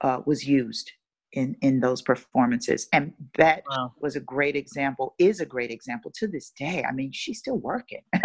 uh, 0.00 0.20
was 0.26 0.46
used 0.46 0.92
in 1.32 1.56
in 1.60 1.80
those 1.80 2.02
performances 2.02 2.88
and 2.92 3.12
that 3.36 3.62
wow. 3.70 3.92
was 4.00 4.16
a 4.16 4.20
great 4.20 4.56
example 4.56 5.14
is 5.18 5.40
a 5.40 5.46
great 5.46 5.70
example 5.70 6.12
to 6.14 6.26
this 6.26 6.52
day 6.58 6.84
i 6.88 6.92
mean 6.92 7.10
she's 7.12 7.38
still 7.38 7.58
working 7.58 8.02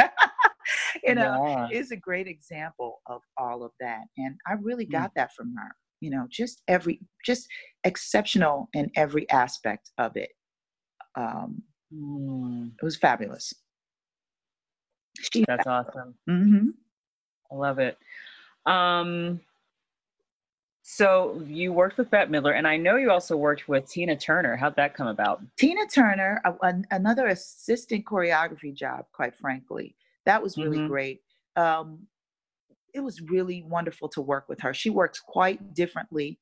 you 1.04 1.16
know 1.16 1.46
yeah. 1.48 1.68
is 1.72 1.92
a 1.92 1.96
great 1.96 2.28
example 2.28 3.02
of 3.08 3.22
all 3.38 3.64
of 3.64 3.72
that 3.80 4.02
and 4.18 4.36
i 4.48 4.54
really 4.54 4.86
mm. 4.86 4.92
got 4.92 5.10
mm. 5.12 5.14
that 5.16 5.32
from 5.36 5.54
her 5.58 5.76
you 6.00 6.10
know 6.10 6.28
just 6.30 6.62
every 6.68 7.00
just 7.26 7.48
exceptional 7.84 8.70
in 8.74 8.90
every 8.96 9.30
aspect 9.30 9.92
of 9.98 10.16
it 10.16 10.32
um 11.16 11.62
mm. 11.94 12.68
it 12.68 12.86
was 12.86 12.98
fabulous 12.98 13.54
she 15.20 15.44
that's 15.48 15.68
awesome 15.68 16.16
mm-hmm. 16.30 16.68
i 17.52 17.56
love 17.56 17.80
it 17.80 17.98
um 18.66 19.40
so 20.84 21.42
you 21.46 21.72
worked 21.74 21.98
with 21.98 22.10
Bette 22.10 22.32
Midler, 22.32 22.58
and 22.58 22.68
I 22.68 22.76
know 22.78 22.96
you 22.96 23.12
also 23.12 23.38
worked 23.38 23.68
with 23.68 23.90
Tina 23.90 24.16
Turner. 24.16 24.56
How'd 24.56 24.76
that 24.78 24.96
come 24.96 25.08
about? 25.08 25.42
Tina 25.58 25.86
Turner, 25.88 26.42
another 26.90 27.28
assistant 27.28 28.06
choreography 28.06 28.74
job, 28.74 29.06
quite 29.14 29.36
frankly. 29.36 29.96
That 30.26 30.42
was 30.42 30.58
really 30.58 30.78
mm-hmm. 30.78 30.88
great. 30.88 31.20
Um, 31.56 32.08
it 32.94 33.00
was 33.00 33.22
really 33.22 33.64
wonderful 33.64 34.10
to 34.10 34.22
work 34.22 34.50
with 34.50 34.60
her. 34.62 34.74
She 34.74 34.90
works 34.90 35.20
quite 35.20 35.74
differently 35.74 36.40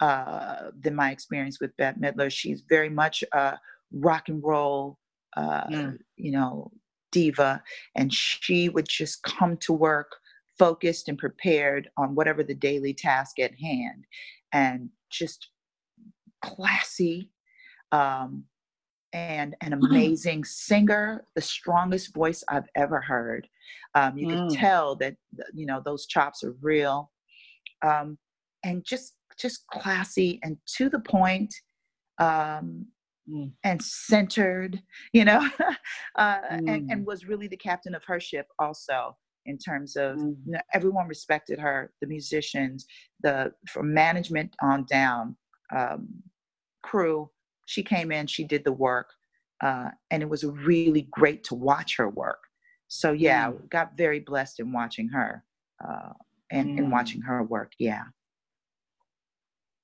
uh, 0.00 0.70
than 0.78 0.94
my 0.94 1.10
experience 1.10 1.60
with 1.60 1.76
Bette 1.76 1.98
Midler. 1.98 2.30
She's 2.30 2.62
very 2.68 2.90
much 2.90 3.24
a 3.32 3.58
rock 3.92 4.28
and 4.28 4.42
roll, 4.42 4.98
uh, 5.36 5.66
mm. 5.66 5.98
you 6.16 6.32
know, 6.32 6.70
diva, 7.12 7.62
and 7.96 8.12
she 8.12 8.68
would 8.68 8.88
just 8.88 9.22
come 9.22 9.56
to 9.58 9.72
work 9.72 10.12
focused 10.60 11.08
and 11.08 11.16
prepared 11.16 11.88
on 11.96 12.14
whatever 12.14 12.44
the 12.44 12.54
daily 12.54 12.92
task 12.92 13.38
at 13.38 13.58
hand, 13.58 14.04
and 14.52 14.90
just 15.10 15.48
classy. 16.44 17.30
Um, 17.92 18.44
and 19.12 19.56
an 19.62 19.72
mm. 19.72 19.88
amazing 19.88 20.44
singer, 20.44 21.24
the 21.34 21.40
strongest 21.40 22.14
voice 22.14 22.44
I've 22.48 22.68
ever 22.76 23.00
heard. 23.00 23.48
Um, 23.96 24.16
you 24.16 24.28
mm. 24.28 24.48
could 24.48 24.56
tell 24.56 24.94
that 24.96 25.16
you 25.52 25.66
know 25.66 25.82
those 25.84 26.06
chops 26.06 26.44
are 26.44 26.54
real, 26.60 27.10
um, 27.82 28.18
and 28.62 28.84
just 28.84 29.16
just 29.36 29.66
classy 29.72 30.38
and 30.44 30.58
to 30.76 30.88
the 30.88 31.00
point, 31.00 31.52
um, 32.18 32.86
mm. 33.28 33.50
and 33.64 33.82
centered. 33.82 34.80
You 35.12 35.24
know, 35.24 35.48
uh, 36.16 36.38
and, 36.48 36.68
and 36.68 36.90
mm. 36.90 37.04
was 37.04 37.26
really 37.26 37.48
the 37.48 37.56
captain 37.56 37.96
of 37.96 38.04
her 38.04 38.20
ship 38.20 38.46
also 38.60 39.16
in 39.46 39.58
terms 39.58 39.96
of 39.96 40.16
mm. 40.16 40.36
you 40.44 40.52
know, 40.52 40.60
everyone 40.72 41.08
respected 41.08 41.58
her, 41.58 41.92
the 42.00 42.06
musicians, 42.06 42.86
the 43.22 43.52
from 43.68 43.92
management 43.92 44.54
on 44.60 44.84
down, 44.84 45.36
um, 45.74 46.08
crew 46.82 47.30
she 47.70 47.84
came 47.84 48.10
in, 48.10 48.26
she 48.26 48.42
did 48.42 48.64
the 48.64 48.72
work, 48.72 49.10
uh, 49.62 49.90
and 50.10 50.24
it 50.24 50.28
was 50.28 50.44
really 50.44 51.06
great 51.12 51.44
to 51.44 51.54
watch 51.54 51.96
her 51.96 52.08
work. 52.08 52.40
So 52.88 53.12
yeah, 53.12 53.52
mm. 53.52 53.70
got 53.70 53.96
very 53.96 54.18
blessed 54.18 54.58
in 54.58 54.72
watching 54.72 55.08
her 55.10 55.44
uh, 55.86 56.12
and, 56.50 56.76
mm. 56.76 56.90
watching 56.90 57.20
her 57.22 57.44
work. 57.44 57.70
Yeah. 57.78 58.02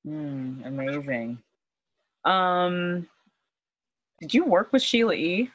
Mm, 0.04 0.66
amazing. 0.66 1.38
Um, 2.24 3.08
did 4.20 4.34
you 4.34 4.44
work 4.44 4.72
with 4.72 4.82
Sheila 4.82 5.14
E? 5.14 5.48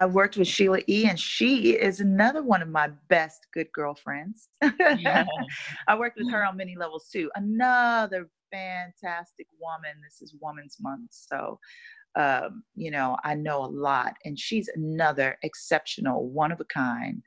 I 0.00 0.06
worked 0.06 0.36
with 0.36 0.48
Sheila 0.48 0.80
E, 0.88 1.06
and 1.08 1.18
she 1.18 1.70
is 1.70 2.00
another 2.00 2.42
one 2.42 2.60
of 2.60 2.68
my 2.68 2.88
best 3.08 3.46
good 3.52 3.68
girlfriends. 3.72 4.48
Yeah. 4.98 5.24
I 5.88 5.98
worked 5.98 6.18
with 6.18 6.30
her 6.30 6.44
on 6.44 6.56
many 6.56 6.76
levels 6.76 7.08
too. 7.10 7.30
Another 7.34 8.28
fantastic 8.52 9.46
woman. 9.60 9.92
This 10.02 10.20
is 10.20 10.34
Woman's 10.40 10.76
Month. 10.80 11.10
So, 11.10 11.58
um, 12.14 12.62
you 12.74 12.90
know, 12.90 13.16
I 13.24 13.34
know 13.34 13.64
a 13.64 13.66
lot. 13.66 14.14
And 14.24 14.38
she's 14.38 14.68
another 14.68 15.38
exceptional, 15.42 16.28
one 16.28 16.52
of 16.52 16.60
a 16.60 16.64
kind, 16.64 17.22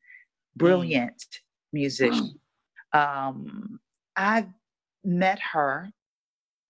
brilliant 0.55 1.22
mm. 1.22 1.39
musician. 1.74 2.39
Um, 2.91 3.80
I've 4.15 4.47
met 5.03 5.38
her. 5.53 5.91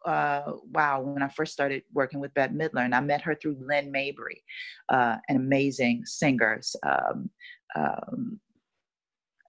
Uh, 0.05 0.53
wow, 0.71 1.01
when 1.01 1.21
I 1.21 1.27
first 1.27 1.53
started 1.53 1.83
working 1.93 2.19
with 2.19 2.33
Bette 2.33 2.53
Midler, 2.53 2.85
and 2.85 2.95
I 2.95 3.01
met 3.01 3.21
her 3.21 3.35
through 3.35 3.57
Lynn 3.59 3.91
Mabry, 3.91 4.43
uh, 4.89 5.17
an 5.27 5.35
amazing 5.35 6.05
singer. 6.05 6.61
Um, 6.83 7.29
um, 7.75 8.39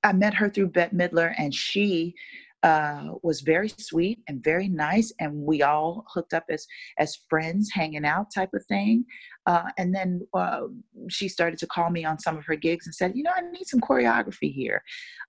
I 0.03 0.13
met 0.13 0.35
her 0.35 0.49
through 0.49 0.69
Bette 0.69 0.97
Midler, 0.97 1.35
and 1.39 1.55
she 1.55 2.15
uh, 2.63 3.09
was 3.23 3.41
very 3.41 3.69
sweet 3.79 4.21
and 4.29 4.45
very 4.45 4.69
nice, 4.69 5.13
and 5.19 5.35
we 5.35 5.63
all 5.63 6.05
hooked 6.13 6.35
up 6.35 6.45
as 6.51 6.67
as 6.99 7.19
friends, 7.29 7.71
hanging 7.73 8.05
out 8.05 8.27
type 8.35 8.51
of 8.55 8.65
thing. 8.67 9.05
Uh, 9.47 9.71
and 9.79 9.95
then 9.95 10.21
uh, 10.35 10.63
she 11.09 11.29
started 11.29 11.59
to 11.59 11.67
call 11.67 11.91
me 11.91 12.05
on 12.05 12.19
some 12.19 12.37
of 12.37 12.45
her 12.45 12.57
gigs 12.57 12.87
and 12.87 12.95
said, 12.95 13.13
"You 13.15 13.23
know, 13.23 13.33
I 13.35 13.41
need 13.51 13.67
some 13.67 13.81
choreography 13.81 14.53
here. 14.53 14.83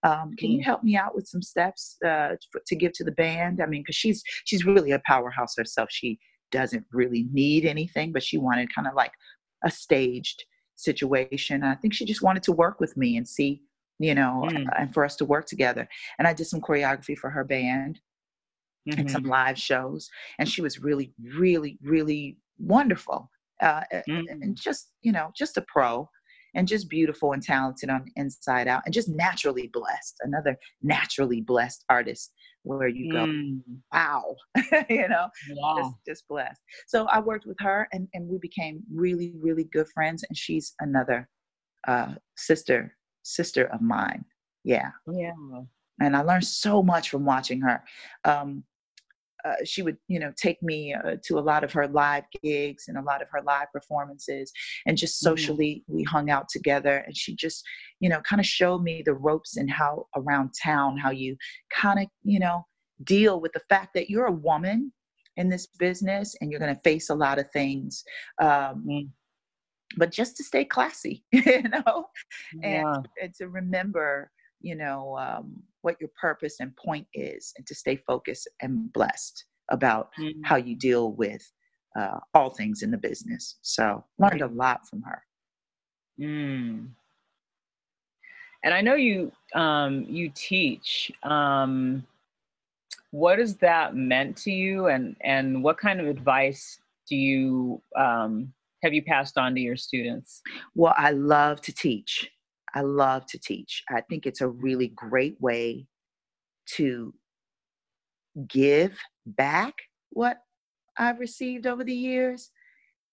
Um, 0.03 0.33
can 0.37 0.51
you 0.51 0.59
mm-hmm. 0.59 0.65
help 0.65 0.83
me 0.83 0.97
out 0.97 1.15
with 1.15 1.27
some 1.27 1.41
steps 1.41 1.95
uh, 2.05 2.35
to 2.67 2.75
give 2.75 2.91
to 2.93 3.03
the 3.03 3.13
band? 3.13 3.61
I 3.61 3.65
mean, 3.65 3.81
because 3.81 3.95
she's 3.95 4.23
she's 4.45 4.65
really 4.65 4.91
a 4.91 5.01
powerhouse 5.05 5.55
herself. 5.57 5.89
She 5.91 6.19
doesn't 6.51 6.85
really 6.91 7.27
need 7.31 7.65
anything, 7.65 8.11
but 8.11 8.23
she 8.23 8.37
wanted 8.37 8.73
kind 8.75 8.87
of 8.87 8.93
like 8.93 9.13
a 9.63 9.71
staged 9.71 10.43
situation. 10.75 11.63
I 11.63 11.75
think 11.75 11.93
she 11.93 12.05
just 12.05 12.21
wanted 12.21 12.43
to 12.43 12.51
work 12.51 12.79
with 12.79 12.97
me 12.97 13.15
and 13.15 13.27
see 13.27 13.61
you 14.01 14.15
know, 14.15 14.47
mm. 14.49 14.65
and 14.77 14.93
for 14.93 15.05
us 15.05 15.15
to 15.17 15.25
work 15.25 15.45
together. 15.45 15.87
And 16.17 16.27
I 16.27 16.33
did 16.33 16.47
some 16.47 16.59
choreography 16.59 17.15
for 17.15 17.29
her 17.29 17.43
band 17.43 17.99
mm-hmm. 18.89 18.99
and 18.99 19.11
some 19.11 19.21
mm-hmm. 19.21 19.31
live 19.31 19.59
shows. 19.59 20.09
And 20.39 20.49
she 20.49 20.61
was 20.61 20.79
really, 20.79 21.13
really, 21.21 21.77
really 21.83 22.37
wonderful. 22.57 23.29
Uh, 23.61 23.83
mm. 24.09 24.23
And 24.29 24.55
just, 24.55 24.91
you 25.03 25.11
know, 25.11 25.31
just 25.37 25.57
a 25.57 25.65
pro 25.67 26.09
and 26.55 26.67
just 26.67 26.89
beautiful 26.89 27.33
and 27.33 27.43
talented 27.43 27.91
on 27.91 28.05
inside 28.15 28.67
out 28.67 28.81
and 28.85 28.93
just 28.93 29.07
naturally 29.07 29.69
blessed. 29.71 30.15
Another 30.21 30.57
naturally 30.81 31.41
blessed 31.41 31.85
artist 31.87 32.33
where 32.63 32.87
you 32.87 33.11
go, 33.11 33.25
mm. 33.25 33.59
wow, 33.93 34.35
you 34.89 35.07
know, 35.07 35.27
yeah. 35.47 35.75
just, 35.77 35.93
just 36.07 36.27
blessed. 36.27 36.59
So 36.87 37.05
I 37.05 37.19
worked 37.19 37.45
with 37.45 37.57
her 37.59 37.87
and, 37.93 38.07
and 38.15 38.27
we 38.27 38.39
became 38.39 38.81
really, 38.91 39.33
really 39.39 39.65
good 39.65 39.87
friends. 39.93 40.23
And 40.27 40.35
she's 40.35 40.73
another 40.79 41.29
uh, 41.87 42.15
sister 42.35 42.95
sister 43.23 43.65
of 43.65 43.81
mine. 43.81 44.25
Yeah. 44.63 44.91
Yeah. 45.11 45.33
And 45.99 46.15
I 46.15 46.21
learned 46.21 46.45
so 46.45 46.81
much 46.81 47.09
from 47.09 47.25
watching 47.25 47.61
her. 47.61 47.83
Um, 48.23 48.63
uh, 49.43 49.55
she 49.63 49.81
would, 49.81 49.97
you 50.07 50.19
know, 50.19 50.31
take 50.37 50.61
me 50.61 50.93
uh, 50.93 51.15
to 51.23 51.39
a 51.39 51.41
lot 51.41 51.63
of 51.63 51.71
her 51.73 51.87
live 51.87 52.23
gigs 52.43 52.85
and 52.87 52.97
a 52.97 53.01
lot 53.01 53.23
of 53.23 53.27
her 53.31 53.41
live 53.41 53.67
performances, 53.73 54.51
and 54.85 54.97
just 54.97 55.15
mm-hmm. 55.15 55.31
socially 55.31 55.83
mm-hmm. 55.83 55.97
we 55.97 56.03
hung 56.03 56.29
out 56.29 56.47
together. 56.49 56.97
And 57.05 57.17
she 57.17 57.35
just, 57.35 57.63
you 57.99 58.07
know, 58.09 58.21
kind 58.21 58.39
of 58.39 58.45
showed 58.45 58.83
me 58.83 59.01
the 59.03 59.15
ropes 59.15 59.57
and 59.57 59.69
how 59.69 60.05
around 60.15 60.51
town, 60.61 60.97
how 60.97 61.09
you 61.09 61.35
kind 61.73 61.99
of, 61.99 62.05
you 62.23 62.39
know, 62.39 62.65
deal 63.03 63.41
with 63.41 63.51
the 63.53 63.61
fact 63.67 63.95
that 63.95 64.11
you're 64.11 64.27
a 64.27 64.31
woman 64.31 64.93
in 65.37 65.49
this 65.49 65.65
business 65.79 66.35
and 66.39 66.51
you're 66.51 66.59
going 66.59 66.75
to 66.75 66.81
face 66.81 67.09
a 67.09 67.15
lot 67.15 67.39
of 67.39 67.49
things. 67.51 68.03
Um, 68.39 68.47
mm-hmm 68.87 69.07
but 69.97 70.11
just 70.11 70.37
to 70.37 70.43
stay 70.43 70.65
classy, 70.65 71.23
you 71.31 71.63
know, 71.63 72.07
yeah. 72.61 72.95
and, 72.95 73.07
and, 73.21 73.33
to 73.35 73.47
remember, 73.47 74.31
you 74.61 74.75
know, 74.75 75.17
um, 75.17 75.61
what 75.81 75.97
your 75.99 76.09
purpose 76.19 76.59
and 76.59 76.75
point 76.75 77.07
is, 77.13 77.53
and 77.57 77.65
to 77.67 77.75
stay 77.75 77.95
focused 77.95 78.47
and 78.61 78.91
blessed 78.93 79.45
about 79.69 80.09
mm. 80.19 80.33
how 80.43 80.55
you 80.55 80.75
deal 80.75 81.11
with 81.13 81.49
uh, 81.99 82.19
all 82.33 82.49
things 82.49 82.83
in 82.83 82.91
the 82.91 82.97
business. 82.97 83.57
So 83.61 84.03
learned 84.19 84.41
a 84.41 84.47
lot 84.47 84.87
from 84.87 85.01
her. 85.03 85.23
Mm. 86.19 86.89
And 88.63 88.73
I 88.73 88.81
know 88.81 88.95
you 88.95 89.31
um, 89.55 90.05
you 90.07 90.31
teach. 90.33 91.11
Um, 91.23 92.05
what 93.09 93.39
has 93.39 93.55
that 93.57 93.95
meant 93.95 94.37
to 94.37 94.51
you, 94.51 94.87
and 94.87 95.15
and 95.21 95.63
what 95.63 95.77
kind 95.77 95.99
of 95.99 96.07
advice 96.07 96.79
do 97.07 97.15
you 97.15 97.81
um, 97.97 98.53
have 98.83 98.93
you 98.93 99.03
passed 99.03 99.37
on 99.37 99.55
to 99.55 99.61
your 99.61 99.75
students? 99.75 100.41
Well, 100.75 100.93
I 100.97 101.11
love 101.11 101.61
to 101.61 101.73
teach. 101.73 102.29
I 102.73 102.81
love 102.81 103.25
to 103.27 103.39
teach. 103.39 103.83
I 103.89 104.01
think 104.01 104.25
it's 104.25 104.41
a 104.41 104.47
really 104.47 104.87
great 104.89 105.35
way 105.39 105.87
to 106.75 107.13
give 108.47 108.97
back 109.25 109.73
what 110.11 110.37
I've 110.97 111.19
received 111.19 111.67
over 111.67 111.83
the 111.83 111.93
years. 111.93 112.49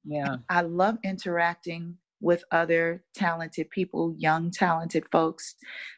Yeah. 0.04 0.36
I 0.48 0.62
love 0.62 0.98
interacting 1.04 1.96
with 2.20 2.42
other 2.50 3.04
talented 3.14 3.70
people, 3.70 4.14
young 4.16 4.50
talented 4.50 5.04
folks 5.12 5.54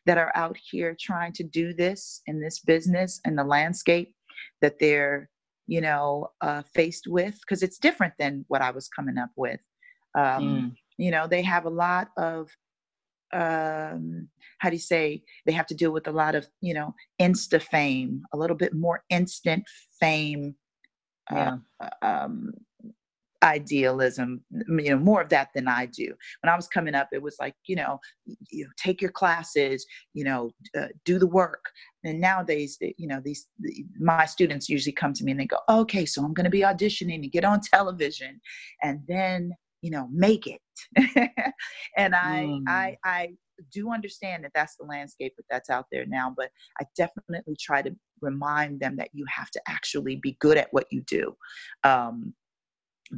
that 0.06 0.18
are 0.18 0.32
out 0.34 0.56
here 0.70 0.96
trying 0.98 1.32
to 1.32 1.44
do 1.44 1.72
this 1.72 2.22
in 2.26 2.40
this 2.40 2.60
business 2.60 3.20
and 3.24 3.38
the 3.38 3.44
landscape 3.44 4.14
that 4.60 4.78
they're 4.78 5.30
you 5.70 5.80
know, 5.80 6.26
uh, 6.40 6.62
faced 6.74 7.06
with 7.06 7.38
because 7.40 7.62
it's 7.62 7.78
different 7.78 8.12
than 8.18 8.44
what 8.48 8.60
I 8.60 8.72
was 8.72 8.88
coming 8.88 9.16
up 9.16 9.30
with. 9.36 9.60
Um, 10.18 10.42
mm. 10.42 10.74
You 10.98 11.12
know, 11.12 11.28
they 11.28 11.42
have 11.42 11.64
a 11.64 11.70
lot 11.70 12.08
of 12.18 12.50
um, 13.32 14.28
how 14.58 14.68
do 14.68 14.74
you 14.74 14.80
say 14.80 15.22
they 15.46 15.52
have 15.52 15.68
to 15.68 15.74
deal 15.76 15.92
with 15.92 16.08
a 16.08 16.12
lot 16.12 16.34
of 16.34 16.48
you 16.60 16.74
know 16.74 16.92
insta 17.22 17.62
fame 17.62 18.22
a 18.32 18.36
little 18.36 18.56
bit 18.56 18.74
more 18.74 19.04
instant 19.10 19.62
fame 20.00 20.56
uh, 21.30 21.58
um, 22.02 22.50
idealism 23.43 24.43
you 24.68 24.91
know 24.91 24.99
more 24.99 25.22
of 25.22 25.28
that 25.30 25.49
than 25.55 25.68
i 25.68 25.86
do. 25.86 26.12
When 26.43 26.53
i 26.53 26.57
was 26.57 26.68
coming 26.68 26.95
up 26.95 27.09
it 27.12 27.22
was 27.22 27.36
like 27.41 27.55
you 27.66 27.76
know 27.76 27.99
you 28.51 28.64
know 28.64 28.70
take 28.76 29.01
your 29.01 29.11
classes 29.11 29.86
you 30.14 30.24
know 30.24 30.51
uh, 30.78 30.88
do 31.05 31.18
the 31.18 31.26
work. 31.26 31.64
And 32.05 32.20
nowadays 32.20 32.78
you 32.80 33.07
know 33.07 33.20
these 33.24 33.47
my 33.99 34.24
students 34.26 34.68
usually 34.68 34.93
come 34.93 35.12
to 35.14 35.24
me 35.24 35.32
and 35.32 35.41
they 35.41 35.47
go 35.47 35.59
okay 35.68 36.07
so 36.07 36.22
i'm 36.24 36.34
going 36.34 36.45
to 36.45 36.51
be 36.51 36.61
auditioning 36.61 37.22
to 37.22 37.28
get 37.28 37.45
on 37.45 37.61
television 37.61 38.41
and 38.82 39.01
then 39.07 39.53
you 39.82 39.91
know 39.91 40.09
make 40.12 40.47
it. 40.47 40.61
And 41.97 42.14
i 42.14 42.45
mm. 42.45 42.62
i 42.68 42.97
i 43.05 43.28
do 43.72 43.93
understand 43.93 44.45
that 44.45 44.53
that's 44.55 44.76
the 44.76 44.86
landscape 44.86 45.34
that 45.36 45.45
that's 45.51 45.68
out 45.68 45.84
there 45.93 46.07
now 46.07 46.32
but 46.34 46.49
i 46.80 46.84
definitely 46.97 47.57
try 47.61 47.82
to 47.82 47.95
remind 48.22 48.80
them 48.80 48.97
that 48.97 49.11
you 49.12 49.24
have 49.28 49.51
to 49.51 49.61
actually 49.68 50.16
be 50.16 50.36
good 50.41 50.57
at 50.57 50.68
what 50.72 50.86
you 50.91 51.03
do. 51.03 51.34
Um, 51.84 52.34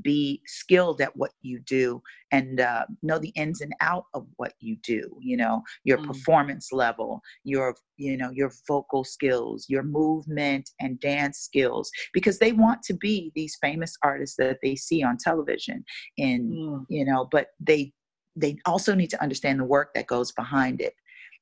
be 0.01 0.41
skilled 0.47 1.01
at 1.01 1.15
what 1.17 1.33
you 1.43 1.59
do 1.61 2.03
and 2.31 2.61
uh, 2.61 2.85
know 3.03 3.19
the 3.19 3.29
ins 3.31 3.61
and 3.61 3.75
out 3.81 4.05
of 4.15 4.27
what 4.37 4.55
you 4.61 4.77
do 4.77 5.15
you 5.21 5.37
know 5.37 5.63
your 5.85 5.99
mm. 5.99 6.07
performance 6.07 6.73
level 6.73 7.21
your 7.45 7.77
you 7.97 8.17
know 8.17 8.31
your 8.31 8.51
vocal 8.67 9.05
skills 9.05 9.67
your 9.69 9.83
movement 9.83 10.71
and 10.81 10.99
dance 11.01 11.39
skills 11.39 11.91
because 12.13 12.39
they 12.39 12.53
want 12.53 12.83
to 12.83 12.95
be 12.95 13.31
these 13.35 13.57
famous 13.61 13.97
artists 14.03 14.37
that 14.37 14.59
they 14.63 14.75
see 14.75 15.03
on 15.03 15.17
television 15.17 15.85
and 16.19 16.53
mm. 16.53 16.87
you 16.89 17.05
know 17.05 17.29
but 17.31 17.49
they 17.61 17.93
they 18.35 18.57
also 18.65 18.95
need 18.95 19.11
to 19.11 19.23
understand 19.23 19.61
the 19.61 19.65
work 19.65 19.93
that 19.95 20.07
goes 20.07 20.33
behind 20.33 20.81
it 20.81 20.95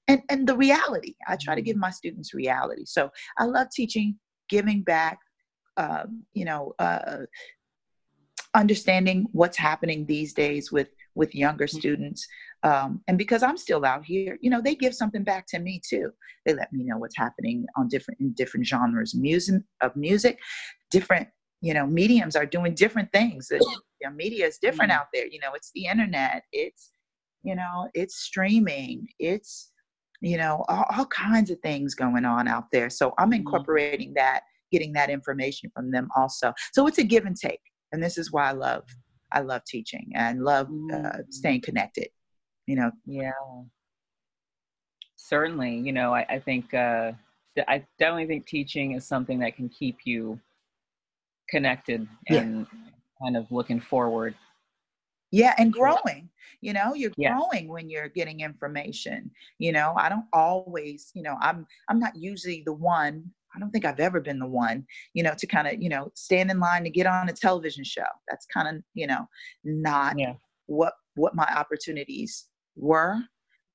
and 0.09 0.23
and 0.29 0.49
the 0.49 0.57
reality 0.57 1.15
i 1.29 1.37
try 1.37 1.55
to 1.55 1.63
give 1.63 1.77
mm. 1.77 1.81
my 1.81 1.91
students 1.91 2.35
reality 2.35 2.85
so 2.85 3.11
i 3.39 3.45
love 3.45 3.69
teaching 3.73 4.19
giving 4.49 4.83
back 4.83 5.19
um, 5.77 6.25
you 6.35 6.45
know 6.45 6.75
uh, 6.79 7.19
understanding 8.55 9.27
what's 9.33 9.57
happening 9.57 10.07
these 10.07 10.33
days 10.33 10.73
with 10.73 10.89
with 11.15 11.35
younger 11.35 11.67
mm-hmm. 11.67 11.79
students 11.79 12.27
um, 12.63 13.01
and 13.09 13.19
because 13.19 13.43
i'm 13.43 13.57
still 13.57 13.85
out 13.85 14.05
here 14.05 14.39
you 14.41 14.51
know 14.51 14.61
they 14.61 14.75
give 14.75 14.95
something 14.95 15.25
back 15.25 15.47
to 15.47 15.59
me 15.59 15.81
too. 15.89 16.13
They 16.47 16.55
let 16.55 16.73
me 16.73 16.85
know 16.85 16.99
what's 16.99 17.17
happening 17.17 17.67
on 17.77 17.89
different 17.89 18.21
in 18.21 18.33
different 18.33 18.67
genres 18.67 19.15
music 19.15 19.63
of 19.81 19.95
music. 19.97 20.39
Different 20.91 21.29
you 21.61 21.75
know 21.75 21.87
mediums 21.87 22.37
are 22.37 22.47
doing 22.47 22.75
different 22.75 23.13
things. 23.13 23.49
The 23.49 23.61
media 24.15 24.47
is 24.47 24.59
different 24.59 24.91
mm-hmm. 24.91 25.01
out 25.01 25.09
there. 25.13 25.27
You 25.27 25.41
know 25.41 25.53
it's 25.55 25.71
the 25.75 25.87
internet. 25.87 26.45
It's 26.53 26.91
you 27.43 27.55
know 27.55 27.89
it's 27.95 28.17
streaming. 28.17 29.09
It's 29.19 29.71
you 30.21 30.37
know 30.37 30.65
all, 30.69 30.87
all 30.97 31.07
kinds 31.07 31.51
of 31.51 31.59
things 31.61 31.95
going 31.95 32.25
on 32.25 32.49
out 32.49 32.65
there. 32.73 32.91
So 32.91 33.15
i'm 33.19 33.27
mm-hmm. 33.27 33.41
incorporating 33.41 34.15
that 34.15 34.43
getting 34.73 34.93
that 34.93 35.11
information 35.11 35.71
from 35.75 35.91
them 35.91 36.09
also. 36.17 36.53
So 36.73 36.87
it's 36.87 36.99
a 36.99 37.05
give 37.05 37.27
and 37.27 37.37
take 37.37 37.61
and 37.93 38.03
this 38.03 38.19
is 38.19 38.33
why 38.33 38.49
i 38.49 38.53
love 38.53 38.85
i 39.33 39.41
love 39.41 39.63
teaching 39.65 40.11
and 40.15 40.43
love 40.43 40.67
uh, 40.67 40.71
mm. 40.71 41.25
staying 41.31 41.61
connected 41.61 42.09
you 42.67 42.77
know 42.77 42.91
yeah 43.07 43.33
certainly 45.17 45.77
you 45.77 45.93
know 45.93 46.15
i, 46.15 46.27
I 46.29 46.39
think 46.39 46.73
uh, 46.75 47.13
i 47.69 47.85
definitely 47.99 48.27
think 48.27 48.47
teaching 48.47 48.93
is 48.93 49.07
something 49.07 49.39
that 49.41 49.57
can 49.57 49.69
keep 49.69 49.99
you 50.05 50.41
connected 51.49 52.07
and 52.29 52.67
yeah. 52.73 52.81
kind 53.23 53.37
of 53.37 53.51
looking 53.51 53.81
forward 53.81 54.35
yeah 55.31 55.55
and 55.59 55.73
growing 55.73 56.29
you 56.61 56.73
know 56.73 56.95
you're 56.95 57.13
yeah. 57.17 57.37
growing 57.37 57.69
when 57.69 57.89
you're 57.89 58.09
getting 58.09 58.41
information 58.41 59.31
you 59.59 59.73
know 59.73 59.95
i 59.97 60.09
don't 60.09 60.27
always 60.33 61.11
you 61.15 61.23
know 61.23 61.37
i'm 61.41 61.67
i'm 61.89 61.99
not 61.99 62.15
usually 62.17 62.63
the 62.65 62.73
one 62.73 63.31
I 63.55 63.59
don't 63.59 63.71
think 63.71 63.85
I've 63.85 64.01
ever 64.01 64.21
been 64.21 64.39
the 64.39 64.47
one, 64.47 64.87
you 65.15 65.23
know, 65.23 65.35
to 65.37 65.47
kind 65.47 65.67
of, 65.67 65.83
you 65.83 65.89
know, 65.89 66.11
stand 66.15 66.51
in 66.51 66.61
line 66.61 66.85
to 66.85 66.91
get 66.91 67.07
on 67.07 67.29
a 67.29 67.33
television 67.33 67.85
show. 67.85 68.07
That's 68.29 68.47
kind 68.47 68.77
of, 68.77 68.83
you 68.95 69.07
know, 69.07 69.29
not 69.65 70.19
yeah. 70.19 70.35
what 70.67 70.95
what 71.15 71.35
my 71.35 71.49
opportunities 71.55 72.47
were. 72.77 73.17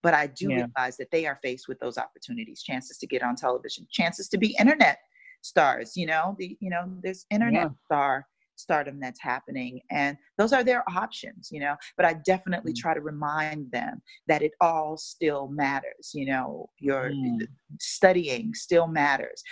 But 0.02 0.14
I 0.14 0.28
do 0.28 0.50
yeah. 0.50 0.56
realize 0.56 0.98
that 0.98 1.10
they 1.12 1.26
are 1.26 1.40
faced 1.42 1.68
with 1.68 1.80
those 1.80 1.98
opportunities, 1.98 2.62
chances 2.62 2.98
to 3.00 3.08
get 3.08 3.24
on 3.24 3.36
television, 3.36 3.88
chances 3.90 4.28
to 4.30 4.38
be 4.38 4.56
internet 4.60 5.00
stars. 5.42 5.98
You 5.98 6.06
know, 6.06 6.36
the 6.38 6.58
you 6.60 6.70
know, 6.70 6.86
there's 7.02 7.26
internet 7.32 7.64
yeah. 7.64 7.86
star 7.86 8.26
stardom 8.56 9.00
that's 9.00 9.22
happening 9.22 9.80
and 9.92 10.18
those 10.38 10.54
are 10.54 10.64
their 10.64 10.84
options 10.90 11.50
you 11.52 11.60
know 11.60 11.76
but 11.98 12.06
i 12.06 12.14
definitely 12.14 12.72
mm. 12.72 12.78
try 12.78 12.94
to 12.94 13.02
remind 13.02 13.72
them 13.72 14.02
that 14.28 14.42
it 14.42 14.52
all 14.62 14.98
still 14.98 15.48
matters 15.48 16.12
you 16.14 16.26
know 16.26 16.70
your 16.80 17.12
mm. 17.12 17.40
studying 17.80 18.54
still 18.54 18.88
matters 18.88 19.44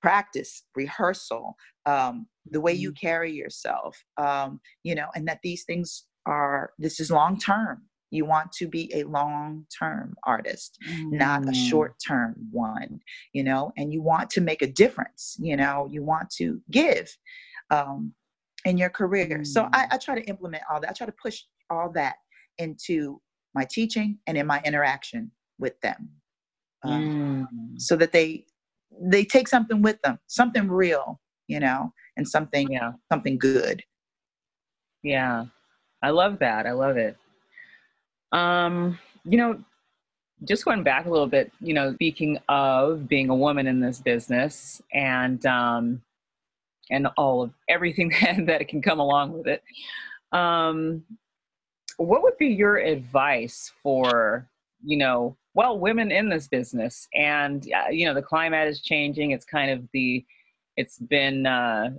practice 0.00 0.62
rehearsal 0.74 1.54
um, 1.84 2.26
the 2.50 2.60
way 2.60 2.72
you 2.72 2.92
mm. 2.92 3.00
carry 3.00 3.32
yourself 3.32 4.02
um, 4.18 4.60
you 4.82 4.94
know 4.94 5.08
and 5.14 5.26
that 5.26 5.40
these 5.42 5.64
things 5.64 6.04
are 6.26 6.70
this 6.78 7.00
is 7.00 7.10
long 7.10 7.38
term 7.38 7.82
you 8.12 8.26
want 8.26 8.52
to 8.52 8.68
be 8.68 8.92
a 8.94 9.02
long 9.04 9.64
term 9.76 10.14
artist 10.24 10.78
mm. 10.88 11.12
not 11.12 11.42
a 11.42 11.52
mm. 11.52 11.68
short 11.68 11.94
term 12.06 12.34
one 12.50 13.00
you 13.32 13.42
know 13.42 13.72
and 13.76 13.92
you 13.92 14.02
want 14.02 14.30
to 14.30 14.40
make 14.40 14.62
a 14.62 14.66
difference 14.66 15.36
you 15.40 15.56
know 15.56 15.88
you 15.90 16.02
want 16.02 16.30
to 16.30 16.60
give 16.70 17.16
um, 17.72 18.14
in 18.64 18.78
your 18.78 18.90
career. 18.90 19.40
Mm. 19.40 19.46
So 19.46 19.68
I, 19.72 19.88
I 19.90 19.98
try 19.98 20.14
to 20.14 20.24
implement 20.28 20.62
all 20.70 20.80
that. 20.80 20.90
I 20.90 20.92
try 20.92 21.06
to 21.06 21.14
push 21.20 21.42
all 21.70 21.90
that 21.94 22.16
into 22.58 23.20
my 23.54 23.66
teaching 23.68 24.18
and 24.26 24.38
in 24.38 24.46
my 24.46 24.60
interaction 24.64 25.30
with 25.58 25.80
them, 25.80 26.10
um, 26.84 27.48
mm. 27.52 27.80
so 27.80 27.96
that 27.96 28.12
they 28.12 28.44
they 29.00 29.24
take 29.24 29.48
something 29.48 29.82
with 29.82 30.00
them, 30.02 30.18
something 30.26 30.68
real, 30.68 31.20
you 31.48 31.58
know, 31.58 31.92
and 32.16 32.28
something 32.28 32.70
yeah. 32.70 32.92
something 33.10 33.38
good. 33.38 33.82
Yeah, 35.02 35.46
I 36.02 36.10
love 36.10 36.38
that. 36.38 36.66
I 36.66 36.72
love 36.72 36.96
it. 36.96 37.16
Um, 38.32 38.98
you 39.24 39.36
know, 39.36 39.62
just 40.44 40.64
going 40.64 40.82
back 40.82 41.06
a 41.06 41.10
little 41.10 41.26
bit, 41.26 41.52
you 41.60 41.74
know, 41.74 41.92
speaking 41.94 42.38
of 42.48 43.08
being 43.08 43.28
a 43.28 43.34
woman 43.34 43.66
in 43.66 43.80
this 43.80 44.00
business 44.00 44.80
and 44.92 45.44
um, 45.46 46.02
and 46.92 47.08
all 47.16 47.42
of 47.42 47.52
everything 47.68 48.12
that, 48.20 48.46
that 48.46 48.68
can 48.68 48.80
come 48.80 49.00
along 49.00 49.32
with 49.32 49.48
it. 49.48 49.62
Um, 50.36 51.02
what 51.96 52.22
would 52.22 52.38
be 52.38 52.48
your 52.48 52.76
advice 52.76 53.72
for, 53.82 54.48
you 54.84 54.96
know, 54.96 55.36
well, 55.54 55.78
women 55.78 56.10
in 56.10 56.28
this 56.28 56.48
business? 56.48 57.08
And, 57.14 57.66
uh, 57.72 57.90
you 57.90 58.06
know, 58.06 58.14
the 58.14 58.22
climate 58.22 58.68
is 58.68 58.80
changing. 58.80 59.32
It's 59.32 59.44
kind 59.44 59.70
of 59.70 59.86
the, 59.92 60.24
it's 60.78 60.98
been 60.98 61.46
uh, 61.46 61.90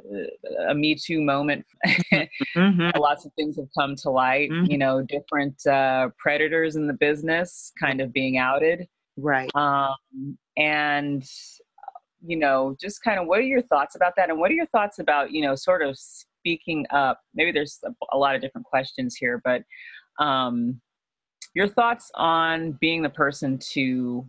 a 0.68 0.74
Me 0.74 0.96
Too 0.96 1.22
moment. 1.22 1.66
mm-hmm. 1.86 2.90
Lots 3.00 3.26
of 3.26 3.32
things 3.34 3.56
have 3.58 3.68
come 3.78 3.96
to 3.98 4.10
light, 4.10 4.50
mm-hmm. 4.50 4.72
you 4.72 4.80
know, 4.80 5.04
different 5.04 5.66
uh, 5.68 6.10
predators 6.18 6.76
in 6.76 6.88
the 6.88 6.94
business 6.94 7.72
kind 7.80 8.02
of 8.02 8.12
being 8.12 8.38
outed. 8.38 8.88
Right. 9.16 9.52
Um, 9.56 10.38
and 10.58 11.24
you 12.26 12.38
know, 12.38 12.76
just 12.80 13.04
kind 13.04 13.20
of 13.20 13.28
what 13.28 13.40
are 13.40 13.44
your 13.44 13.62
thoughts 13.64 13.96
about 13.96 14.14
that? 14.18 14.30
And 14.30 14.40
what 14.40 14.50
are 14.52 14.56
your 14.56 14.68
thoughts 14.68 15.00
about, 15.00 15.32
you 15.32 15.42
know, 15.42 15.56
sort 15.56 15.82
of 15.82 15.98
speaking 15.98 16.86
up? 16.92 17.20
Maybe 17.34 17.52
there's 17.52 17.80
a, 17.86 17.92
a 18.12 18.18
lot 18.18 18.36
of 18.36 18.42
different 18.42 18.66
questions 18.66 19.16
here, 19.16 19.42
but 19.44 19.64
um, 20.20 20.82
your 21.54 21.68
thoughts 21.68 22.12
on 22.16 22.74
being 22.82 23.02
the 23.02 23.10
person 23.10 23.58
to 23.74 24.26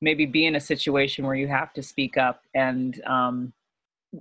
maybe 0.00 0.24
be 0.24 0.46
in 0.46 0.56
a 0.56 0.60
situation 0.60 1.26
where 1.26 1.34
you 1.34 1.48
have 1.48 1.72
to 1.74 1.82
speak 1.82 2.16
up 2.16 2.42
and 2.54 3.02
um, 3.04 3.52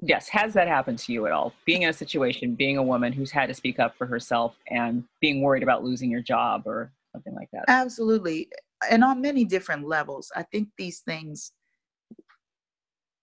yes 0.04 0.28
has 0.30 0.54
that 0.54 0.68
happened 0.68 1.00
to 1.00 1.14
you 1.14 1.26
at 1.26 1.32
all 1.32 1.54
being 1.66 1.84
in 1.84 1.90
a 1.90 1.94
situation 1.94 2.54
being 2.54 2.78
a 2.78 2.84
woman 2.84 3.12
who's 3.12 3.32
had 3.32 3.48
to 3.48 3.54
speak 3.54 3.80
up 3.80 3.96
for 3.98 4.06
herself 4.06 4.56
and 4.70 5.04
being 5.22 5.42
worried 5.42 5.64
about 5.64 5.84
losing 5.84 6.12
your 6.12 6.22
job 6.22 6.64
or 6.66 6.92
something 7.12 7.34
like 7.34 7.50
that 7.52 7.64
absolutely 7.68 8.48
and 8.92 9.04
on 9.04 9.22
many 9.22 9.44
different 9.44 9.88
levels 9.88 10.32
i 10.36 10.44
think 10.44 10.68
these 10.78 11.00
things 11.00 11.54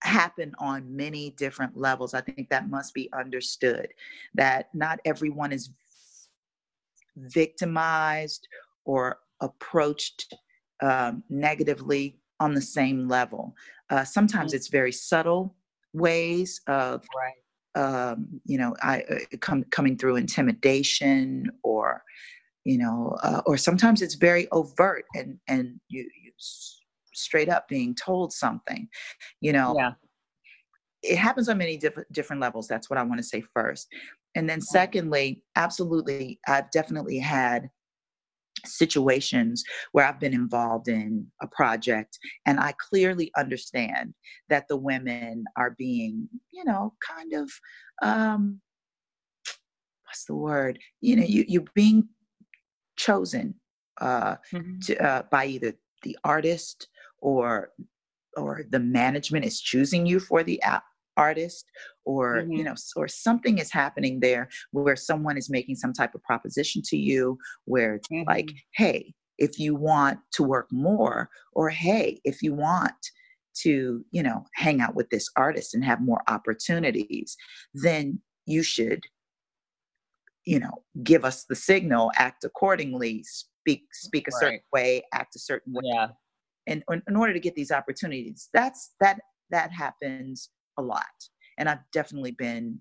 happen 0.07 0.55
on 0.59 0.97
many 0.97 1.31
different 1.31 1.77
levels. 1.77 2.15
I 2.15 2.21
think 2.21 2.49
that 2.49 2.71
must 2.71 2.95
be 2.95 3.11
understood 3.13 3.89
that 4.35 4.69
not 4.75 5.01
everyone 5.05 5.53
is 5.53 5.71
victimized 7.17 8.47
or 8.85 9.19
approached 9.41 10.35
um, 10.83 11.23
negatively 11.29 12.19
on 12.41 12.55
the 12.55 12.63
same 12.63 13.09
level. 13.09 13.55
Uh, 13.91 14.05
sometimes 14.05 14.51
mm-hmm. 14.51 14.57
it's 14.57 14.69
very 14.69 14.93
subtle 14.93 15.55
ways 15.93 16.61
of, 16.67 17.05
right. 17.17 17.83
um, 17.83 18.41
you 18.45 18.59
know, 18.59 18.75
I 18.83 19.03
uh, 19.03 19.37
come, 19.41 19.65
coming 19.71 19.97
through 19.97 20.17
intimidation 20.17 21.51
or, 21.63 22.03
you 22.65 22.79
know, 22.79 23.17
uh, 23.23 23.43
or 23.47 23.57
sometimes 23.57 24.03
it's 24.03 24.17
very 24.17 24.49
overt 24.51 25.05
and 25.15 25.39
and 25.49 25.81
you, 25.89 26.03
you 26.23 26.33
straight 27.17 27.49
up 27.49 27.69
being 27.69 27.95
told 27.95 28.33
something 28.33 28.89
you 29.41 29.53
know 29.53 29.75
yeah. 29.77 29.93
it 31.03 31.17
happens 31.17 31.49
on 31.49 31.59
many 31.59 31.77
different 31.77 32.11
different 32.13 32.41
levels 32.41 32.67
that's 32.69 32.91
what 32.91 32.99
i 32.99 33.03
want 33.03 33.19
to 33.19 33.27
say 33.27 33.43
first 33.55 33.89
and 34.35 34.49
then 34.49 34.61
secondly 34.61 35.43
absolutely 35.57 36.39
i've 36.47 36.71
definitely 36.71 37.19
had 37.19 37.69
situations 38.65 39.63
where 39.93 40.07
I've 40.07 40.21
been 40.21 40.35
involved 40.35 40.89
in 40.89 41.27
a 41.43 41.47
project 41.47 42.19
and 42.47 42.59
I 42.59 42.73
clearly 42.79 43.31
understand 43.37 44.15
that 44.49 44.67
the 44.69 44.77
women 44.77 45.45
are 45.57 45.75
being, 45.77 46.29
you 46.51 46.65
know, 46.65 46.95
kind 47.07 47.33
of 47.35 47.51
um 48.03 48.61
what's 50.05 50.25
the 50.27 50.35
word? 50.35 50.79
You 51.01 51.17
know, 51.17 51.25
you 51.25 51.45
you're 51.47 51.65
being 51.75 52.09
chosen 52.97 53.55
uh, 54.01 54.37
mm-hmm. 54.53 54.79
to, 54.81 55.05
uh 55.05 55.23
by 55.31 55.47
either 55.47 55.75
the 56.03 56.17
artist 56.25 56.89
or 57.21 57.71
or 58.37 58.63
the 58.71 58.81
management 58.81 59.45
is 59.45 59.61
choosing 59.61 60.07
you 60.07 60.21
for 60.21 60.43
the 60.43 60.61
artist 61.17 61.65
or 62.05 62.43
mm-hmm. 62.43 62.53
you 62.53 62.65
know 62.65 62.75
or 62.95 63.09
something 63.09 63.59
is 63.59 63.73
happening 63.73 64.21
there 64.21 64.49
where 64.73 64.97
someone 64.97 65.37
is 65.37 65.51
making 65.51 65.75
some 65.75 65.93
type 65.93 66.15
of 66.15 66.23
proposition 66.23 66.83
to 66.85 66.97
you 66.97 67.39
where 67.65 67.95
it's 67.95 68.09
mm-hmm. 68.09 68.29
like 68.29 68.53
hey 68.75 69.13
if 69.39 69.59
you 69.59 69.75
want 69.75 70.19
to 70.33 70.43
work 70.43 70.69
more 70.71 71.29
or 71.53 71.71
hey 71.71 72.21
if 72.25 72.43
you 72.43 72.55
want 72.55 72.93
to 73.55 74.05
you 74.11 74.23
know 74.23 74.45
hang 74.55 74.81
out 74.81 74.95
with 74.95 75.09
this 75.11 75.29
artist 75.37 75.75
and 75.75 75.85
have 75.85 76.01
more 76.01 76.23
opportunities 76.29 77.37
then 77.73 78.21
you 78.45 78.63
should 78.63 79.01
you 80.45 80.59
know 80.59 80.83
give 81.03 81.25
us 81.25 81.45
the 81.49 81.57
signal 81.57 82.13
act 82.17 82.45
accordingly 82.45 83.25
speak 83.25 83.85
speak 83.93 84.29
a 84.29 84.31
right. 84.35 84.41
certain 84.41 84.61
way 84.73 85.03
act 85.15 85.35
a 85.35 85.39
certain 85.39 85.73
way 85.73 85.83
yeah 85.85 86.09
and 86.67 86.83
in 87.09 87.17
order 87.17 87.33
to 87.33 87.41
get 87.41 87.55
these 87.55 87.71
opportunities 87.71 88.49
that's 88.53 88.95
that 89.01 89.21
that 89.51 89.71
happens 89.71 90.51
a 90.77 90.83
lot. 90.83 91.05
And 91.59 91.69
I've 91.69 91.91
definitely 91.93 92.33
been 92.33 92.81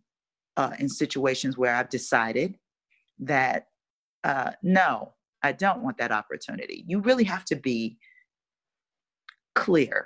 uh, 0.57 0.71
in 0.79 0.89
situations 0.89 1.57
where 1.57 1.75
I've 1.75 1.89
decided 1.89 2.57
that 3.19 3.67
uh, 4.23 4.51
no, 4.63 5.13
I 5.43 5.51
don't 5.51 5.83
want 5.83 5.97
that 5.99 6.11
opportunity. 6.11 6.83
You 6.87 6.99
really 6.99 7.23
have 7.25 7.45
to 7.45 7.55
be 7.55 7.97
clear 9.53 10.05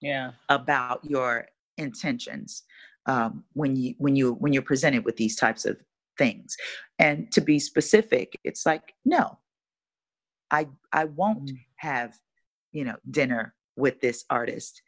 yeah 0.00 0.30
about 0.48 1.04
your 1.04 1.46
intentions 1.76 2.62
um, 3.06 3.44
when 3.52 3.76
you 3.76 3.94
when 3.98 4.16
you 4.16 4.34
when 4.34 4.52
you're 4.52 4.62
presented 4.62 5.04
with 5.04 5.16
these 5.16 5.36
types 5.36 5.66
of 5.66 5.76
things 6.16 6.56
and 6.98 7.30
to 7.30 7.40
be 7.40 7.58
specific 7.58 8.32
it's 8.44 8.64
like 8.64 8.94
no 9.04 9.38
i 10.50 10.66
i 10.92 11.04
won't 11.04 11.50
mm. 11.50 11.58
have 11.76 12.14
you 12.72 12.84
know 12.84 12.96
dinner 13.10 13.54
with 13.76 14.00
this 14.00 14.24
artist 14.30 14.82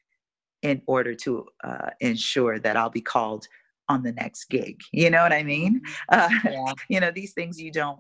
in 0.63 0.83
order 0.87 1.15
to 1.15 1.47
uh, 1.65 1.91
ensure 2.01 2.59
that 2.59 2.77
I'll 2.77 2.91
be 2.91 3.01
called 3.01 3.47
on 3.89 4.03
the 4.03 4.13
next 4.13 4.49
gig. 4.51 4.81
You 4.93 5.11
know 5.11 5.23
what 5.23 5.33
I 5.33 5.43
mean? 5.43 5.81
Mm-hmm. 6.13 6.49
Uh, 6.49 6.51
yeah. 6.51 6.73
You 6.89 7.01
know, 7.01 7.11
these 7.11 7.33
things 7.33 7.61
you 7.61 7.73
don't, 7.73 7.99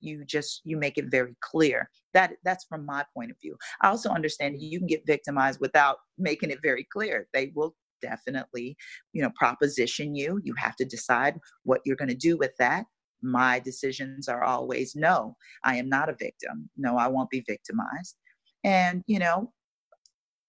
you 0.00 0.24
just, 0.24 0.60
you 0.64 0.76
make 0.76 0.98
it 0.98 1.06
very 1.10 1.34
clear. 1.40 1.88
That 2.12 2.34
That's 2.44 2.64
from 2.64 2.84
my 2.84 3.04
point 3.14 3.30
of 3.30 3.36
view. 3.40 3.56
I 3.80 3.88
also 3.88 4.10
understand 4.10 4.60
you 4.60 4.78
can 4.78 4.86
get 4.86 5.06
victimized 5.06 5.60
without 5.60 5.96
making 6.18 6.50
it 6.50 6.58
very 6.62 6.86
clear. 6.92 7.28
They 7.32 7.52
will 7.54 7.74
definitely, 8.02 8.76
you 9.12 9.22
know, 9.22 9.30
proposition 9.36 10.14
you. 10.14 10.40
You 10.44 10.54
have 10.56 10.76
to 10.76 10.84
decide 10.84 11.38
what 11.64 11.80
you're 11.84 11.96
going 11.96 12.08
to 12.08 12.14
do 12.14 12.36
with 12.36 12.52
that. 12.58 12.84
My 13.22 13.60
decisions 13.60 14.28
are 14.28 14.42
always 14.42 14.96
no, 14.96 15.36
I 15.64 15.76
am 15.76 15.88
not 15.88 16.08
a 16.08 16.16
victim. 16.18 16.68
No, 16.76 16.96
I 16.96 17.06
won't 17.06 17.30
be 17.30 17.44
victimized. 17.46 18.16
And, 18.64 19.02
you 19.06 19.18
know, 19.18 19.52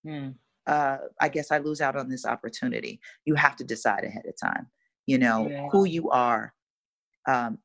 mm 0.05 0.36
uh, 0.66 0.97
I 1.20 1.30
guess 1.30 1.51
I 1.51 1.57
lose 1.57 1.82
out 1.82 1.95
on 1.95 2.09
this 2.09 2.26
opportunity. 2.26 2.99
You 3.26 3.36
have 3.36 3.55
to 3.57 3.64
decide 3.64 4.03
ahead 4.03 4.26
of 4.26 4.36
time, 4.41 4.68
you 5.05 5.18
know, 5.18 5.49
yeah. 5.49 5.68
who 5.72 5.86
you 5.86 6.09
are 6.09 6.53
um, 7.28 7.57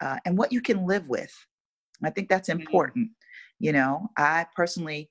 uh, 0.00 0.18
and 0.24 0.38
what 0.38 0.52
you 0.52 0.60
can 0.60 0.86
live 0.86 1.08
with. 1.08 1.34
I 2.02 2.10
think 2.10 2.28
that's 2.28 2.48
mm-hmm. 2.48 2.60
important. 2.60 3.06
Mm-hmm. 3.08 3.64
You 3.64 3.72
know, 3.72 4.08
I 4.16 4.46
personally 4.56 5.10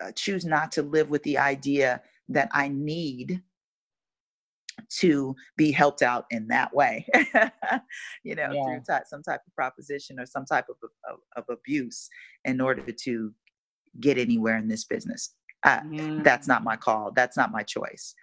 uh, 0.00 0.12
choose 0.14 0.44
not 0.44 0.70
to 0.72 0.82
live 0.82 1.10
with 1.10 1.22
the 1.22 1.38
idea 1.38 2.02
that 2.28 2.48
I 2.52 2.68
need 2.68 3.42
to 4.98 5.34
be 5.56 5.72
helped 5.72 6.02
out 6.02 6.26
in 6.30 6.48
that 6.48 6.74
way, 6.74 7.06
you 8.24 8.34
know, 8.34 8.50
yeah. 8.52 8.64
through 8.64 8.82
t- 8.88 9.04
some 9.06 9.22
type 9.22 9.40
of 9.46 9.54
proposition 9.54 10.20
or 10.20 10.26
some 10.26 10.44
type 10.44 10.66
of, 10.68 10.76
of, 11.10 11.18
of 11.36 11.44
abuse 11.50 12.08
in 12.44 12.60
order 12.60 12.92
to 12.92 13.32
get 14.00 14.18
anywhere 14.18 14.58
in 14.58 14.68
this 14.68 14.84
business 14.84 15.34
mm. 15.66 16.24
That's 16.24 16.48
not 16.48 16.64
my 16.64 16.76
call. 16.76 17.12
That's 17.14 17.36
not 17.36 17.52
my 17.52 17.62
choice. 17.62 18.14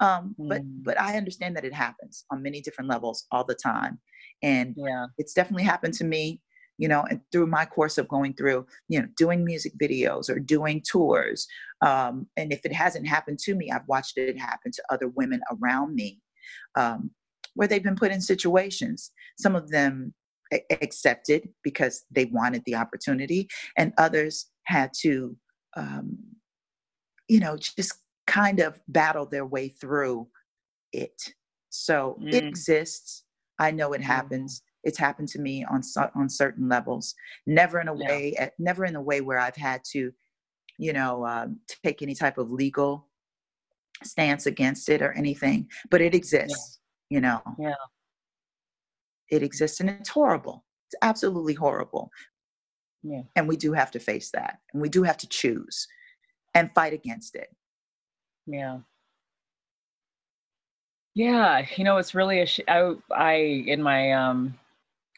Um, 0.00 0.34
mm. 0.38 0.48
But 0.48 0.62
but 0.82 1.00
I 1.00 1.16
understand 1.16 1.56
that 1.56 1.64
it 1.64 1.74
happens 1.74 2.24
on 2.30 2.42
many 2.42 2.60
different 2.60 2.90
levels 2.90 3.26
all 3.30 3.44
the 3.44 3.54
time, 3.54 3.98
and 4.42 4.74
yeah. 4.76 5.06
it's 5.16 5.32
definitely 5.32 5.64
happened 5.64 5.94
to 5.94 6.04
me. 6.04 6.42
You 6.80 6.86
know, 6.86 7.04
and 7.10 7.20
through 7.32 7.48
my 7.48 7.64
course 7.64 7.98
of 7.98 8.06
going 8.06 8.34
through, 8.34 8.64
you 8.88 9.00
know, 9.00 9.08
doing 9.16 9.44
music 9.44 9.72
videos 9.82 10.30
or 10.30 10.38
doing 10.38 10.80
tours. 10.88 11.48
Um, 11.84 12.26
and 12.36 12.52
if 12.52 12.64
it 12.64 12.72
hasn't 12.72 13.06
happened 13.06 13.38
to 13.40 13.54
me, 13.54 13.70
I've 13.70 13.86
watched 13.86 14.18
it 14.18 14.38
happen 14.38 14.72
to 14.72 14.82
other 14.90 15.08
women 15.08 15.40
around 15.52 15.94
me, 15.94 16.20
um, 16.74 17.10
where 17.54 17.68
they've 17.68 17.82
been 17.82 17.96
put 17.96 18.12
in 18.12 18.20
situations. 18.20 19.12
Some 19.38 19.54
of 19.54 19.70
them 19.70 20.14
accepted 20.70 21.48
because 21.62 22.04
they 22.10 22.24
wanted 22.26 22.62
the 22.66 22.74
opportunity, 22.74 23.48
and 23.76 23.92
others 23.96 24.46
had 24.64 24.90
to 25.00 25.36
um, 25.76 26.18
you 27.28 27.40
know, 27.40 27.56
just 27.56 27.94
kind 28.26 28.60
of 28.60 28.80
battle 28.88 29.26
their 29.26 29.46
way 29.46 29.68
through 29.68 30.26
it. 30.92 31.34
So 31.70 32.18
mm. 32.20 32.32
it 32.32 32.44
exists. 32.44 33.24
I 33.58 33.70
know 33.70 33.92
it 33.92 34.02
happens. 34.02 34.62
It's 34.84 34.98
happened 34.98 35.28
to 35.28 35.40
me 35.40 35.64
on 35.64 35.82
on 36.14 36.28
certain 36.28 36.68
levels. 36.68 37.14
Never 37.46 37.80
in 37.80 37.88
a 37.88 37.94
way, 37.94 38.34
eh, 38.38 38.48
never 38.58 38.84
in 38.84 38.96
a 38.96 39.02
way 39.02 39.20
where 39.20 39.38
I've 39.38 39.56
had 39.56 39.82
to, 39.92 40.12
you 40.78 40.92
know, 40.92 41.26
um, 41.26 41.58
take 41.84 42.02
any 42.02 42.14
type 42.14 42.38
of 42.38 42.50
legal 42.50 43.06
stance 44.02 44.46
against 44.46 44.88
it 44.88 45.02
or 45.02 45.12
anything. 45.12 45.68
But 45.90 46.00
it 46.00 46.14
exists. 46.14 46.78
Yeah. 47.10 47.16
You 47.16 47.20
know. 47.20 47.42
Yeah. 47.58 47.74
It 49.30 49.42
exists, 49.42 49.80
and 49.80 49.90
it's 49.90 50.08
horrible. 50.08 50.64
It's 50.86 50.94
absolutely 51.02 51.54
horrible. 51.54 52.10
Yeah. 53.02 53.22
And 53.36 53.46
we 53.46 53.56
do 53.56 53.72
have 53.74 53.90
to 53.90 53.98
face 53.98 54.30
that, 54.30 54.60
and 54.72 54.80
we 54.80 54.88
do 54.88 55.02
have 55.02 55.18
to 55.18 55.28
choose 55.28 55.86
and 56.54 56.72
fight 56.74 56.92
against 56.92 57.34
it. 57.34 57.48
Yeah. 58.46 58.78
Yeah, 61.14 61.66
you 61.76 61.84
know, 61.84 61.96
it's 61.96 62.14
really 62.14 62.40
a 62.40 62.46
sh- 62.46 62.60
I, 62.68 62.94
I 63.10 63.34
in 63.66 63.82
my 63.82 64.12
um 64.12 64.54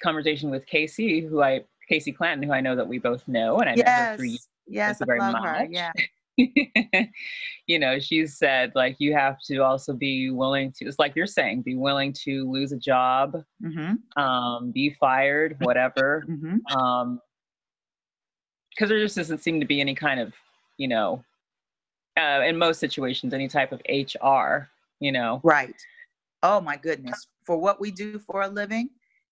conversation 0.02 0.50
with 0.50 0.66
Casey, 0.66 1.20
who 1.20 1.42
I 1.42 1.64
Casey 1.88 2.10
Clanton, 2.10 2.42
who 2.42 2.54
I 2.54 2.60
know 2.60 2.74
that 2.74 2.88
we 2.88 2.98
both 2.98 3.26
know, 3.28 3.58
and 3.58 3.68
I 3.68 3.74
yes. 3.74 3.86
met 3.86 4.10
her 4.10 4.16
through 4.16 4.26
you. 4.26 4.38
Yes, 4.70 5.00
I 5.02 5.04
very 5.04 5.18
love 5.18 5.32
much. 5.32 5.44
her. 5.44 5.68
Yeah. 5.70 5.92
you 7.66 7.78
know, 7.78 7.98
she 7.98 8.26
said 8.26 8.72
like 8.74 8.96
you 8.98 9.12
have 9.12 9.36
to 9.46 9.58
also 9.58 9.92
be 9.92 10.30
willing 10.30 10.72
to. 10.72 10.86
It's 10.86 10.98
like 10.98 11.14
you're 11.14 11.26
saying, 11.26 11.62
be 11.62 11.76
willing 11.76 12.14
to 12.24 12.50
lose 12.50 12.72
a 12.72 12.78
job, 12.78 13.36
mm-hmm. 13.62 14.22
um, 14.22 14.70
be 14.70 14.96
fired, 14.98 15.56
whatever. 15.60 16.24
mm-hmm. 16.28 16.76
Um, 16.76 17.20
because 18.70 18.88
there 18.88 19.00
just 19.00 19.16
doesn't 19.16 19.42
seem 19.42 19.60
to 19.60 19.66
be 19.66 19.80
any 19.80 19.94
kind 19.94 20.20
of 20.20 20.32
you 20.80 20.88
know, 20.88 21.22
uh, 22.18 22.40
in 22.46 22.56
most 22.56 22.80
situations, 22.80 23.34
any 23.34 23.46
type 23.46 23.70
of 23.70 23.82
HR, 23.86 24.68
you 24.98 25.12
know. 25.12 25.40
Right. 25.44 25.76
Oh 26.42 26.60
my 26.60 26.76
goodness. 26.76 27.28
For 27.44 27.58
what 27.58 27.78
we 27.80 27.90
do 27.90 28.18
for 28.18 28.42
a 28.42 28.48
living, 28.48 28.88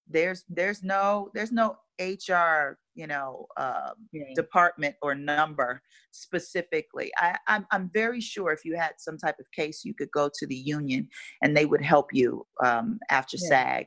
there's 0.07 0.45
there's 0.51 0.83
no 0.83 1.31
there's 1.33 1.51
no 1.51 1.79
HR, 2.01 2.79
you 2.95 3.07
know, 3.07 3.47
uh, 3.57 3.91
department 4.35 4.95
or 5.03 5.15
number 5.15 5.83
specifically. 6.11 7.11
I, 7.19 7.37
I'm 7.47 7.67
I'm 7.71 7.91
very 7.93 8.21
sure 8.21 8.53
if 8.53 8.65
you 8.65 8.77
had 8.77 8.93
some 8.99 9.19
type 9.19 9.37
of 9.39 9.47
case, 9.53 9.85
you 9.85 9.95
could 9.95 10.11
go 10.11 10.31
to 10.33 10.47
the 10.47 10.57
union 10.57 11.09
and 11.43 11.57
they 11.57 11.67
would 11.67 11.83
help 11.83 12.07
you 12.13 12.47
um, 12.65 12.99
after 13.11 13.37
yeah. 13.41 13.49
SAG 13.49 13.87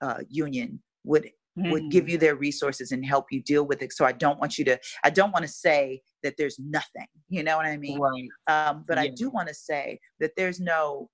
uh, 0.00 0.18
union 0.28 0.80
would 1.04 1.30
mm-hmm. 1.58 1.70
would 1.70 1.90
give 1.90 2.04
mm. 2.04 2.10
you 2.10 2.18
their 2.18 2.36
resources 2.36 2.92
and 2.92 3.04
help 3.04 3.26
you 3.30 3.42
deal 3.42 3.64
with 3.64 3.82
it. 3.82 3.92
So 3.92 4.04
I 4.04 4.12
don't 4.12 4.38
want 4.38 4.58
you 4.58 4.64
to, 4.66 4.78
I 5.04 5.10
don't 5.10 5.32
want 5.32 5.44
to 5.44 5.50
say 5.50 6.02
that 6.22 6.34
there's 6.38 6.58
nothing, 6.58 7.06
you 7.28 7.42
know 7.42 7.56
what 7.56 7.66
I 7.66 7.76
mean? 7.76 7.98
Right. 7.98 8.28
Um, 8.46 8.84
but 8.86 8.96
yeah. 8.96 9.04
I 9.04 9.08
do 9.08 9.30
want 9.30 9.48
to 9.48 9.54
say 9.54 9.98
that 10.20 10.32
there's 10.36 10.60
no, 10.60 11.08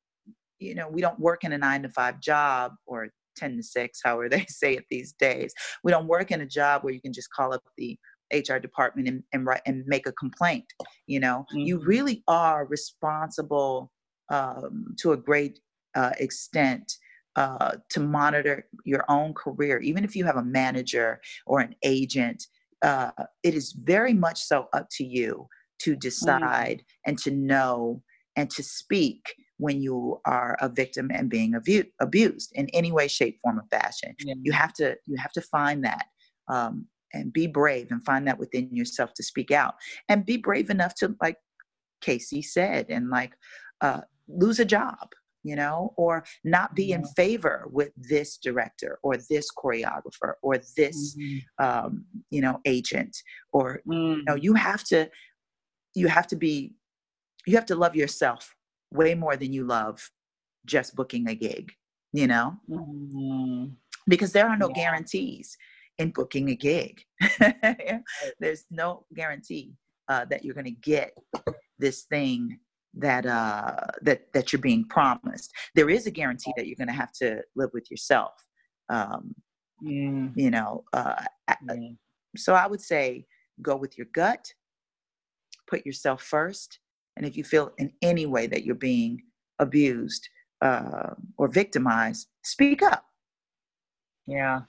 you 0.59 0.75
know, 0.75 0.89
we 0.89 1.01
don't 1.01 1.19
work 1.21 1.45
in 1.45 1.53
a 1.53 1.59
nine 1.59 1.83
to 1.83 1.89
five 1.89 2.21
job 2.21 2.73
or 2.87 3.09
10 3.39 3.57
to 3.57 3.63
6, 3.63 4.01
however 4.05 4.29
they 4.31 4.45
say 4.49 4.75
it 4.75 4.85
these 4.91 5.13
days. 5.13 5.53
We 5.85 5.93
don't 5.93 6.09
work 6.09 6.31
in 6.31 6.41
a 6.41 6.47
job 6.47 6.85
where 6.85 6.93
you 6.93 7.01
can 7.01 7.13
just 7.13 7.33
call 7.33 7.55
up 7.55 7.63
the 7.77 7.99
HR 8.33 8.59
department 8.59 9.09
and, 9.09 9.23
and 9.33 9.47
write 9.47 9.63
and 9.67 9.85
make 9.87 10.07
a 10.07 10.13
complaint. 10.13 10.67
You 11.07 11.21
know, 11.21 11.47
mm-hmm. 11.53 11.61
you 11.61 11.79
really 11.79 12.23
are 12.29 12.67
responsible 12.67 13.91
um, 14.31 14.95
to 14.99 15.13
a 15.13 15.17
great 15.17 15.61
uh, 15.95 16.13
extent 16.19 16.93
uh, 17.37 17.77
to 17.91 18.01
monitor 18.01 18.67
your 18.85 19.05
own 19.09 19.33
career, 19.33 19.79
even 19.79 20.03
if 20.03 20.17
you 20.17 20.25
have 20.25 20.37
a 20.37 20.45
manager 20.45 21.21
or 21.47 21.61
an 21.61 21.73
agent, 21.85 22.45
uh, 22.83 23.13
it 23.45 23.55
is 23.55 23.73
very 23.73 24.13
much 24.13 24.41
so 24.43 24.67
up 24.73 24.89
to 24.91 25.05
you 25.05 25.47
to 25.79 25.95
mm. 25.95 26.01
decide 26.01 26.79
mm-hmm. 26.79 27.11
and 27.11 27.19
to 27.19 27.31
know 27.31 28.03
and 28.35 28.51
to 28.51 28.63
speak 28.63 29.35
when 29.59 29.83
you 29.83 30.21
are 30.25 30.57
a 30.61 30.69
victim 30.69 31.11
and 31.13 31.29
being 31.29 31.55
abu- 31.55 31.91
abused 32.01 32.51
in 32.55 32.69
any 32.71 32.91
way 32.91 33.07
shape 33.09 33.39
form 33.43 33.59
or 33.59 33.65
fashion 33.71 34.15
yeah. 34.21 34.35
you 34.43 34.53
have 34.53 34.73
to 34.73 34.97
you 35.07 35.17
have 35.17 35.33
to 35.33 35.41
find 35.41 35.85
that 35.85 36.07
um, 36.49 36.87
and 37.13 37.33
be 37.33 37.47
brave 37.47 37.89
and 37.91 38.05
find 38.05 38.27
that 38.27 38.39
within 38.39 38.75
yourself 38.75 39.13
to 39.15 39.23
speak 39.23 39.51
out 39.51 39.75
and 40.09 40.27
be 40.27 40.37
brave 40.37 40.71
enough 40.71 40.95
to 40.95 41.15
like 41.21 41.37
casey 42.01 42.43
said 42.43 42.87
and 42.89 43.11
like 43.11 43.35
uh, 43.81 44.01
lose 44.29 44.59
a 44.59 44.65
job 44.65 45.09
you 45.45 45.57
know 45.57 45.93
or 45.97 46.25
not 46.45 46.75
be 46.75 46.93
in 46.93 47.05
favor 47.17 47.65
with 47.71 47.91
this 47.97 48.39
director 48.39 48.99
or 49.03 49.17
this 49.31 49.49
choreographer 49.57 50.35
or 50.43 50.59
this 50.77 51.17
mm-hmm. 51.17 51.65
um, 51.65 52.05
you 52.31 52.41
know 52.41 52.61
agent 52.65 53.17
or 53.53 53.81
mm. 53.87 54.17
you 54.17 54.25
know 54.25 54.35
mm. 54.35 54.43
you 54.43 54.55
have 54.55 54.85
to 54.85 55.09
you 55.95 56.09
have 56.09 56.27
to 56.27 56.37
be 56.37 56.75
you 57.47 57.55
have 57.55 57.67
to 57.67 57.75
love 57.75 57.97
yourself 57.97 58.55
way 58.91 59.15
more 59.15 59.37
than 59.37 59.53
you 59.53 59.65
love 59.65 60.11
just 60.67 60.95
booking 60.95 61.29
a 61.29 61.35
gig 61.35 61.73
you 62.13 62.27
know 62.27 62.57
mm. 62.69 63.71
because 64.07 64.33
there 64.33 64.49
are 64.49 64.57
no 64.57 64.69
yeah. 64.69 64.85
guarantees 64.85 65.57
in 65.99 66.11
booking 66.11 66.49
a 66.51 66.55
gig. 66.55 67.03
There's 68.41 68.65
no 68.71 69.05
guarantee 69.15 69.75
uh, 70.09 70.25
that 70.27 70.45
you're 70.45 70.55
going 70.55 70.65
to 70.65 70.71
get 70.71 71.13
this 71.79 72.05
thing 72.05 72.59
that 72.95 73.27
uh, 73.27 73.77
that 74.03 74.33
that 74.33 74.53
you're 74.53 74.63
being 74.63 74.85
promised. 74.85 75.53
There 75.75 75.91
is 75.91 76.07
a 76.07 76.11
guarantee 76.11 76.53
that 76.57 76.67
you're 76.67 76.77
going 76.77 76.89
to 76.89 76.95
have 76.95 77.13
to 77.21 77.43
live 77.55 77.71
with 77.75 77.91
yourself. 77.91 78.33
Um, 78.89 79.35
mm. 79.85 80.33
You 80.35 80.51
know, 80.51 80.85
uh, 80.93 81.25
mm. 81.51 81.97
so 82.37 82.55
I 82.55 82.67
would 82.67 82.81
say 82.81 83.27
go 83.61 83.77
with 83.77 83.99
your 83.99 84.07
gut, 84.15 84.53
put 85.69 85.85
yourself 85.85 86.23
first, 86.23 86.79
and 87.19 87.27
if 87.27 87.37
you 87.37 87.45
feel 87.45 87.73
in 87.77 87.93
any 88.01 88.25
way 88.25 88.47
that 88.47 88.65
you're 88.65 88.75
being 88.75 89.23
abused 89.59 90.29
uh, 90.63 91.11
or 91.37 91.49
victimized, 91.49 92.29
speak 92.43 92.83
up. 92.83 93.05
Yeah, 94.27 94.63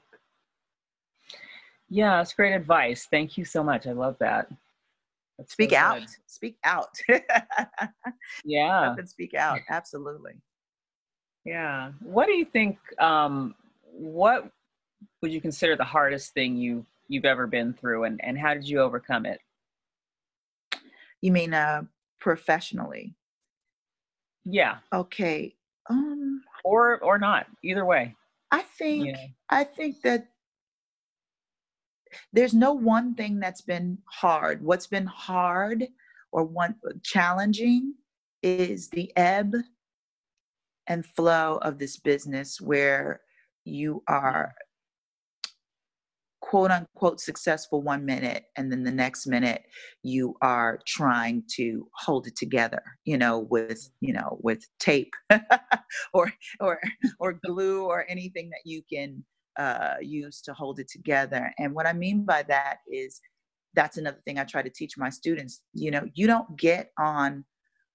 yeah, 1.89 2.17
that's 2.17 2.33
great 2.33 2.53
advice. 2.53 3.07
Thank 3.09 3.37
you 3.37 3.45
so 3.45 3.63
much. 3.63 3.87
I 3.87 3.91
love 3.91 4.15
that. 4.19 4.47
That's 5.37 5.53
speak 5.53 5.71
so 5.71 5.77
out. 5.77 6.03
Speak 6.27 6.57
out. 6.63 6.97
yeah. 8.45 8.95
and 8.97 9.09
speak 9.09 9.33
out. 9.33 9.59
Absolutely. 9.69 10.33
Yeah. 11.45 11.91
What 12.01 12.27
do 12.27 12.33
you 12.33 12.45
think? 12.45 12.77
Um, 12.99 13.55
what 13.91 14.51
would 15.21 15.33
you 15.33 15.41
consider 15.41 15.75
the 15.75 15.83
hardest 15.83 16.33
thing 16.33 16.57
you 16.57 16.85
you've 17.07 17.25
ever 17.25 17.47
been 17.47 17.73
through, 17.73 18.03
and 18.03 18.23
and 18.23 18.37
how 18.37 18.53
did 18.53 18.67
you 18.67 18.81
overcome 18.81 19.25
it? 19.25 19.39
You 21.21 21.31
mean 21.31 21.53
uh, 21.53 21.83
professionally? 22.19 23.15
Yeah. 24.45 24.77
Okay. 24.93 25.55
Um. 25.89 26.41
Or 26.63 26.99
or 27.03 27.17
not. 27.17 27.47
Either 27.63 27.85
way. 27.85 28.15
I 28.51 28.61
think 28.61 29.07
yeah. 29.07 29.25
I 29.49 29.63
think 29.63 30.01
that 30.03 30.27
there's 32.33 32.53
no 32.53 32.73
one 32.73 33.13
thing 33.15 33.39
that's 33.39 33.61
been 33.61 33.99
hard. 34.05 34.63
What's 34.63 34.87
been 34.87 35.05
hard 35.05 35.87
or 36.31 36.43
one 36.43 36.75
challenging 37.03 37.95
is 38.41 38.89
the 38.89 39.11
ebb 39.15 39.53
and 40.87 41.05
flow 41.05 41.59
of 41.61 41.77
this 41.77 41.97
business 41.97 42.59
where 42.59 43.21
you 43.65 44.03
are 44.07 44.55
quote 46.49 46.71
unquote 46.71 47.19
successful 47.19 47.81
one 47.81 48.05
minute 48.05 48.45
and 48.57 48.71
then 48.71 48.83
the 48.83 48.91
next 48.91 49.27
minute 49.27 49.61
you 50.03 50.35
are 50.41 50.79
trying 50.87 51.43
to 51.47 51.87
hold 51.95 52.25
it 52.25 52.35
together 52.35 52.81
you 53.05 53.17
know 53.17 53.39
with 53.51 53.89
you 54.01 54.11
know 54.11 54.39
with 54.41 54.63
tape 54.79 55.13
or 56.13 56.31
or 56.59 56.79
or 57.19 57.39
glue 57.45 57.85
or 57.85 58.05
anything 58.09 58.49
that 58.49 58.61
you 58.65 58.81
can 58.91 59.23
uh, 59.59 59.95
use 60.01 60.41
to 60.41 60.53
hold 60.53 60.79
it 60.79 60.87
together. 60.87 61.53
And 61.59 61.75
what 61.75 61.85
I 61.85 61.93
mean 61.93 62.23
by 62.23 62.43
that 62.43 62.77
is 62.91 63.19
that's 63.75 63.97
another 63.97 64.19
thing 64.25 64.39
I 64.39 64.45
try 64.45 64.61
to 64.61 64.69
teach 64.69 64.97
my 64.97 65.09
students. 65.09 65.61
You 65.73 65.91
know, 65.91 66.07
you 66.13 66.27
don't 66.27 66.57
get 66.57 66.91
on, 66.97 67.43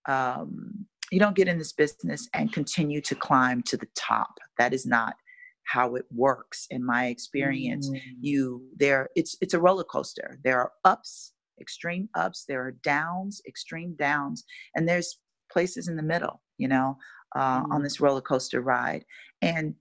um, 0.07 0.87
you 1.11 1.19
don't 1.19 1.35
get 1.35 1.49
in 1.49 1.59
this 1.59 1.73
business 1.73 2.29
and 2.35 2.53
continue 2.53 3.01
to 3.03 3.15
climb 3.15 3.63
to 3.63 3.77
the 3.77 3.89
top. 3.97 4.35
That 4.59 4.75
is 4.75 4.85
not 4.85 5.17
how 5.65 5.95
it 5.95 6.05
works 6.11 6.67
in 6.71 6.85
my 6.85 7.07
experience 7.07 7.89
mm. 7.89 8.01
you 8.21 8.63
there 8.77 9.09
it's 9.17 9.37
it's 9.41 9.55
a 9.55 9.61
roller 9.61 9.85
coaster 9.85 10.39
there 10.45 10.61
are 10.61 10.73
ups 10.85 11.33
extreme 11.61 12.09
ups 12.15 12.45
there 12.49 12.63
are 12.65 12.73
downs 12.83 13.41
extreme 13.47 13.95
downs 13.99 14.45
and 14.75 14.89
there's 14.89 15.19
places 15.51 15.89
in 15.89 15.97
the 15.97 16.03
middle 16.03 16.43
you 16.59 16.69
know 16.69 16.97
uh, 17.37 17.63
mm. 17.63 17.71
on 17.73 17.83
this 17.83 18.01
roller 18.01 18.21
coaster 18.21 18.61
ride 18.61 19.05
and 19.43 19.75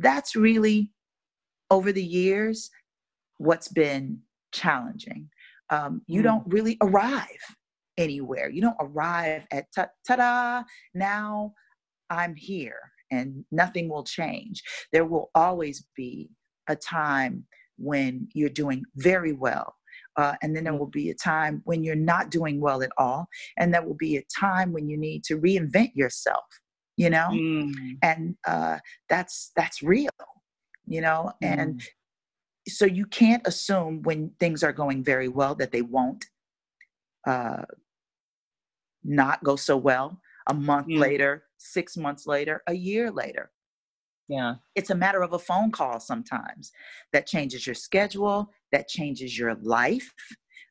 that's 0.00 0.34
really 0.34 0.90
over 1.70 1.92
the 1.92 2.04
years 2.04 2.70
what's 3.38 3.68
been 3.68 4.20
challenging. 4.52 5.28
Um, 5.70 6.02
you 6.06 6.20
mm. 6.20 6.24
don't 6.24 6.44
really 6.46 6.76
arrive 6.82 7.26
anywhere. 7.98 8.48
You 8.48 8.62
don't 8.62 8.76
arrive 8.80 9.46
at 9.50 9.66
ta 9.74 10.16
da, 10.16 10.62
now 10.94 11.52
I'm 12.10 12.34
here 12.34 12.78
and 13.14 13.44
nothing 13.50 13.88
will 13.88 14.04
change. 14.04 14.62
There 14.92 15.04
will 15.04 15.30
always 15.34 15.86
be 15.96 16.30
a 16.68 16.76
time 16.76 17.44
when 17.76 18.28
you're 18.34 18.48
doing 18.48 18.84
very 18.96 19.32
well. 19.32 19.74
Uh, 20.16 20.34
and 20.42 20.54
then 20.54 20.64
there 20.64 20.72
mm. 20.72 20.78
will 20.78 20.86
be 20.86 21.10
a 21.10 21.14
time 21.14 21.60
when 21.64 21.82
you're 21.82 21.96
not 21.96 22.30
doing 22.30 22.60
well 22.60 22.82
at 22.82 22.92
all. 22.98 23.26
And 23.58 23.74
there 23.74 23.82
will 23.82 23.96
be 23.96 24.16
a 24.16 24.24
time 24.38 24.72
when 24.72 24.88
you 24.88 24.96
need 24.96 25.24
to 25.24 25.38
reinvent 25.38 25.90
yourself, 25.94 26.44
you 26.96 27.10
know? 27.10 27.28
Mm. 27.32 27.72
And 28.02 28.36
uh, 28.46 28.78
that's 29.08 29.50
that's 29.56 29.82
real 29.82 30.10
you 30.86 31.00
know 31.00 31.32
mm. 31.42 31.48
and 31.48 31.82
so 32.68 32.86
you 32.86 33.06
can't 33.06 33.46
assume 33.46 34.02
when 34.02 34.30
things 34.40 34.62
are 34.62 34.72
going 34.72 35.04
very 35.04 35.28
well 35.28 35.54
that 35.54 35.72
they 35.72 35.82
won't 35.82 36.24
uh, 37.26 37.62
not 39.02 39.42
go 39.44 39.56
so 39.56 39.76
well 39.76 40.18
a 40.48 40.54
month 40.54 40.86
mm. 40.86 40.98
later 40.98 41.43
six 41.64 41.96
months 41.96 42.26
later 42.26 42.62
a 42.66 42.74
year 42.74 43.10
later. 43.10 43.50
Yeah. 44.28 44.54
It's 44.74 44.90
a 44.90 44.94
matter 44.94 45.22
of 45.22 45.34
a 45.34 45.38
phone 45.38 45.70
call 45.70 46.00
sometimes 46.00 46.72
that 47.12 47.26
changes 47.26 47.66
your 47.66 47.74
schedule 47.74 48.50
that 48.72 48.88
changes 48.88 49.38
your 49.38 49.54
life 49.62 50.12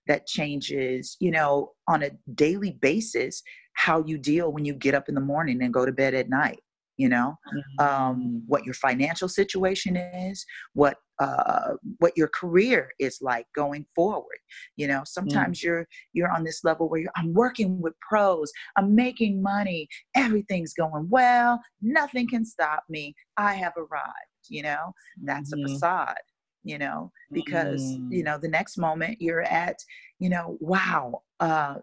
that 0.07 0.27
changes 0.27 1.15
you 1.19 1.31
know 1.31 1.71
on 1.87 2.03
a 2.03 2.11
daily 2.35 2.71
basis 2.71 3.41
how 3.73 4.03
you 4.05 4.17
deal 4.17 4.51
when 4.51 4.65
you 4.65 4.73
get 4.73 4.93
up 4.93 5.09
in 5.09 5.15
the 5.15 5.21
morning 5.21 5.61
and 5.61 5.73
go 5.73 5.85
to 5.85 5.91
bed 5.91 6.13
at 6.13 6.29
night 6.29 6.59
you 6.97 7.09
know 7.09 7.37
um, 7.47 7.55
mm-hmm. 7.55 7.85
um, 7.85 8.43
what 8.47 8.65
your 8.65 8.73
financial 8.73 9.27
situation 9.27 9.95
is 9.95 10.45
what 10.73 10.97
uh, 11.19 11.73
what 11.99 12.11
your 12.17 12.29
career 12.29 12.89
is 12.99 13.19
like 13.21 13.45
going 13.55 13.85
forward 13.95 14.37
you 14.75 14.87
know 14.87 15.01
mm. 15.01 15.07
sometimes 15.07 15.59
mm. 15.59 15.63
you're 15.63 15.87
you're 16.13 16.31
on 16.31 16.43
this 16.43 16.63
level 16.63 16.89
where 16.89 16.99
you're 16.99 17.11
i'm 17.15 17.33
working 17.33 17.79
with 17.79 17.93
pros 18.07 18.51
i'm 18.77 18.95
making 18.95 19.41
money 19.41 19.87
everything's 20.15 20.73
going 20.73 21.07
well 21.09 21.61
nothing 21.81 22.27
can 22.27 22.43
stop 22.43 22.83
me 22.89 23.13
i 23.37 23.53
have 23.53 23.73
arrived 23.77 24.47
you 24.49 24.63
know 24.63 24.91
that's 25.23 25.53
mm. 25.53 25.63
a 25.63 25.67
facade 25.67 26.15
you 26.63 26.77
know 26.77 27.11
because 27.31 27.81
mm. 27.83 28.11
you 28.11 28.23
know 28.23 28.37
the 28.37 28.47
next 28.47 28.77
moment 28.77 29.21
you're 29.21 29.43
at 29.43 29.77
you 30.19 30.29
know 30.29 30.57
wow 30.59 31.21
uh 31.39 31.75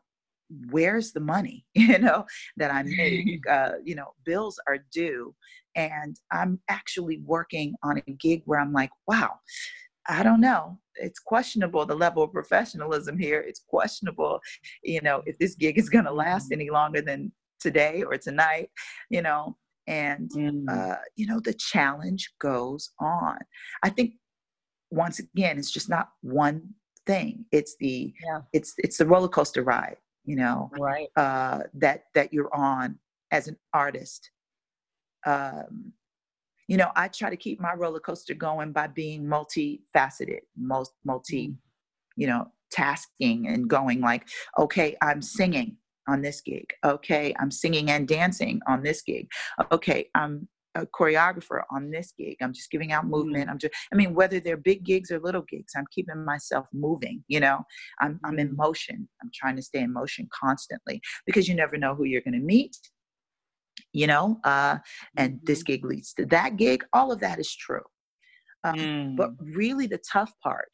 where's 0.70 1.12
the 1.12 1.20
money 1.20 1.64
you 1.74 1.98
know 1.98 2.24
that 2.56 2.70
i 2.70 2.82
make 2.82 3.40
uh, 3.48 3.72
you 3.84 3.94
know 3.94 4.12
bills 4.24 4.58
are 4.66 4.78
due. 4.92 5.34
And 5.76 6.16
i'm 6.32 6.60
actually 6.68 7.18
working 7.24 7.74
on 7.82 7.98
a 7.98 8.10
gig 8.12 8.42
where 8.44 8.60
i'm 8.60 8.72
like 8.72 8.90
wow 9.06 9.38
i 10.08 10.22
don't 10.22 10.40
know. 10.40 10.78
It's 10.96 11.20
questionable 11.20 11.86
the 11.86 11.94
level 11.94 12.22
of 12.24 12.32
professionalism 12.32 13.16
here. 13.16 13.40
It's 13.40 13.62
questionable 13.68 14.40
you 14.82 15.00
know 15.00 15.22
if 15.26 15.38
this 15.38 15.54
gig 15.54 15.78
is 15.78 15.88
going 15.88 16.06
to 16.06 16.12
last 16.12 16.46
mm-hmm. 16.46 16.60
any 16.60 16.70
longer 16.70 17.00
than 17.00 17.32
today 17.60 18.02
or 18.02 18.16
tonight 18.16 18.70
you 19.10 19.22
know? 19.22 19.56
And 19.86 20.30
mm. 20.30 20.68
uh, 20.68 20.96
you 21.16 21.26
know 21.26 21.40
the 21.40 21.54
challenge 21.54 22.32
goes 22.40 22.90
on. 23.00 23.38
I 23.82 23.90
think 23.90 24.14
once 24.90 25.18
again 25.18 25.58
it's 25.58 25.70
just 25.70 25.88
not 25.88 26.10
one 26.22 26.74
thing. 27.06 27.44
It's 27.50 27.76
the 27.80 28.12
yeah. 28.24 28.40
it's 28.52 28.74
it's 28.78 28.98
the 28.98 29.06
roller 29.06 29.28
coaster 29.28 29.62
ride 29.62 29.96
you 30.24 30.36
know 30.36 30.70
right. 30.78 31.08
uh, 31.16 31.60
that 31.74 32.04
that 32.14 32.32
you're 32.32 32.54
on 32.54 32.98
as 33.30 33.48
an 33.48 33.56
artist. 33.74 34.30
Um, 35.26 35.92
you 36.70 36.76
know 36.76 36.90
i 36.94 37.08
try 37.08 37.28
to 37.28 37.36
keep 37.36 37.60
my 37.60 37.74
roller 37.74 37.98
coaster 37.98 38.32
going 38.32 38.70
by 38.72 38.86
being 38.86 39.24
multifaceted 39.24 40.38
most 40.56 40.92
multi 41.04 41.48
mm-hmm. 41.48 41.54
you 42.16 42.28
know 42.28 42.46
tasking 42.70 43.48
and 43.48 43.68
going 43.68 44.00
like 44.00 44.28
okay 44.56 44.96
i'm 45.02 45.20
singing 45.20 45.76
on 46.08 46.22
this 46.22 46.40
gig. 46.40 46.66
Okay 46.84 47.34
i'm 47.38 47.50
singing 47.50 47.90
and 47.90 48.08
dancing 48.08 48.60
on 48.66 48.82
this 48.82 49.02
gig. 49.02 49.28
Okay 49.72 50.08
i'm 50.14 50.48
a 50.74 50.86
choreographer 50.86 51.62
on 51.70 51.90
this 51.90 52.12
gig. 52.16 52.36
I'm 52.40 52.52
just 52.52 52.70
giving 52.70 52.92
out 52.92 53.06
movement. 53.06 53.44
Mm-hmm. 53.44 53.50
I'm 53.50 53.58
just, 53.58 53.74
I 53.92 53.96
mean, 53.96 54.14
whether 54.14 54.40
they're 54.40 54.56
big 54.56 54.84
gigs 54.84 55.10
or 55.10 55.18
little 55.18 55.44
gigs, 55.48 55.72
I'm 55.76 55.86
keeping 55.90 56.24
myself 56.24 56.66
moving, 56.72 57.24
you 57.28 57.40
know, 57.40 57.60
I'm, 58.00 58.20
I'm 58.24 58.38
in 58.38 58.48
mm-hmm. 58.48 58.56
motion. 58.56 59.08
I'm 59.22 59.30
trying 59.34 59.56
to 59.56 59.62
stay 59.62 59.80
in 59.80 59.92
motion 59.92 60.28
constantly 60.32 61.00
because 61.26 61.48
you 61.48 61.54
never 61.54 61.76
know 61.76 61.94
who 61.94 62.04
you're 62.04 62.22
going 62.22 62.34
to 62.34 62.40
meet, 62.40 62.76
you 63.92 64.06
know, 64.06 64.38
uh, 64.44 64.78
and 65.16 65.40
this 65.42 65.60
mm-hmm. 65.60 65.72
gig 65.72 65.84
leads 65.84 66.12
to 66.14 66.26
that 66.26 66.56
gig. 66.56 66.84
All 66.92 67.10
of 67.12 67.20
that 67.20 67.38
is 67.38 67.54
true. 67.54 67.82
Um, 68.62 68.74
mm. 68.74 69.16
But 69.16 69.30
really, 69.40 69.86
the 69.86 70.00
tough 70.12 70.32
part 70.42 70.68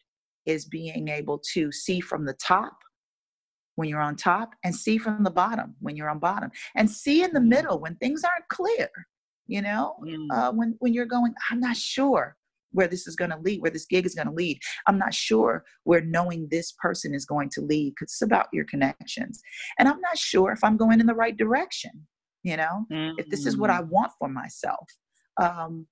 is 0.44 0.64
being 0.64 1.09
able 1.09 1.40
to 1.55 1.70
see 1.70 2.01
from 2.01 2.24
the 2.24 2.34
top 2.34 2.76
when 3.76 3.88
you're 3.88 4.01
on 4.01 4.16
top 4.16 4.55
and 4.64 4.74
see 4.74 4.99
from 4.99 5.22
the 5.22 5.30
bottom 5.30 5.74
when 5.80 5.97
you're 5.97 6.09
on 6.09 6.18
bottom 6.18 6.51
and 6.76 6.90
see 6.90 7.22
in 7.22 7.32
the 7.32 7.40
middle 7.40 7.78
when 7.78 7.94
things 7.97 8.24
aren't 8.24 8.49
clear 8.49 8.88
you 9.47 9.62
know 9.62 9.94
Mm. 10.05 10.28
uh, 10.32 10.53
when 10.53 10.76
when 10.80 10.92
you're 10.94 11.07
going 11.07 11.34
i'm 11.51 11.61
not 11.61 11.76
sure 11.76 12.36
where 12.72 12.88
this 12.88 13.07
is 13.07 13.16
going 13.16 13.30
to 13.30 13.38
lead 13.38 13.61
where 13.62 13.70
this 13.70 13.86
gig 13.86 14.05
is 14.07 14.14
going 14.14 14.26
to 14.28 14.34
lead 14.34 14.59
i'm 14.86 14.99
not 14.99 15.14
sure 15.14 15.64
where 15.84 16.01
knowing 16.03 16.49
this 16.51 16.72
person 16.80 17.14
is 17.14 17.24
going 17.24 17.49
to 17.51 17.61
lead 17.61 17.90
because 17.92 18.12
it's 18.12 18.22
about 18.22 18.47
your 18.53 18.64
connections 18.64 19.40
and 19.78 19.88
i'm 19.88 20.01
not 20.01 20.18
sure 20.18 20.53
if 20.53 20.62
i'm 20.64 20.76
going 20.76 21.01
in 21.01 21.07
the 21.07 21.14
right 21.14 21.36
direction 21.36 22.07
you 22.42 22.57
know 22.57 22.84
if 23.18 23.28
this 23.30 23.47
is 23.47 23.57
what 23.57 23.70
Mm. 23.70 23.74
i 23.78 23.80
want 23.82 24.12
for 24.18 24.28
myself 24.28 24.86
um, 25.40 25.86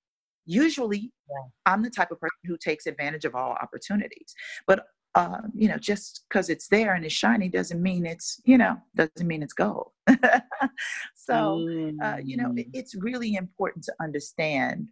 usually 0.47 1.13
Yeah. 1.31 1.45
i'm 1.67 1.83
the 1.83 1.91
type 1.91 2.11
of 2.11 2.21
person 2.21 2.37
who 2.45 2.57
takes 2.59 2.87
advantage 2.87 3.25
of 3.25 3.35
all 3.35 3.53
opportunities 3.63 4.35
but 4.67 4.85
uh, 5.15 5.43
you 5.55 5.69
know 5.69 5.77
just 5.79 6.25
because 6.29 6.49
it's 6.51 6.69
there 6.69 6.95
and 6.95 7.05
it's 7.05 7.15
shiny 7.15 7.49
doesn't 7.49 7.83
mean 7.83 8.05
it's 8.07 8.41
you 8.45 8.59
know 8.59 8.77
doesn't 8.97 9.27
mean 9.27 9.43
it's 9.43 9.53
gold 9.53 9.91
so 11.15 11.65
uh, 12.03 12.17
you 12.23 12.37
know 12.37 12.53
it, 12.57 12.67
Mm. 12.67 12.71
it's 12.75 12.95
really 12.95 13.35
important 13.35 13.85
to 13.85 13.95
understand 14.01 14.89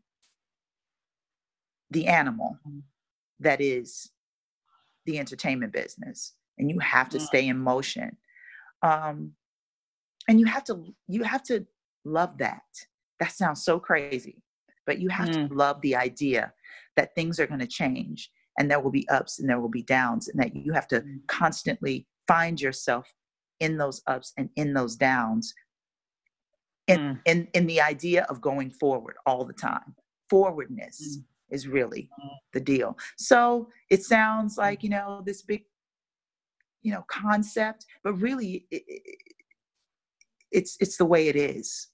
the 1.90 2.06
animal 2.06 2.58
Mm. 2.66 2.82
that 3.40 3.60
is 3.60 4.10
the 5.06 5.18
entertainment 5.18 5.72
business 5.72 6.34
and 6.58 6.70
you 6.70 6.78
have 6.78 7.08
to 7.10 7.18
Mm. 7.18 7.26
stay 7.26 7.48
in 7.48 7.58
motion 7.58 8.16
um, 8.82 9.32
and 10.28 10.38
you 10.40 10.46
have 10.46 10.64
to 10.64 10.94
you 11.08 11.24
have 11.24 11.42
to 11.42 11.66
love 12.04 12.38
that 12.38 12.62
that 13.20 13.32
sounds 13.32 13.64
so 13.64 13.78
crazy 13.80 14.42
but 14.86 14.98
you 15.00 15.08
have 15.08 15.30
Mm. 15.30 15.48
to 15.48 15.54
love 15.54 15.80
the 15.80 15.96
idea 15.96 16.52
that 16.96 17.14
things 17.14 17.38
are 17.40 17.46
going 17.46 17.60
to 17.60 17.66
change 17.66 18.30
and 18.58 18.70
there 18.70 18.80
will 18.80 18.90
be 18.90 19.08
ups 19.08 19.38
and 19.38 19.48
there 19.48 19.60
will 19.60 19.68
be 19.68 19.82
downs 19.82 20.28
and 20.28 20.40
that 20.40 20.54
you 20.54 20.72
have 20.72 20.88
to 20.88 21.00
Mm. 21.00 21.26
constantly 21.26 22.06
find 22.28 22.60
yourself 22.60 23.14
in 23.60 23.78
those 23.78 24.02
ups 24.06 24.32
and 24.36 24.50
in 24.56 24.74
those 24.74 24.96
downs 24.96 25.54
in, 26.88 26.98
Mm. 26.98 27.20
in 27.26 27.48
in 27.54 27.66
the 27.66 27.80
idea 27.80 28.24
of 28.24 28.40
going 28.40 28.70
forward 28.70 29.16
all 29.26 29.44
the 29.44 29.52
time 29.52 29.94
forwardness 30.28 31.18
Mm. 31.18 31.24
is 31.50 31.68
really 31.68 32.10
Mm. 32.18 32.30
the 32.52 32.60
deal 32.60 32.98
so 33.16 33.70
it 33.90 34.02
sounds 34.04 34.58
like 34.58 34.82
you 34.82 34.90
know 34.90 35.22
this 35.24 35.42
big 35.42 35.64
you 36.82 36.92
know 36.92 37.04
concept 37.08 37.86
but 38.02 38.14
really 38.14 38.66
it, 38.70 38.82
it, 38.88 39.02
it's 40.50 40.76
it's 40.80 40.96
the 40.96 41.04
way 41.04 41.28
it 41.28 41.36
is 41.36 41.88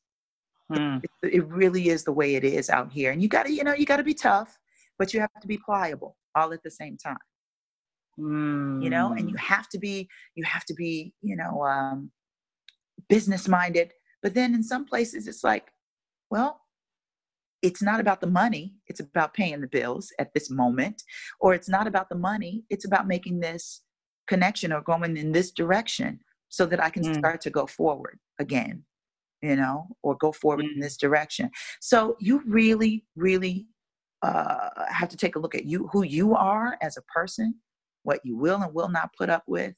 Mm. 0.70 1.02
it, 1.02 1.11
it 1.22 1.46
really 1.46 1.88
is 1.88 2.04
the 2.04 2.12
way 2.12 2.34
it 2.34 2.44
is 2.44 2.68
out 2.68 2.92
here 2.92 3.11
and 3.12 3.22
you 3.22 3.28
got 3.28 3.44
to 3.46 3.52
you 3.52 3.64
know 3.64 3.72
you 3.72 3.86
got 3.86 3.96
to 3.98 4.02
be 4.04 4.14
tough 4.14 4.59
but 4.98 5.14
you 5.14 5.20
have 5.20 5.40
to 5.40 5.48
be 5.48 5.56
pliable 5.59 6.16
all 6.35 6.53
at 6.53 6.62
the 6.62 6.70
same 6.70 6.97
time 6.97 7.18
you 8.81 8.91
know 8.91 9.12
and 9.16 9.29
you 9.31 9.37
Mm. 9.37 9.39
have 9.39 9.68
to 9.68 9.79
be 9.79 10.09
you 10.35 10.45
have 10.45 10.64
to 10.64 10.74
be 10.74 11.14
you 11.22 11.37
know 11.37 11.62
um 11.64 12.11
business 13.09 13.47
minded 13.49 13.93
but 14.22 14.35
then 14.35 14.55
in 14.55 14.62
some 14.62 14.85
places 14.85 15.29
it's 15.29 15.45
like 15.45 15.68
well 16.31 16.61
it's 17.62 17.83
not 17.83 18.01
about 18.01 18.20
the 18.20 18.26
money 18.26 18.74
it's 18.87 19.01
about 19.01 19.35
paying 19.35 19.61
the 19.61 19.66
bills 19.68 20.12
at 20.18 20.33
this 20.35 20.51
moment 20.51 21.03
or 21.41 21.55
it's 21.55 21.68
not 21.68 21.87
about 21.87 22.09
the 22.09 22.16
money 22.16 22.64
it's 22.70 22.85
about 22.85 23.07
making 23.07 23.41
this 23.41 23.83
connection 24.26 24.72
or 24.72 24.81
going 24.81 25.16
in 25.16 25.33
this 25.33 25.51
direction 25.51 26.20
so 26.49 26.66
that 26.66 26.83
i 26.83 26.91
can 26.91 27.05
Mm. 27.05 27.14
start 27.14 27.41
to 27.41 27.51
go 27.51 27.66
forward 27.66 28.18
again 28.39 28.85
you 29.43 29.57
know 29.57 29.87
or 30.03 30.16
go 30.16 30.33
forward 30.33 30.64
in 30.64 30.79
Mm. 30.79 30.83
this 30.83 30.97
direction 30.97 31.51
so 31.81 32.16
you 32.20 32.43
really 32.47 33.05
really 33.16 33.66
uh, 34.22 34.68
have 34.88 35.08
to 35.08 35.16
take 35.16 35.36
a 35.36 35.38
look 35.38 35.54
at 35.54 35.64
you 35.64 35.88
who 35.92 36.02
you 36.02 36.34
are 36.34 36.76
as 36.82 36.96
a 36.96 37.02
person 37.02 37.54
what 38.02 38.20
you 38.24 38.36
will 38.36 38.62
and 38.62 38.72
will 38.72 38.88
not 38.88 39.10
put 39.16 39.28
up 39.28 39.42
with. 39.46 39.74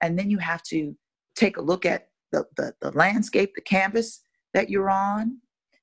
And 0.00 0.18
then 0.18 0.30
you 0.30 0.38
have 0.38 0.62
to 0.64 0.96
take 1.36 1.58
a 1.58 1.62
look 1.62 1.84
at 1.84 2.08
the, 2.32 2.44
the, 2.56 2.72
the 2.80 2.90
landscape 2.92 3.52
the 3.54 3.60
canvas 3.60 4.22
that 4.54 4.70
you're 4.70 4.90
on. 4.90 5.38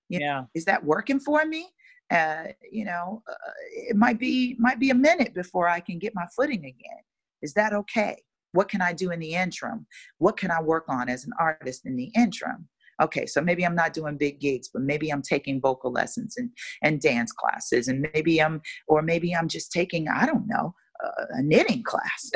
You 0.09 0.19
know, 0.19 0.25
Yeah. 0.25 0.43
is 0.55 0.65
that 0.65 0.83
working 0.83 1.19
for 1.19 1.45
me? 1.45 1.67
Uh, 2.11 2.45
you 2.71 2.85
know 2.85 3.23
uh, 3.27 3.51
it 3.71 3.95
might 3.95 4.19
be 4.19 4.55
might 4.59 4.79
be 4.79 4.91
a 4.91 4.95
minute 4.95 5.33
before 5.33 5.67
i 5.67 5.79
can 5.79 5.97
get 5.97 6.13
my 6.13 6.25
footing 6.35 6.63
again. 6.65 7.03
Is 7.41 7.53
that 7.53 7.73
okay? 7.73 8.21
What 8.51 8.69
can 8.69 8.79
i 8.81 8.93
do 8.93 9.09
in 9.09 9.19
the 9.19 9.33
interim? 9.33 9.87
What 10.19 10.37
can 10.37 10.51
i 10.51 10.61
work 10.61 10.85
on 10.87 11.09
as 11.09 11.25
an 11.25 11.31
artist 11.39 11.85
in 11.85 11.95
the 11.95 12.11
interim 12.15 12.67
okay 13.01 13.25
so 13.25 13.41
maybe 13.41 13.65
i'm 13.65 13.75
not 13.75 13.93
doing 13.93 14.17
big 14.17 14.39
gigs 14.39 14.69
but 14.73 14.81
maybe 14.81 15.09
i'm 15.09 15.21
taking 15.21 15.59
vocal 15.61 15.91
lessons 15.91 16.35
and 16.37 16.49
and 16.83 17.01
dance 17.01 17.31
classes 17.31 17.87
and 17.87 18.07
maybe 18.13 18.41
i'm 18.41 18.61
or 18.87 19.01
maybe 19.01 19.35
i'm 19.35 19.47
just 19.47 19.71
taking 19.71 20.07
i 20.07 20.25
don't 20.25 20.47
know 20.47 20.73
uh, 21.03 21.25
a 21.31 21.41
knitting 21.43 21.83
class 21.83 22.31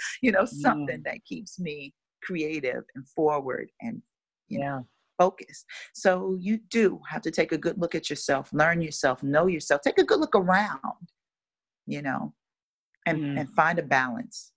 you 0.22 0.30
know 0.30 0.44
something 0.44 0.98
Mm. 1.00 1.04
that 1.04 1.24
keeps 1.24 1.58
me 1.58 1.94
creative 2.22 2.84
and 2.94 3.08
forward 3.08 3.70
and 3.80 4.02
you 4.48 4.58
know 4.58 4.64
Yeah. 4.66 4.80
focused 5.18 5.64
so 5.94 6.36
you 6.40 6.58
do 6.70 7.00
have 7.08 7.22
to 7.22 7.30
take 7.30 7.52
a 7.52 7.58
good 7.58 7.78
look 7.78 7.94
at 7.94 8.10
yourself 8.10 8.52
learn 8.52 8.80
yourself 8.80 9.22
know 9.22 9.46
yourself 9.46 9.80
take 9.82 9.98
a 9.98 10.04
good 10.04 10.20
look 10.20 10.34
around 10.34 10.80
you 11.86 12.02
know 12.02 12.34
and 13.06 13.20
Mm. 13.20 13.38
and 13.38 13.48
find 13.50 13.78
a 13.78 13.82
balance 13.82 14.50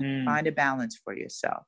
Mm. 0.00 0.24
find 0.24 0.46
a 0.48 0.52
balance 0.52 1.00
for 1.04 1.14
yourself 1.16 1.62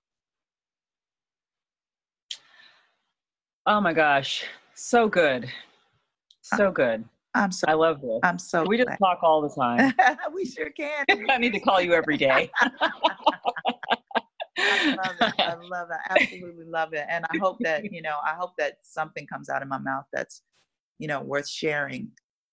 Oh 3.66 3.80
my 3.80 3.92
gosh. 3.92 4.44
So 4.74 5.08
good. 5.08 5.50
So 6.42 6.70
good. 6.70 7.04
i'm 7.34 7.50
so 7.50 7.64
I 7.68 7.72
love 7.74 8.00
this. 8.00 8.20
i'm 8.22 8.38
so 8.38 8.64
we 8.64 8.76
just 8.76 8.86
glad. 8.86 8.98
talk 8.98 9.18
all 9.22 9.42
the 9.42 9.48
time? 9.60 9.92
we 10.34 10.44
sure 10.46 10.70
can 10.70 11.04
I 11.28 11.38
need 11.38 11.52
to 11.52 11.60
call 11.60 11.80
you 11.80 11.92
every 11.92 12.16
day. 12.16 12.48
I 14.58 14.94
love 14.94 15.16
it. 15.20 15.32
I 15.44 15.54
love 15.54 15.88
it. 15.90 15.96
I 16.08 16.14
absolutely 16.14 16.64
love 16.66 16.92
it. 16.94 17.04
And 17.10 17.24
I 17.28 17.36
hope 17.38 17.58
that, 17.62 17.92
you 17.92 18.00
know, 18.00 18.16
I 18.24 18.34
hope 18.34 18.52
that 18.58 18.76
something 18.82 19.26
comes 19.26 19.48
out 19.50 19.60
of 19.62 19.68
my 19.68 19.78
mouth 19.78 20.04
that's, 20.12 20.42
you 20.98 21.08
know, 21.08 21.20
worth 21.20 21.48
sharing. 21.48 22.10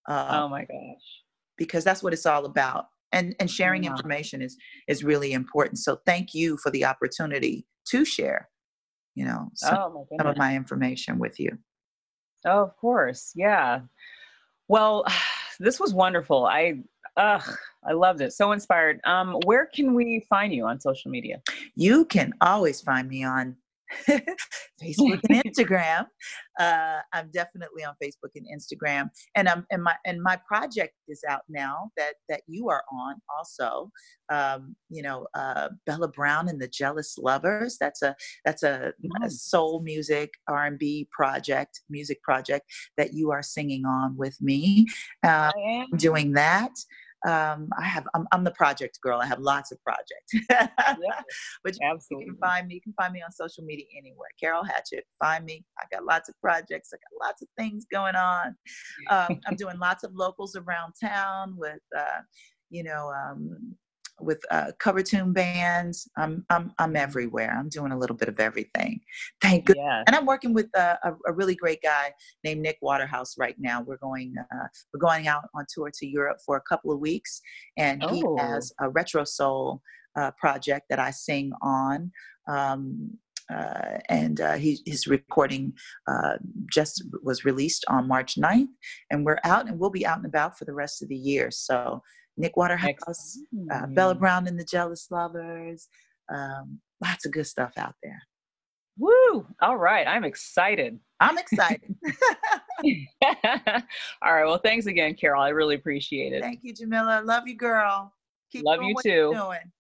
Uh, 0.10 0.42
oh 0.44 0.50
my 0.50 0.62
gosh. 0.62 1.22
because 1.58 1.84
that's 1.84 2.02
what 2.04 2.12
it's 2.14 2.26
all 2.26 2.46
about. 2.46 2.88
And 3.12 3.36
and 3.40 3.50
sharing 3.50 3.84
Yeah. 3.84 3.92
information 3.92 4.42
is 4.42 4.58
is 4.88 5.04
really 5.04 5.34
important. 5.34 5.78
So 5.78 6.00
thank 6.06 6.34
you 6.34 6.58
for 6.58 6.72
the 6.72 6.84
opportunity 6.84 7.66
to 7.90 8.04
share, 8.04 8.50
you 9.16 9.26
know, 9.26 9.50
some, 9.54 9.78
Oh 9.78 10.08
some 10.18 10.28
of 10.28 10.38
my 10.38 10.56
information 10.56 11.20
with 11.20 11.40
you. 11.40 11.58
Oh, 12.46 12.64
of 12.64 12.76
course. 12.78 13.32
Yeah. 13.36 13.82
Well, 14.68 15.06
this 15.60 15.80
was 15.80 15.94
wonderful. 15.94 16.46
I 16.46 16.80
ugh, 17.18 17.58
I 17.86 17.94
loved 17.94 18.22
it. 18.22 18.34
So 18.34 18.52
inspired. 18.52 19.00
Um, 19.04 19.38
where 19.46 19.66
can 19.66 19.94
we 19.94 20.26
find 20.30 20.54
you 20.54 20.66
on 20.66 20.80
social 20.80 21.12
media? 21.12 21.42
You 21.76 22.06
can 22.06 22.34
always 22.42 22.82
find 22.82 23.08
me 23.08 23.24
on 23.24 23.56
Facebook 24.82 25.20
and 25.30 25.44
Instagram. 25.44 26.06
Uh, 26.60 27.00
I'm 27.14 27.30
definitely 27.32 27.84
on 27.84 27.96
Facebook 28.04 28.32
and 28.36 28.46
Instagram, 28.46 29.10
and 29.36 29.50
I'm 29.50 29.66
and 29.72 29.84
my 29.84 29.96
and 30.06 30.22
my 30.22 30.40
project 30.48 30.94
is 31.08 31.24
out 31.28 31.42
now 31.50 31.92
that 31.98 32.16
that 32.30 32.42
you 32.48 32.70
are 32.70 32.84
on 32.92 33.16
also. 33.38 33.92
Um, 34.30 34.76
you 34.90 35.04
know, 35.04 35.28
uh, 35.36 35.70
Bella 35.86 36.08
Brown 36.08 36.50
and 36.50 36.62
the 36.62 36.68
Jealous 36.68 37.18
Lovers. 37.18 37.78
That's 37.80 38.02
a 38.02 38.16
that's 38.46 38.64
a, 38.64 38.94
a 39.24 39.30
soul 39.30 39.82
music 39.82 40.32
R 40.48 40.66
and 40.66 40.80
B 40.80 41.08
project, 41.12 41.82
music 41.90 42.22
project 42.24 42.66
that 42.98 43.14
you 43.14 43.32
are 43.32 43.44
singing 43.44 43.86
on 43.86 44.18
with 44.18 44.42
me. 44.42 44.88
I'm 45.24 45.98
doing 45.98 46.34
that. 46.34 46.72
Um, 47.26 47.70
I 47.78 47.86
have 47.86 48.06
I'm, 48.14 48.28
I'm 48.32 48.44
the 48.44 48.52
project 48.52 49.00
girl. 49.02 49.20
I 49.22 49.26
have 49.26 49.40
lots 49.40 49.72
of 49.72 49.80
projects. 49.84 50.34
Yeah, 50.50 50.68
but 51.64 51.76
you 51.80 51.88
absolutely. 51.90 52.26
can 52.26 52.38
find 52.38 52.68
me. 52.68 52.76
You 52.76 52.82
can 52.82 52.94
find 52.94 53.14
me 53.14 53.22
on 53.22 53.32
social 53.32 53.64
media 53.64 53.86
anywhere. 53.98 54.30
Carol 54.40 54.64
Hatchett. 54.64 55.06
Find 55.20 55.46
me. 55.46 55.64
I 55.80 55.86
got 55.92 56.06
lots 56.06 56.30
of 56.30 56.36
projects. 56.42 56.90
I 56.94 56.98
got 56.98 57.28
lots 57.28 57.42
of 57.42 57.48
things 57.58 57.86
going 57.92 58.16
on. 58.16 58.56
Um, 59.10 59.40
I'm 59.48 59.56
doing 59.58 59.80
lots 59.80 60.04
of 60.04 60.14
locals 60.14 60.56
around 60.56 60.94
town 61.02 61.56
with, 61.58 61.82
uh, 61.98 62.22
you 62.70 62.84
know, 62.84 63.12
um, 63.12 63.76
with 64.20 64.42
uh, 64.52 64.72
cover 64.80 65.02
tune 65.02 65.34
bands. 65.34 66.08
I'm 66.18 66.46
I'm 66.50 66.72
I'm 66.80 66.96
everywhere. 66.96 67.56
I'm 67.58 67.70
doing 67.70 67.92
a 67.92 67.98
little 67.98 68.16
bit 68.16 68.30
of 68.30 68.40
everything. 68.40 69.02
Thank 69.42 69.66
goodness. 69.66 69.84
Yeah. 69.86 70.04
And 70.08 70.16
I'm 70.16 70.26
working 70.26 70.54
with 70.54 70.68
uh, 70.78 70.98
a, 71.04 71.12
a 71.28 71.34
really 71.34 71.56
great 71.56 71.82
guy 71.82 72.12
named 72.44 72.62
Nick 72.62 72.78
Waterhouse 72.82 73.36
right 73.38 73.56
now. 73.60 73.82
We're 73.82 73.98
going 73.98 74.36
uh, 74.40 74.68
we're 74.94 75.00
going 75.00 75.28
out 75.28 75.46
on 75.56 75.66
tour 75.74 75.92
to 75.94 76.06
Europe 76.08 76.38
for 76.46 76.58
a 76.58 76.62
couple 76.62 76.92
of 76.92 77.00
weeks, 77.00 77.42
and 77.78 78.04
he 78.04 78.24
Oh. 78.26 78.38
has 78.38 78.72
a 78.80 78.90
retro 78.90 79.24
soul 79.24 79.82
uh, 80.16 80.32
project 80.32 80.86
that 80.90 81.00
I 81.00 81.12
sing 81.12 81.52
on. 81.62 82.12
Um, 82.48 83.18
uh, 83.54 84.00
and 84.10 84.40
uh, 84.40 84.54
he, 84.54 84.80
his 84.86 85.06
recording 85.06 85.74
uh, 86.08 86.36
just 86.72 87.04
was 87.24 87.44
released 87.46 87.84
on 87.90 88.08
March 88.08 88.36
9th, 88.36 88.68
and 89.12 89.26
we're 89.26 89.40
out 89.44 89.68
and 89.68 89.78
we'll 89.80 89.90
be 89.90 90.06
out 90.06 90.18
and 90.18 90.26
about 90.26 90.58
for 90.58 90.66
the 90.66 90.74
rest 90.74 91.02
of 91.04 91.10
the 91.10 91.16
year. 91.16 91.52
So, 91.52 92.02
Nick 92.38 92.58
Waterhouse, 92.58 93.38
uh, 93.72 93.86
Bella. 93.88 94.16
Brown 94.16 94.48
and 94.48 94.60
the 94.60 94.64
Jealous 94.64 95.10
Lovers, 95.12 95.88
um, 96.34 96.80
lots 97.02 97.26
of 97.26 97.32
good 97.32 97.46
stuff 97.48 97.74
out 97.78 97.96
there. 98.02 98.22
Woo! 98.98 99.46
All 99.62 99.78
right. 99.78 100.08
I'm 100.08 100.24
excited. 100.24 101.00
I'm 101.20 101.38
excited. 101.38 101.96
All 102.84 104.34
right. 104.34 104.46
Well, 104.46 104.60
thanks 104.60 104.86
again, 104.86 105.16
Carol. 105.16 105.42
I 105.42 105.50
really 105.50 105.76
appreciate 105.76 106.34
it. 106.34 106.42
Thank 106.42 106.60
you, 106.64 106.74
Jamila. 106.74 107.22
Love 107.26 107.48
you, 107.48 107.56
girl. 107.56 108.14
Keep 108.52 108.66
Love 108.66 108.84
you 108.84 108.94
what 108.94 109.04
too. 109.04 109.10
you're 109.10 109.34
doing. 109.34 109.72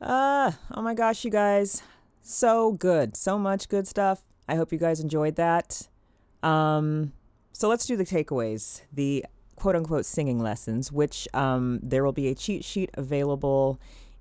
Uh, 0.00 0.52
oh 0.72 0.82
my 0.82 0.94
gosh, 0.94 1.24
you 1.24 1.30
guys. 1.30 1.82
So 2.22 2.72
good. 2.72 3.16
So 3.16 3.38
much 3.38 3.68
good 3.68 3.88
stuff. 3.88 4.20
I 4.48 4.54
hope 4.54 4.72
you 4.72 4.78
guys 4.78 5.00
enjoyed 5.00 5.34
that. 5.36 5.88
Um, 6.42 7.12
so 7.52 7.68
let's 7.68 7.86
do 7.86 7.96
the 7.96 8.04
takeaways. 8.04 8.82
The 8.92 9.26
quote 9.58 9.76
unquote 9.76 10.06
singing 10.06 10.38
lessons, 10.38 10.90
which 10.92 11.28
um, 11.34 11.80
there 11.82 12.04
will 12.04 12.12
be 12.12 12.28
a 12.28 12.34
cheat 12.34 12.64
sheet 12.64 12.90
available 12.94 13.80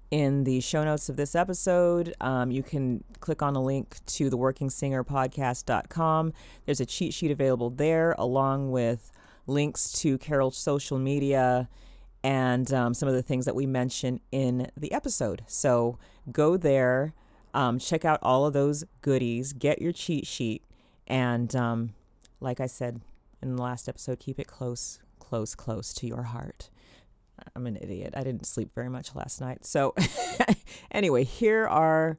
in 0.10 0.44
the 0.46 0.60
show 0.62 0.84
notes 0.84 1.10
of 1.10 1.18
this 1.18 1.36
episode. 1.36 2.14
Um, 2.22 2.52
you 2.52 2.64
can 2.64 3.04
click 3.20 3.42
on 3.42 3.56
a 3.56 3.62
link 3.62 3.98
to 4.06 4.30
the 4.30 4.38
workingsingerpodcast.com. 4.38 6.34
There's 6.66 6.80
a 6.80 6.86
cheat 6.86 7.14
sheet 7.14 7.32
available 7.32 7.70
there, 7.70 8.16
along 8.18 8.72
with 8.72 9.12
links 9.46 9.92
to 9.94 10.18
Carol's 10.18 10.58
social 10.58 10.98
media 10.98 11.70
and 12.24 12.74
um, 12.74 12.94
some 12.94 13.08
of 13.08 13.16
the 13.16 13.22
things 13.22 13.46
that 13.46 13.56
we 13.56 13.66
mention 13.66 14.20
in 14.32 14.70
the 14.76 14.92
episode. 14.92 15.44
So 15.48 15.98
go 16.32 16.58
there, 16.58 17.14
um, 17.54 17.80
check 17.80 18.04
out 18.06 18.20
all 18.22 18.46
of 18.46 18.54
those 18.54 18.84
goodies, 19.02 19.54
get 19.54 19.82
your 19.82 19.92
cheat 19.92 20.28
sheet, 20.28 20.64
and 21.08 21.56
um, 21.56 21.94
like 22.40 22.60
I 22.60 22.66
said 22.66 23.02
in 23.42 23.56
the 23.56 23.62
last 23.62 23.88
episode, 23.88 24.20
keep 24.20 24.40
it 24.40 24.48
close, 24.48 25.00
close, 25.28 25.56
close 25.56 25.94
to 25.94 26.08
your 26.08 26.24
heart. 26.24 26.70
I'm 27.56 27.68
an 27.68 27.78
idiot. 27.82 28.14
I 28.16 28.24
didn't 28.24 28.46
sleep 28.46 28.72
very 28.74 28.90
much 28.90 29.14
last 29.14 29.42
night. 29.42 29.66
So, 29.66 29.94
anyway, 30.92 31.24
here 31.26 31.68
are 31.68 32.18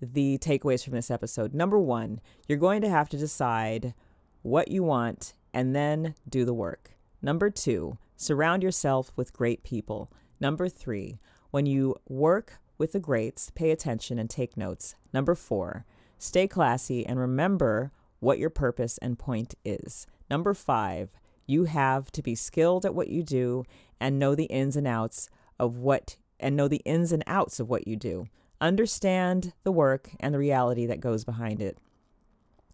the 0.00 0.38
takeaways 0.38 0.84
from 0.84 0.94
this 0.94 1.10
episode. 1.10 1.54
Number 1.54 1.78
one, 1.78 2.20
you're 2.46 2.58
going 2.58 2.82
to 2.82 2.88
have 2.88 3.08
to 3.10 3.16
decide 3.16 3.94
what 4.42 4.68
you 4.68 4.84
want 4.84 5.34
and 5.52 5.74
then 5.74 6.14
do 6.28 6.44
the 6.44 6.54
work. 6.54 6.92
Number 7.20 7.50
two, 7.50 7.98
surround 8.16 8.62
yourself 8.62 9.10
with 9.16 9.32
great 9.32 9.64
people. 9.64 10.12
Number 10.38 10.68
three, 10.68 11.18
when 11.50 11.66
you 11.66 11.96
work 12.08 12.60
with 12.78 12.92
the 12.92 13.00
greats, 13.00 13.50
pay 13.50 13.72
attention 13.72 14.18
and 14.18 14.30
take 14.30 14.56
notes. 14.56 14.94
Number 15.12 15.34
four, 15.34 15.84
stay 16.16 16.46
classy 16.46 17.04
and 17.04 17.18
remember 17.18 17.90
what 18.20 18.38
your 18.38 18.50
purpose 18.50 18.98
and 18.98 19.18
point 19.18 19.54
is. 19.64 20.06
Number 20.30 20.54
five, 20.54 21.10
you 21.46 21.64
have 21.64 22.10
to 22.12 22.22
be 22.22 22.34
skilled 22.34 22.84
at 22.84 22.94
what 22.94 23.08
you 23.08 23.22
do 23.22 23.64
and 24.00 24.18
know 24.18 24.34
the 24.34 24.44
ins 24.44 24.76
and 24.76 24.86
outs 24.86 25.30
of 25.58 25.76
what 25.78 26.16
and 26.38 26.56
know 26.56 26.68
the 26.68 26.82
ins 26.84 27.12
and 27.12 27.24
outs 27.26 27.60
of 27.60 27.68
what 27.68 27.88
you 27.88 27.96
do. 27.96 28.28
Understand 28.60 29.52
the 29.64 29.72
work 29.72 30.10
and 30.20 30.34
the 30.34 30.38
reality 30.38 30.86
that 30.86 31.00
goes 31.00 31.24
behind 31.24 31.60
it. 31.62 31.78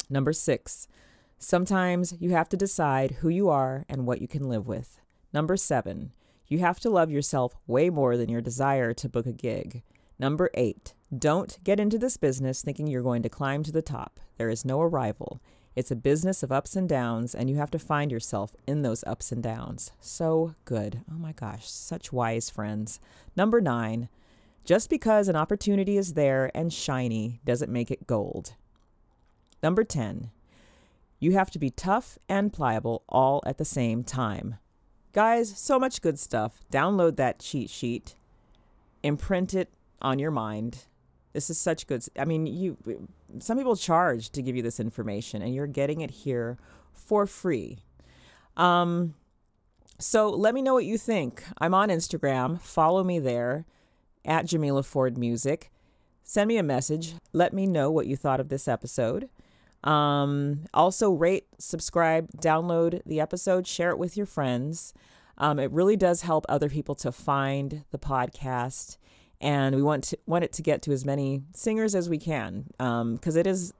Number 0.09 0.33
6. 0.33 0.89
Sometimes 1.39 2.15
you 2.21 2.31
have 2.31 2.49
to 2.51 2.57
decide 2.57 3.17
who 3.21 3.29
you 3.29 3.49
are 3.49 3.85
and 3.89 4.07
what 4.07 4.21
you 4.21 4.29
can 4.29 4.49
live 4.49 4.67
with. 4.67 4.99
Number 5.33 5.57
7. 5.57 6.13
You 6.47 6.59
have 6.59 6.79
to 6.81 6.91
love 6.91 7.11
yourself 7.11 7.57
way 7.67 7.91
more 7.91 8.17
than 8.17 8.29
your 8.29 8.41
desire 8.41 8.93
to 8.95 9.09
book 9.09 9.27
a 9.27 9.33
gig. 9.33 9.83
Number 10.19 10.51
8. 10.55 10.95
Don't 11.17 11.59
get 11.65 11.81
into 11.81 11.99
this 11.99 12.17
business 12.17 12.63
thinking 12.63 12.87
you're 12.87 13.03
going 13.03 13.23
to 13.23 13.29
climb 13.29 13.63
to 13.65 13.73
the 13.73 13.83
top. 13.83 14.21
There 14.39 14.51
is 14.51 14.65
no 14.65 14.81
arrival. 14.81 15.41
It's 15.75 15.91
a 15.91 15.97
business 15.97 16.43
of 16.43 16.53
ups 16.53 16.77
and 16.77 16.89
downs, 16.89 17.35
and 17.35 17.49
you 17.49 17.57
have 17.57 17.71
to 17.71 17.79
find 17.79 18.13
yourself 18.13 18.55
in 18.67 18.83
those 18.83 19.05
ups 19.05 19.33
and 19.33 19.43
downs. 19.43 19.93
So 20.01 20.55
good. 20.65 21.01
Oh 21.11 21.19
my 21.19 21.33
gosh, 21.33 21.71
such 21.71 22.13
wise 22.13 22.51
friends. 22.51 23.01
Number 23.37 23.61
nine, 23.61 24.09
just 24.65 24.91
because 24.91 25.29
an 25.29 25.37
opportunity 25.37 25.97
is 25.97 26.15
there 26.15 26.51
and 26.55 26.73
shiny 26.73 27.41
doesn't 27.45 27.73
make 27.73 27.91
it 27.91 28.07
gold. 28.07 28.55
Number 29.63 29.83
10, 29.83 30.31
you 31.19 31.33
have 31.33 31.51
to 31.53 31.59
be 31.59 31.71
tough 31.71 32.19
and 32.29 32.53
pliable 32.53 33.03
all 33.09 33.43
at 33.47 33.59
the 33.59 33.65
same 33.65 34.05
time. 34.05 34.57
Guys, 35.13 35.57
so 35.59 35.79
much 35.79 36.03
good 36.03 36.19
stuff. 36.19 36.61
Download 36.71 37.17
that 37.17 37.39
cheat 37.39 37.71
sheet, 37.71 38.15
imprint 39.03 39.55
it 39.55 39.69
on 40.01 40.19
your 40.19 40.31
mind. 40.31 40.85
This 41.33 41.49
is 41.49 41.59
such 41.59 41.87
good. 41.87 42.05
I 42.19 42.25
mean, 42.25 42.47
you 42.47 42.77
some 43.39 43.59
people 43.59 43.77
charge 43.77 44.31
to 44.31 44.43
give 44.43 44.57
you 44.57 44.63
this 44.63 44.81
information 44.81 45.43
and 45.43 45.55
you're 45.55 45.67
getting 45.67 46.01
it 46.01 46.11
here 46.11 46.59
for 46.93 47.27
free. 47.27 47.79
Um 48.57 49.15
so 49.99 50.29
let 50.29 50.55
me 50.55 50.63
know 50.63 50.75
what 50.75 50.85
you 50.85 50.99
think. 50.99 51.45
I'm 51.59 51.75
on 51.75 51.89
Instagram. 51.89 52.61
Follow 52.61 53.05
me 53.05 53.19
there 53.19 53.67
at 54.25 54.47
Jamila 54.47 54.83
Ford 54.83 55.17
Music. 55.17 55.71
Send 56.25 56.49
me 56.49 56.57
a 56.57 56.63
message. 56.63 57.15
Let 57.33 57.53
me 57.53 57.67
know 57.67 57.91
what 57.91 58.07
you 58.07 58.17
thought 58.17 58.41
of 58.41 58.49
this 58.49 58.67
episode. 58.67 59.29
Um, 59.85 60.65
also, 60.73 61.11
rate, 61.11 61.47
subscribe, 61.59 62.31
download 62.39 63.03
the 63.05 63.21
episode, 63.21 63.67
share 63.67 63.91
it 63.91 63.99
with 63.99 64.17
your 64.17 64.27
friends. 64.27 64.95
Um, 65.39 65.59
it 65.59 65.71
really 65.73 65.97
does 65.97 66.23
help 66.23 66.47
other 66.49 66.69
people 66.69 66.95
to 66.97 67.11
find 67.11 67.85
the 67.91 67.99
podcast, 67.99 68.97
and 69.43 69.75
we 69.75 69.83
want 69.83 70.05
to 70.05 70.19
want 70.25 70.45
it 70.45 70.53
to 70.53 70.63
get 70.63 70.81
to 70.83 70.93
as 70.93 71.05
many 71.05 71.43
singers 71.53 71.95
as 71.95 72.09
we 72.09 72.17
can 72.17 72.67
because 72.79 73.37
um, 73.37 73.41
it 73.41 73.47
is 73.47 73.75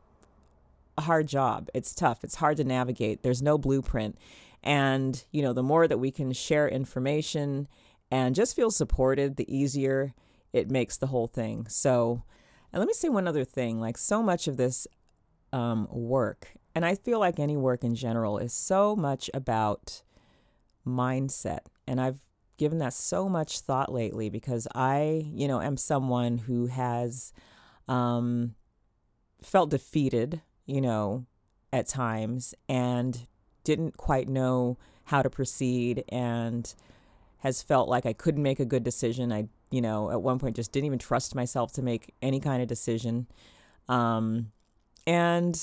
a 0.99 1.03
hard 1.03 1.29
job. 1.29 1.69
It's 1.73 1.95
tough. 1.95 2.25
It's 2.25 2.35
hard 2.35 2.57
to 2.59 2.65
navigate. 2.65 3.23
There's 3.23 3.41
no 3.41 3.57
blueprint, 3.57 4.19
and 4.63 5.25
you 5.31 5.41
know 5.41 5.53
the 5.53 5.63
more 5.63 5.87
that 5.87 5.99
we 5.99 6.11
can 6.11 6.33
share 6.33 6.69
information 6.69 7.69
and 8.11 8.35
just 8.35 8.57
feel 8.57 8.71
supported, 8.71 9.37
the 9.37 9.57
easier 9.57 10.13
it 10.53 10.71
makes 10.71 10.99
the 10.99 11.07
whole 11.07 11.29
thing. 11.29 11.67
So, 11.69 12.25
and 12.73 12.81
let 12.81 12.87
me 12.87 12.93
say 12.93 13.09
one 13.09 13.29
other 13.29 13.45
thing. 13.45 13.81
Like 13.81 13.97
so 13.97 14.23
much 14.23 14.49
of 14.49 14.57
this 14.57 14.87
um, 15.53 15.87
work, 15.91 16.49
and 16.75 16.85
I 16.85 16.97
feel 16.97 17.21
like 17.21 17.39
any 17.39 17.57
work 17.57 17.85
in 17.85 17.95
general 17.95 18.39
is 18.39 18.53
so 18.53 18.97
much 18.97 19.31
about 19.33 20.03
mindset. 20.85 21.61
And 21.87 22.01
I've 22.01 22.21
given 22.63 22.79
that 22.79 22.93
so 22.93 23.29
much 23.29 23.59
thought 23.59 23.93
lately 23.93 24.31
because 24.31 24.69
I, 24.73 25.27
you 25.35 25.49
know, 25.49 25.61
am 25.61 25.77
someone 25.77 26.39
who 26.39 26.67
has 26.67 27.33
um, 27.89 28.55
felt 29.43 29.69
defeated, 29.69 30.43
you 30.65 30.81
know, 30.81 31.27
at 31.73 31.89
times 31.89 32.55
and 32.69 33.27
didn't 33.65 33.97
quite 33.97 34.29
know 34.29 34.79
how 35.07 35.23
to 35.23 35.29
proceed 35.29 36.05
and 36.09 36.73
has 37.39 37.63
felt 37.63 37.89
like 37.89 38.07
I 38.07 38.13
couldn't 38.13 38.45
make 38.45 38.61
a 38.61 38.65
good 38.65 38.85
decision. 38.85 39.33
I, 39.33 39.49
you 39.73 39.81
know, 39.81 40.13
at 40.13 40.23
one 40.23 40.39
point 40.39 40.55
just 40.55 40.71
didn't 40.71 40.87
even 40.87 41.01
trust 41.01 41.35
myself 41.35 41.73
to 41.73 41.83
make 41.83 42.15
any 42.23 42.39
kind 42.39 42.63
of 42.63 42.69
decision. 42.69 43.27
Um, 43.89 44.53
and, 45.05 45.61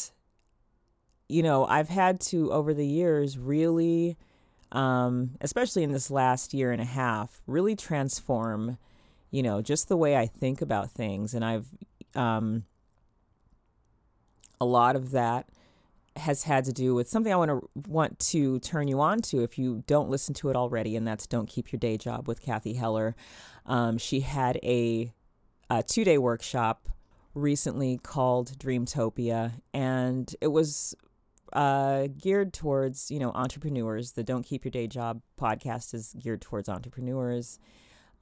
you 1.30 1.43
know, 1.43 1.66
I've 1.66 1.88
had 1.88 2.20
to, 2.32 2.52
over 2.52 2.74
the 2.74 2.86
years, 2.86 3.38
really, 3.38 4.18
um, 4.72 5.32
especially 5.41 5.84
in 5.84 5.91
this 5.91 6.11
last 6.11 6.53
year 6.53 6.72
and 6.72 6.82
a 6.82 6.86
half, 6.86 7.41
really 7.47 7.76
transform, 7.76 8.78
you 9.32 9.41
know, 9.43 9.61
just 9.61 9.89
the 9.89 9.97
way 9.97 10.15
I 10.15 10.26
think 10.26 10.61
about 10.61 10.91
things. 10.91 11.34
And 11.34 11.43
I've, 11.43 11.67
um, 12.15 12.63
a 14.61 14.65
lot 14.65 14.95
of 14.95 15.11
that 15.11 15.47
has 16.15 16.43
had 16.43 16.65
to 16.65 16.74
do 16.74 16.93
with 16.93 17.07
something 17.07 17.32
I 17.32 17.36
want 17.38 17.49
to 17.49 17.70
want 17.88 18.20
to 18.20 18.59
turn 18.59 18.88
you 18.88 18.99
on 18.99 19.22
to 19.22 19.41
if 19.41 19.57
you 19.57 19.84
don't 19.88 20.09
listen 20.09 20.34
to 20.36 20.49
it 20.49 20.55
already, 20.55 20.95
and 20.95 21.07
that's 21.07 21.26
"Don't 21.26 21.47
Keep 21.47 21.72
Your 21.72 21.80
Day 21.80 21.97
Job" 21.97 22.28
with 22.28 22.41
Cathy 22.41 22.74
Heller. 22.74 23.15
Um, 23.65 23.97
she 23.97 24.22
had 24.22 24.57
a, 24.57 25.13
a 25.70 25.84
two-day 25.84 26.17
workshop 26.17 26.89
recently 27.34 27.99
called 28.01 28.57
Dreamtopia, 28.57 29.53
and 29.74 30.36
it 30.41 30.47
was 30.47 30.95
uh, 31.54 32.08
geared 32.18 32.54
towards 32.54 33.12
you 33.12 33.20
know 33.20 33.32
entrepreneurs. 33.32 34.14
The 34.14 34.24
"Don't 34.24 34.43
Keep 34.43 34.66
Your 34.66 34.72
Day 34.72 34.88
Job" 34.88 35.22
podcast 35.39 35.93
is 35.93 36.16
geared 36.20 36.41
towards 36.41 36.70
entrepreneurs, 36.70 37.60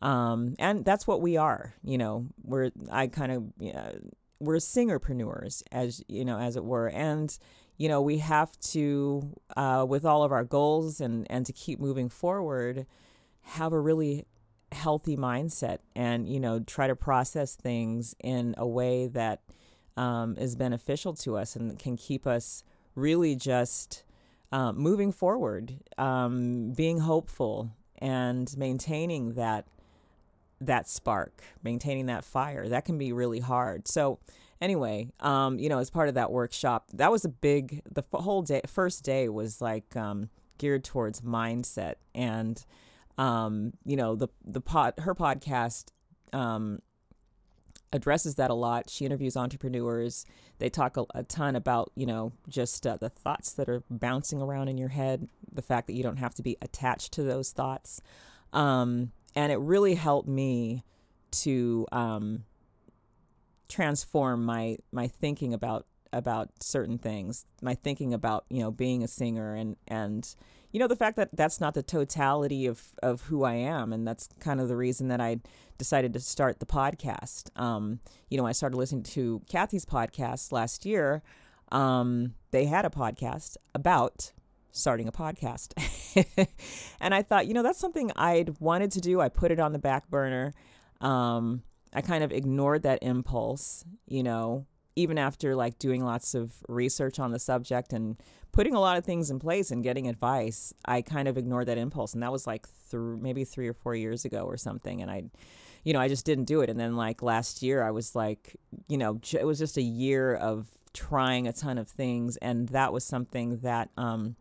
um, 0.02 0.56
and 0.60 0.86
that's 0.86 1.08
what 1.08 1.22
we 1.22 1.38
are. 1.38 1.74
You 1.84 1.98
know, 1.98 2.28
we're 2.44 2.72
I 2.92 3.08
kind 3.08 3.32
of. 3.32 3.44
Yeah, 3.60 3.92
we're 4.40 4.58
singerpreneurs 4.58 5.64
as 5.72 6.04
you 6.08 6.24
know 6.24 6.38
as 6.38 6.56
it 6.56 6.64
were 6.64 6.88
and 6.90 7.38
you 7.78 7.90
know 7.90 8.02
we 8.02 8.20
have 8.20 8.58
to 8.60 9.34
uh, 9.56 9.86
with 9.88 10.06
all 10.06 10.24
of 10.24 10.32
our 10.32 10.44
goals 10.44 11.02
and 11.02 11.26
and 11.30 11.46
to 11.46 11.54
keep 11.54 11.80
moving 11.80 12.10
forward 12.10 12.86
have 13.42 13.74
a 13.74 13.80
really 13.80 14.26
healthy 14.72 15.16
mindset 15.16 15.80
and 15.96 16.28
you 16.28 16.40
know 16.40 16.60
try 16.60 16.88
to 16.88 16.96
process 16.96 17.56
things 17.56 18.16
in 18.24 18.54
a 18.58 18.68
way 18.68 19.08
that 19.08 19.42
um, 19.96 20.36
is 20.38 20.56
beneficial 20.56 21.14
to 21.14 21.38
us 21.38 21.56
and 21.56 21.80
can 21.80 21.96
keep 21.96 22.28
us 22.28 22.64
really 22.98 23.36
just 23.36 24.04
uh, 24.52 24.74
moving 24.74 25.12
forward 25.12 25.76
um, 25.98 26.74
being 26.76 27.00
hopeful 27.00 27.72
and 28.00 28.56
maintaining 28.58 29.34
that 29.34 29.66
that 30.60 30.90
spark, 30.90 31.44
maintaining 31.64 32.08
that 32.08 32.24
fire. 32.24 32.68
That 32.68 32.84
can 32.84 32.98
be 32.98 33.14
really 33.14 33.40
hard. 33.40 33.88
So, 33.88 34.18
anyway, 34.60 35.12
um, 35.20 35.60
you 35.60 35.70
know, 35.70 35.78
as 35.78 35.92
part 35.92 36.10
of 36.10 36.16
that 36.16 36.32
workshop, 36.32 36.90
that 36.94 37.12
was 37.12 37.24
a 37.26 37.30
big. 37.30 37.82
The 37.92 38.04
whole 38.14 38.42
day, 38.42 38.62
first 38.66 39.04
day 39.04 39.30
was 39.30 39.62
like 39.62 39.96
um, 39.96 40.30
geared 40.58 40.84
towards 40.84 41.22
mindset, 41.22 41.96
and 42.16 42.64
um, 43.18 43.74
you 43.86 43.96
know, 43.96 44.16
the 44.16 44.30
the 44.44 44.62
pod, 44.62 44.96
her 45.00 45.14
podcast 45.14 45.92
um, 46.34 46.80
addresses 47.94 48.36
that 48.36 48.50
a 48.50 48.54
lot. 48.54 48.90
She 48.90 49.06
interviews 49.06 49.38
entrepreneurs. 49.38 50.26
They 50.60 50.70
talk 50.70 50.98
a, 50.98 51.06
a 51.14 51.24
ton 51.24 51.56
about, 51.56 51.92
you 51.96 52.06
know, 52.06 52.34
just 52.48 52.86
uh, 52.86 52.98
the 52.98 53.10
thoughts 53.10 53.54
that 53.54 53.70
are 53.70 53.84
bouncing 53.90 54.42
around 54.42 54.68
in 54.68 54.78
your 54.78 54.90
head, 54.90 55.28
the 55.52 55.62
fact 55.62 55.88
that 55.88 55.94
you 55.94 56.04
don't 56.04 56.18
have 56.18 56.36
to 56.36 56.42
be 56.42 56.58
attached 56.62 57.14
to 57.14 57.24
those 57.24 57.52
thoughts. 57.52 58.02
Um, 58.54 59.12
and 59.36 59.52
it 59.52 59.58
really 59.60 59.96
helped 59.96 60.28
me 60.28 60.84
to 61.30 61.86
um, 61.92 62.44
transform 63.68 64.44
my 64.46 64.78
my 64.92 65.08
thinking 65.08 65.54
about 65.54 65.86
about 66.14 66.50
certain 66.64 66.98
things 66.98 67.46
my 67.62 67.76
thinking 67.76 68.14
about 68.14 68.46
you 68.50 68.62
know 68.62 68.72
being 68.72 69.04
a 69.04 69.08
singer 69.08 69.54
and 69.54 69.76
and 69.88 70.36
you 70.72 70.80
know 70.80 70.88
the 70.88 70.96
fact 70.96 71.18
that 71.18 71.30
that's 71.34 71.60
not 71.60 71.74
the 71.74 71.84
totality 71.84 72.66
of 72.66 72.94
of 73.02 73.22
who 73.24 73.44
I 73.44 73.54
am 73.54 73.94
and 73.94 74.08
that's 74.08 74.30
kind 74.40 74.60
of 74.60 74.68
the 74.68 74.76
reason 74.76 75.08
that 75.08 75.22
I 75.22 75.40
decided 75.78 76.14
to 76.14 76.20
start 76.20 76.60
the 76.60 76.66
podcast. 76.66 77.50
Um 77.60 78.00
you 78.30 78.38
know 78.38 78.46
I 78.46 78.52
started 78.52 78.78
listening 78.78 79.04
to 79.04 79.42
Cathy's 79.50 79.86
podcast 79.86 80.52
last 80.52 80.86
year 80.86 81.24
um 81.72 82.34
they 82.52 82.66
had 82.66 82.86
a 82.86 82.90
podcast 82.90 83.58
about 83.74 84.32
starting 84.72 85.08
a 85.08 85.12
podcast. 85.12 85.74
And 87.00 87.14
I 87.14 87.22
thought 87.22 87.48
you 87.48 87.54
know 87.54 87.64
that's 87.64 87.80
something 87.80 88.12
I'd 88.16 88.60
wanted 88.60 88.92
to 88.94 89.02
do. 89.02 89.22
I 89.22 89.30
put 89.30 89.52
it 89.52 89.60
on 89.60 89.72
the 89.72 89.80
back 89.80 90.10
burner. 90.10 90.54
Um 91.00 91.64
I 91.94 92.02
kind 92.02 92.24
of 92.24 92.32
ignored 92.32 92.84
that 92.84 93.00
impulse, 93.02 93.86
you 94.08 94.24
know, 94.24 94.66
even 94.98 95.18
after 95.20 95.56
like 95.56 95.78
doing 95.78 96.04
lots 96.04 96.34
of 96.34 96.54
research 96.68 97.20
on 97.20 97.32
the 97.32 97.40
subject 97.40 97.94
and 97.94 98.18
putting 98.52 98.74
a 98.74 98.80
lot 98.80 98.98
of 98.98 99.06
things 99.06 99.30
in 99.30 99.38
place 99.38 99.70
and 99.70 99.84
getting 99.84 100.08
advice, 100.08 100.74
I 100.86 101.04
kind 101.04 101.28
of 101.28 101.38
ignored 101.38 101.68
that 101.68 101.78
impulse. 101.78 102.16
And 102.16 102.24
that 102.24 102.32
was 102.32 102.48
like 102.48 102.68
through 102.68 103.18
maybe 103.18 103.46
three 103.46 103.68
or 103.68 103.74
four 103.74 103.94
years 103.94 104.26
ago 104.26 104.44
or 104.44 104.58
something. 104.58 105.02
And 105.02 105.12
I, 105.12 105.26
you 105.84 105.94
know, 105.94 106.00
I 106.00 106.08
just 106.08 106.26
didn't 106.26 106.46
do 106.46 106.62
it. 106.62 106.70
And 106.70 106.80
then 106.80 106.96
like 106.96 107.22
last 107.22 107.62
year, 107.62 107.84
I 107.84 107.92
was 107.92 108.16
like, 108.16 108.56
you 108.88 108.98
know, 108.98 109.20
it 109.32 109.46
was 109.46 109.60
just 109.60 109.78
a 109.78 109.84
year 109.84 110.34
of 110.34 110.68
trying 110.94 111.48
a 111.48 111.54
ton 111.54 111.78
of 111.78 111.88
things. 111.88 112.36
And 112.38 112.70
that 112.70 112.92
was 112.92 113.04
something 113.04 113.60
that, 113.60 113.90
um, 113.98 114.36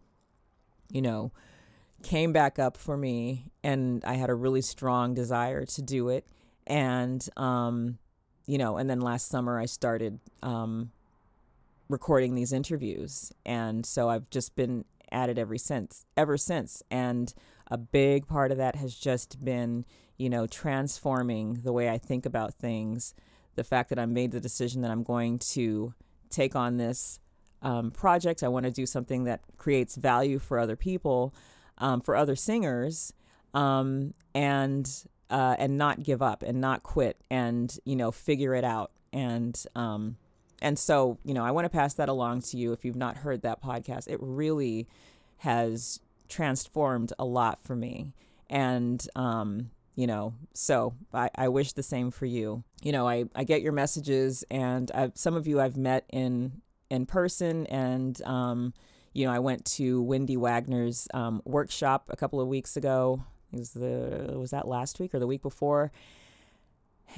you 0.91 1.03
know, 1.03 1.33
came 2.03 2.33
back 2.33 2.59
up 2.59 2.79
for 2.79 2.97
me. 2.97 3.45
And 3.63 4.03
I 4.07 4.15
had 4.15 4.31
a 4.31 4.35
really 4.35 4.63
strong 4.63 5.13
desire 5.13 5.67
to 5.67 5.83
do 5.83 6.09
it 6.09 6.27
and 6.67 7.27
um, 7.37 7.99
you 8.47 8.59
know, 8.59 8.77
and 8.77 8.89
then 8.89 9.01
last 9.01 9.29
summer 9.29 9.59
I 9.59 9.67
started 9.67 10.19
um, 10.43 10.91
recording 11.89 12.35
these 12.35 12.53
interviews, 12.53 13.33
and 13.45 13.85
so 13.85 14.09
I've 14.09 14.29
just 14.31 14.55
been 14.57 14.85
at 15.13 15.29
it 15.29 15.39
ever 15.39 15.57
since, 15.59 16.05
ever 16.17 16.37
since, 16.37 16.83
and 16.91 17.33
a 17.69 17.79
big 17.79 18.27
part 18.27 18.53
of 18.53 18.59
that 18.59 18.77
has 18.77 18.95
just 18.95 19.45
been, 19.45 19.85
you 20.17 20.31
know, 20.31 20.47
transforming 20.47 21.55
the 21.65 21.73
way 21.73 21.89
I 21.89 21.99
think 21.99 22.25
about 22.25 22.55
things. 22.55 23.15
The 23.57 23.65
fact 23.65 23.89
that 23.89 23.99
I 23.99 24.07
made 24.07 24.33
the 24.33 24.41
decision 24.41 24.83
that 24.83 24.91
I'm 24.91 25.03
going 25.03 25.39
to 25.53 25.95
take 26.31 26.55
on 26.55 26.77
this 26.77 27.19
um, 27.63 27.91
project, 27.91 28.43
I 28.43 28.49
want 28.49 28.67
to 28.67 28.71
do 28.71 28.87
something 28.87 29.25
that 29.25 29.41
creates 29.57 29.97
value 29.97 30.39
for 30.39 30.59
other 30.59 30.77
people, 30.77 31.35
um, 31.79 32.01
for 32.01 32.15
other 32.15 32.37
singers, 32.37 33.13
um, 33.55 34.15
and 34.35 34.89
uh, 35.31 35.57
and 35.59 35.77
not 35.77 36.03
give 36.03 36.23
up 36.23 36.43
and 36.43 36.61
not 36.61 36.83
quit 36.83 37.17
and 37.31 37.79
you 37.85 37.97
know 37.97 38.11
figure 38.11 38.55
it 38.55 38.65
out. 38.65 38.91
And 39.13 39.61
um, 39.75 40.17
and 40.63 40.79
so 40.79 41.19
you 41.25 41.35
know 41.35 41.45
I 41.45 41.51
want 41.51 41.65
to 41.65 41.71
pass 41.71 41.95
that 41.95 42.09
along 42.09 42.43
to 42.43 42.57
you 42.57 42.73
if 42.73 42.85
you've 42.85 42.97
not 42.97 43.19
heard 43.19 43.43
that 43.43 43.63
podcast. 43.63 44.09
It 44.09 44.19
really 44.21 44.87
has 45.39 46.01
transformed 46.29 47.13
a 47.19 47.25
lot 47.25 47.63
for 47.63 47.77
me. 47.77 48.13
And 48.49 49.07
um, 49.17 49.71
you 49.97 50.07
know 50.07 50.35
so 50.53 50.95
I, 51.13 51.31
I 51.35 51.49
wish 51.49 51.73
the 51.73 51.83
same 51.83 52.11
for 52.11 52.27
you. 52.27 52.63
You 52.83 52.93
know 52.93 53.09
i, 53.09 53.25
I 53.35 53.45
get 53.45 53.63
your 53.63 53.73
messages 53.73 54.45
and 54.51 54.91
I've, 54.95 55.13
some 55.15 55.35
of 55.35 55.47
you 55.49 55.61
i've 55.61 55.77
met 55.77 56.05
in 56.13 56.61
in 56.89 57.07
person 57.07 57.67
and 57.67 58.21
um, 58.23 58.75
you 59.13 59.27
know 59.27 59.33
i 59.33 59.41
went 59.41 59.65
to 59.65 60.01
wendy 60.03 60.37
wagner's 60.37 61.09
um, 61.15 61.43
workshop 61.45 62.09
a 62.11 62.17
couple 62.17 62.41
of 62.41 62.47
weeks 62.47 62.77
ago 62.77 63.25
was 63.57 63.73
the 63.73 64.35
was 64.37 64.51
that 64.51 64.69
last 64.69 65.01
week 65.01 65.15
or 65.15 65.19
the 65.19 65.27
week 65.27 65.43
before 65.43 65.93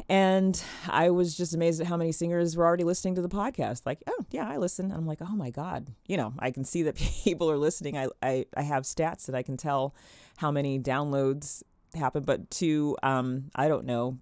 and 0.08 0.62
I 0.88 1.10
was 1.10 1.36
just 1.36 1.54
amazed 1.54 1.80
at 1.80 1.86
how 1.86 1.96
many 1.96 2.12
singers 2.12 2.56
were 2.56 2.64
already 2.64 2.84
listening 2.84 3.14
to 3.16 3.22
the 3.22 3.28
podcast. 3.28 3.82
Like, 3.84 4.02
oh 4.06 4.26
yeah, 4.30 4.48
I 4.48 4.56
listen. 4.58 4.86
And 4.86 4.94
I'm 4.94 5.06
like, 5.06 5.20
oh 5.20 5.34
my 5.34 5.50
god, 5.50 5.88
you 6.06 6.16
know, 6.16 6.34
I 6.38 6.50
can 6.50 6.64
see 6.64 6.82
that 6.84 6.96
people 7.24 7.50
are 7.50 7.58
listening. 7.58 7.96
I 7.96 8.08
I, 8.22 8.46
I 8.56 8.62
have 8.62 8.84
stats 8.84 9.26
that 9.26 9.34
I 9.34 9.42
can 9.42 9.56
tell 9.56 9.94
how 10.36 10.50
many 10.50 10.78
downloads 10.78 11.62
happen. 11.94 12.22
But 12.22 12.50
to 12.52 12.96
um, 13.02 13.50
I 13.54 13.68
don't 13.68 13.86
know, 13.86 14.18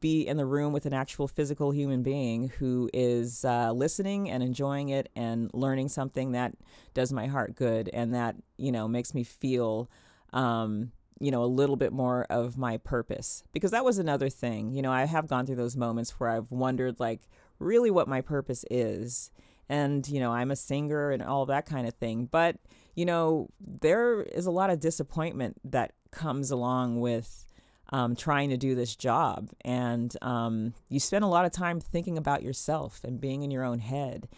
be 0.00 0.26
in 0.26 0.36
the 0.36 0.46
room 0.46 0.72
with 0.72 0.86
an 0.86 0.92
actual 0.92 1.26
physical 1.26 1.70
human 1.70 2.02
being 2.02 2.48
who 2.58 2.90
is 2.92 3.44
uh, 3.44 3.72
listening 3.72 4.30
and 4.30 4.42
enjoying 4.42 4.90
it 4.90 5.08
and 5.16 5.50
learning 5.54 5.88
something 5.88 6.32
that 6.32 6.52
does 6.94 7.12
my 7.12 7.26
heart 7.26 7.54
good 7.54 7.88
and 7.92 8.14
that 8.14 8.36
you 8.56 8.70
know 8.70 8.86
makes 8.86 9.14
me 9.14 9.24
feel 9.24 9.90
um, 10.32 10.92
you 11.20 11.30
know, 11.30 11.44
a 11.44 11.46
little 11.46 11.76
bit 11.76 11.92
more 11.92 12.26
of 12.30 12.56
my 12.56 12.78
purpose. 12.78 13.42
Because 13.52 13.70
that 13.70 13.84
was 13.84 13.98
another 13.98 14.28
thing. 14.28 14.72
You 14.72 14.82
know, 14.82 14.90
I 14.90 15.04
have 15.04 15.28
gone 15.28 15.46
through 15.46 15.56
those 15.56 15.76
moments 15.76 16.18
where 16.18 16.30
I've 16.30 16.50
wondered, 16.50 16.98
like, 16.98 17.20
really 17.58 17.90
what 17.90 18.08
my 18.08 18.20
purpose 18.22 18.64
is. 18.70 19.30
And, 19.68 20.08
you 20.08 20.18
know, 20.18 20.32
I'm 20.32 20.50
a 20.50 20.56
singer 20.56 21.10
and 21.10 21.22
all 21.22 21.46
that 21.46 21.66
kind 21.66 21.86
of 21.86 21.94
thing. 21.94 22.24
But, 22.24 22.56
you 22.96 23.04
know, 23.04 23.50
there 23.60 24.22
is 24.22 24.46
a 24.46 24.50
lot 24.50 24.70
of 24.70 24.80
disappointment 24.80 25.60
that 25.62 25.92
comes 26.10 26.50
along 26.50 27.00
with 27.00 27.46
um, 27.92 28.16
trying 28.16 28.50
to 28.50 28.56
do 28.56 28.74
this 28.74 28.96
job. 28.96 29.50
And 29.60 30.16
um, 30.22 30.74
you 30.88 30.98
spend 30.98 31.24
a 31.24 31.28
lot 31.28 31.44
of 31.44 31.52
time 31.52 31.80
thinking 31.80 32.16
about 32.18 32.42
yourself 32.42 33.04
and 33.04 33.20
being 33.20 33.42
in 33.42 33.50
your 33.50 33.64
own 33.64 33.78
head. 33.78 34.28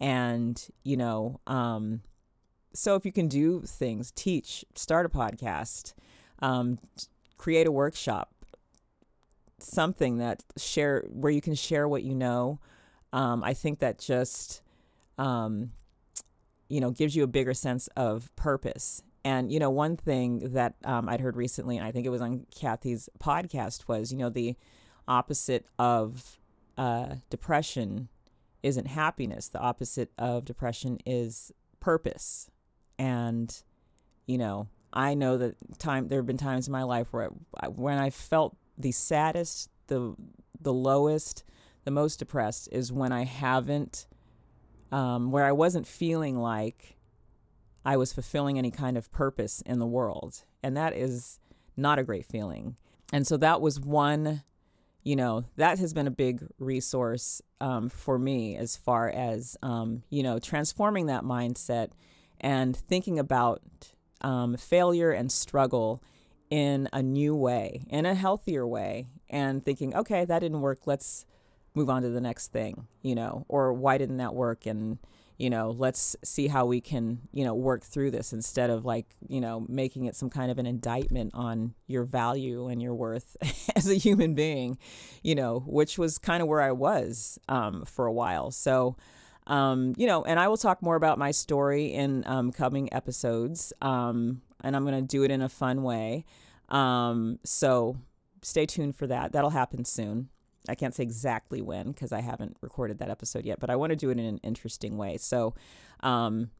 And, 0.00 0.64
you 0.84 0.96
know, 0.96 1.40
um, 1.46 2.02
so 2.72 2.94
if 2.94 3.04
you 3.04 3.12
can 3.12 3.28
do 3.28 3.62
things, 3.62 4.12
teach, 4.12 4.64
start 4.74 5.04
a 5.04 5.08
podcast, 5.08 5.94
um, 6.40 6.78
create 7.36 7.66
a 7.66 7.72
workshop, 7.72 8.34
something 9.58 10.18
that 10.18 10.42
share 10.56 11.04
where 11.08 11.32
you 11.32 11.40
can 11.40 11.54
share 11.54 11.88
what 11.88 12.02
you 12.02 12.14
know. 12.14 12.60
Um, 13.12 13.42
I 13.42 13.54
think 13.54 13.78
that 13.80 13.98
just 13.98 14.62
um, 15.16 15.72
you 16.68 16.80
know 16.80 16.90
gives 16.90 17.16
you 17.16 17.22
a 17.24 17.28
bigger 17.28 17.54
sense 17.54 17.88
of 17.96 18.34
purpose. 18.36 19.02
And 19.24 19.52
you 19.52 19.58
know, 19.58 19.70
one 19.70 19.96
thing 19.96 20.52
that 20.52 20.74
um, 20.84 21.08
I'd 21.08 21.20
heard 21.20 21.36
recently, 21.36 21.76
and 21.76 21.86
I 21.86 21.90
think 21.90 22.06
it 22.06 22.10
was 22.10 22.22
on 22.22 22.46
Cathy's 22.54 23.08
podcast, 23.18 23.88
was 23.88 24.12
you 24.12 24.18
know 24.18 24.30
the 24.30 24.56
opposite 25.06 25.66
of 25.78 26.38
uh, 26.76 27.16
depression 27.30 28.08
isn't 28.62 28.86
happiness. 28.86 29.48
The 29.48 29.60
opposite 29.60 30.10
of 30.18 30.44
depression 30.44 30.98
is 31.06 31.52
purpose 31.80 32.50
and 32.98 33.62
you 34.26 34.36
know 34.36 34.68
i 34.92 35.14
know 35.14 35.36
that 35.36 35.54
time 35.78 36.08
there 36.08 36.18
have 36.18 36.26
been 36.26 36.36
times 36.36 36.66
in 36.66 36.72
my 36.72 36.82
life 36.82 37.08
where 37.12 37.30
I, 37.60 37.68
when 37.68 37.98
i 37.98 38.10
felt 38.10 38.56
the 38.76 38.92
saddest 38.92 39.70
the 39.88 40.14
the 40.60 40.72
lowest 40.72 41.44
the 41.84 41.90
most 41.90 42.18
depressed 42.18 42.68
is 42.72 42.92
when 42.92 43.12
i 43.12 43.24
haven't 43.24 44.06
um, 44.90 45.30
where 45.30 45.44
i 45.44 45.52
wasn't 45.52 45.86
feeling 45.86 46.38
like 46.38 46.96
i 47.84 47.96
was 47.96 48.12
fulfilling 48.12 48.58
any 48.58 48.70
kind 48.70 48.96
of 48.96 49.10
purpose 49.12 49.62
in 49.64 49.78
the 49.78 49.86
world. 49.86 50.44
And 50.62 50.76
that 50.76 50.94
is 50.94 51.38
not 51.76 51.98
a 51.98 52.04
great 52.04 52.26
feeling. 52.26 52.76
And 53.12 53.26
so 53.26 53.36
that 53.38 53.60
was 53.60 53.80
one 53.80 54.42
you 55.04 55.16
know 55.16 55.44
that 55.56 55.78
has 55.78 55.94
been 55.94 56.06
a 56.06 56.10
big 56.10 56.44
resource 56.58 57.40
um, 57.62 57.88
for 57.88 58.18
me 58.18 58.56
as 58.56 58.76
far 58.76 59.08
as 59.08 59.56
um, 59.62 60.02
you 60.10 60.22
know 60.22 60.38
transforming 60.38 61.06
that 61.06 61.22
mindset 61.22 61.90
and 62.40 62.76
thinking 62.76 63.18
about 63.18 63.62
um, 64.20 64.56
failure 64.56 65.10
and 65.10 65.30
struggle 65.30 66.02
in 66.50 66.88
a 66.92 67.02
new 67.02 67.34
way, 67.34 67.84
in 67.88 68.06
a 68.06 68.14
healthier 68.14 68.66
way, 68.66 69.06
and 69.28 69.64
thinking, 69.64 69.94
okay, 69.94 70.24
that 70.24 70.38
didn't 70.40 70.60
work. 70.60 70.80
Let's 70.86 71.26
move 71.74 71.90
on 71.90 72.02
to 72.02 72.10
the 72.10 72.20
next 72.20 72.48
thing, 72.48 72.86
you 73.02 73.14
know, 73.14 73.44
or 73.48 73.72
why 73.72 73.98
didn't 73.98 74.16
that 74.16 74.34
work? 74.34 74.66
And, 74.66 74.98
you 75.36 75.50
know, 75.50 75.70
let's 75.70 76.16
see 76.24 76.48
how 76.48 76.66
we 76.66 76.80
can, 76.80 77.20
you 77.32 77.44
know, 77.44 77.54
work 77.54 77.84
through 77.84 78.10
this 78.10 78.32
instead 78.32 78.70
of 78.70 78.84
like, 78.84 79.06
you 79.28 79.40
know, 79.40 79.64
making 79.68 80.06
it 80.06 80.16
some 80.16 80.30
kind 80.30 80.50
of 80.50 80.58
an 80.58 80.66
indictment 80.66 81.30
on 81.34 81.74
your 81.86 82.04
value 82.04 82.66
and 82.68 82.82
your 82.82 82.94
worth 82.94 83.36
as 83.76 83.88
a 83.88 83.94
human 83.94 84.34
being, 84.34 84.78
you 85.22 85.34
know, 85.34 85.60
which 85.66 85.98
was 85.98 86.18
kind 86.18 86.42
of 86.42 86.48
where 86.48 86.62
I 86.62 86.72
was 86.72 87.38
um, 87.48 87.84
for 87.84 88.06
a 88.06 88.12
while. 88.12 88.50
So, 88.50 88.96
um, 89.48 89.94
you 89.96 90.06
know, 90.06 90.24
and 90.24 90.38
I 90.38 90.46
will 90.48 90.58
talk 90.58 90.82
more 90.82 90.94
about 90.94 91.18
my 91.18 91.30
story 91.30 91.86
in 91.86 92.22
um, 92.26 92.52
coming 92.52 92.92
episodes, 92.92 93.72
um, 93.80 94.42
and 94.62 94.76
I'm 94.76 94.84
going 94.84 94.94
to 94.94 95.06
do 95.06 95.24
it 95.24 95.30
in 95.30 95.42
a 95.42 95.48
fun 95.48 95.82
way. 95.82 96.24
Um, 96.68 97.38
so 97.44 97.96
stay 98.42 98.66
tuned 98.66 98.94
for 98.94 99.06
that. 99.06 99.32
That'll 99.32 99.50
happen 99.50 99.84
soon. 99.84 100.28
I 100.68 100.74
can't 100.74 100.94
say 100.94 101.02
exactly 101.02 101.62
when 101.62 101.92
because 101.92 102.12
I 102.12 102.20
haven't 102.20 102.58
recorded 102.60 102.98
that 102.98 103.08
episode 103.08 103.46
yet, 103.46 103.58
but 103.58 103.70
I 103.70 103.76
want 103.76 103.90
to 103.90 103.96
do 103.96 104.10
it 104.10 104.18
in 104.18 104.26
an 104.26 104.38
interesting 104.42 104.98
way. 104.98 105.16
So, 105.16 105.54
um, 106.00 106.50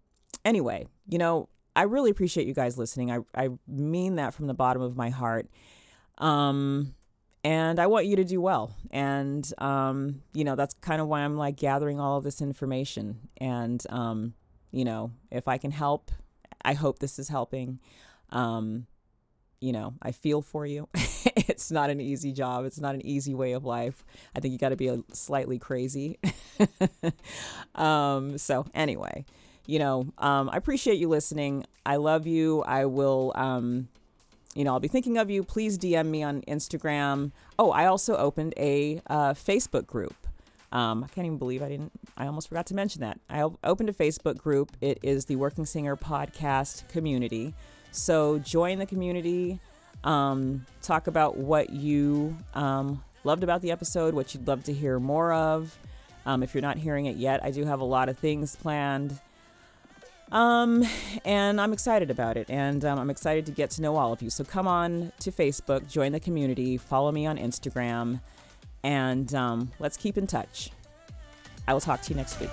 anyway, 0.46 0.86
you 1.06 1.18
know, 1.18 1.50
I 1.76 1.82
really 1.82 2.10
appreciate 2.10 2.46
you 2.46 2.54
guys 2.54 2.78
listening. 2.78 3.12
I, 3.12 3.18
I 3.34 3.50
mean 3.66 4.16
that 4.16 4.32
from 4.32 4.46
the 4.46 4.54
bottom 4.54 4.80
of 4.80 4.96
my 4.96 5.10
heart. 5.10 5.50
Um, 6.16 6.94
and 7.44 7.78
I 7.78 7.86
want 7.86 8.06
you 8.06 8.16
to 8.16 8.24
do 8.24 8.40
well. 8.40 8.74
And 8.90 9.50
um, 9.58 10.22
you 10.32 10.44
know 10.44 10.56
that's 10.56 10.74
kind 10.74 11.00
of 11.00 11.08
why 11.08 11.20
I'm 11.20 11.36
like 11.36 11.56
gathering 11.56 12.00
all 12.00 12.18
of 12.18 12.24
this 12.24 12.40
information. 12.40 13.28
And 13.38 13.84
um, 13.90 14.34
you 14.70 14.84
know, 14.84 15.12
if 15.30 15.48
I 15.48 15.58
can 15.58 15.70
help, 15.70 16.10
I 16.62 16.74
hope 16.74 16.98
this 16.98 17.18
is 17.18 17.28
helping. 17.28 17.80
Um, 18.30 18.86
you 19.60 19.72
know, 19.72 19.94
I 20.02 20.12
feel 20.12 20.42
for 20.42 20.66
you. 20.66 20.88
it's 20.94 21.70
not 21.70 21.90
an 21.90 22.00
easy 22.00 22.32
job. 22.32 22.64
It's 22.64 22.80
not 22.80 22.94
an 22.94 23.04
easy 23.04 23.34
way 23.34 23.52
of 23.52 23.64
life. 23.64 24.04
I 24.34 24.40
think 24.40 24.52
you 24.52 24.58
got 24.58 24.68
to 24.68 24.76
be 24.76 24.88
a 24.88 25.02
slightly 25.12 25.58
crazy. 25.58 26.18
um, 27.74 28.38
so 28.38 28.66
anyway, 28.72 29.24
you 29.66 29.78
know, 29.78 30.12
um, 30.18 30.48
I 30.52 30.56
appreciate 30.56 30.98
you 30.98 31.08
listening. 31.08 31.66
I 31.84 31.96
love 31.96 32.26
you. 32.26 32.62
I 32.62 32.84
will, 32.84 33.32
um, 33.34 33.88
you 34.54 34.64
know, 34.64 34.72
I'll 34.72 34.80
be 34.80 34.88
thinking 34.88 35.18
of 35.18 35.30
you. 35.30 35.42
Please 35.42 35.78
DM 35.78 36.06
me 36.06 36.22
on 36.22 36.42
Instagram. 36.42 37.32
Oh, 37.58 37.70
I 37.70 37.86
also 37.86 38.16
opened 38.16 38.54
a 38.56 39.00
uh, 39.08 39.34
Facebook 39.34 39.86
group. 39.86 40.14
Um, 40.70 41.04
I 41.04 41.08
can't 41.08 41.26
even 41.26 41.38
believe 41.38 41.62
I 41.62 41.68
didn't, 41.68 41.92
I 42.16 42.26
almost 42.26 42.48
forgot 42.48 42.66
to 42.66 42.74
mention 42.74 43.00
that. 43.00 43.18
I 43.30 43.42
opened 43.64 43.88
a 43.88 43.92
Facebook 43.92 44.36
group. 44.36 44.76
It 44.80 44.98
is 45.02 45.24
the 45.24 45.36
Working 45.36 45.64
Singer 45.64 45.96
Podcast 45.96 46.86
Community. 46.88 47.54
So 47.90 48.38
join 48.38 48.78
the 48.78 48.86
community, 48.86 49.60
um, 50.04 50.66
talk 50.82 51.06
about 51.06 51.38
what 51.38 51.70
you 51.70 52.36
um, 52.54 53.02
loved 53.24 53.42
about 53.42 53.62
the 53.62 53.70
episode, 53.70 54.12
what 54.14 54.34
you'd 54.34 54.46
love 54.46 54.64
to 54.64 54.72
hear 54.72 55.00
more 55.00 55.32
of. 55.32 55.78
Um, 56.26 56.42
if 56.42 56.54
you're 56.54 56.62
not 56.62 56.76
hearing 56.76 57.06
it 57.06 57.16
yet, 57.16 57.42
I 57.42 57.50
do 57.50 57.64
have 57.64 57.80
a 57.80 57.84
lot 57.84 58.10
of 58.10 58.18
things 58.18 58.54
planned. 58.54 59.18
Um, 60.30 60.84
and 61.24 61.60
I'm 61.60 61.72
excited 61.72 62.10
about 62.10 62.36
it, 62.36 62.50
and 62.50 62.84
um, 62.84 62.98
I'm 62.98 63.10
excited 63.10 63.46
to 63.46 63.52
get 63.52 63.70
to 63.72 63.82
know 63.82 63.96
all 63.96 64.12
of 64.12 64.20
you. 64.20 64.30
So 64.30 64.44
come 64.44 64.68
on 64.68 65.12
to 65.20 65.32
Facebook, 65.32 65.88
join 65.88 66.12
the 66.12 66.20
community, 66.20 66.76
follow 66.76 67.10
me 67.12 67.26
on 67.26 67.38
Instagram, 67.38 68.20
and 68.82 69.34
um, 69.34 69.72
let's 69.78 69.96
keep 69.96 70.18
in 70.18 70.26
touch. 70.26 70.70
I 71.66 71.72
will 71.72 71.80
talk 71.80 72.02
to 72.02 72.10
you 72.10 72.16
next 72.16 72.40
week. 72.40 72.50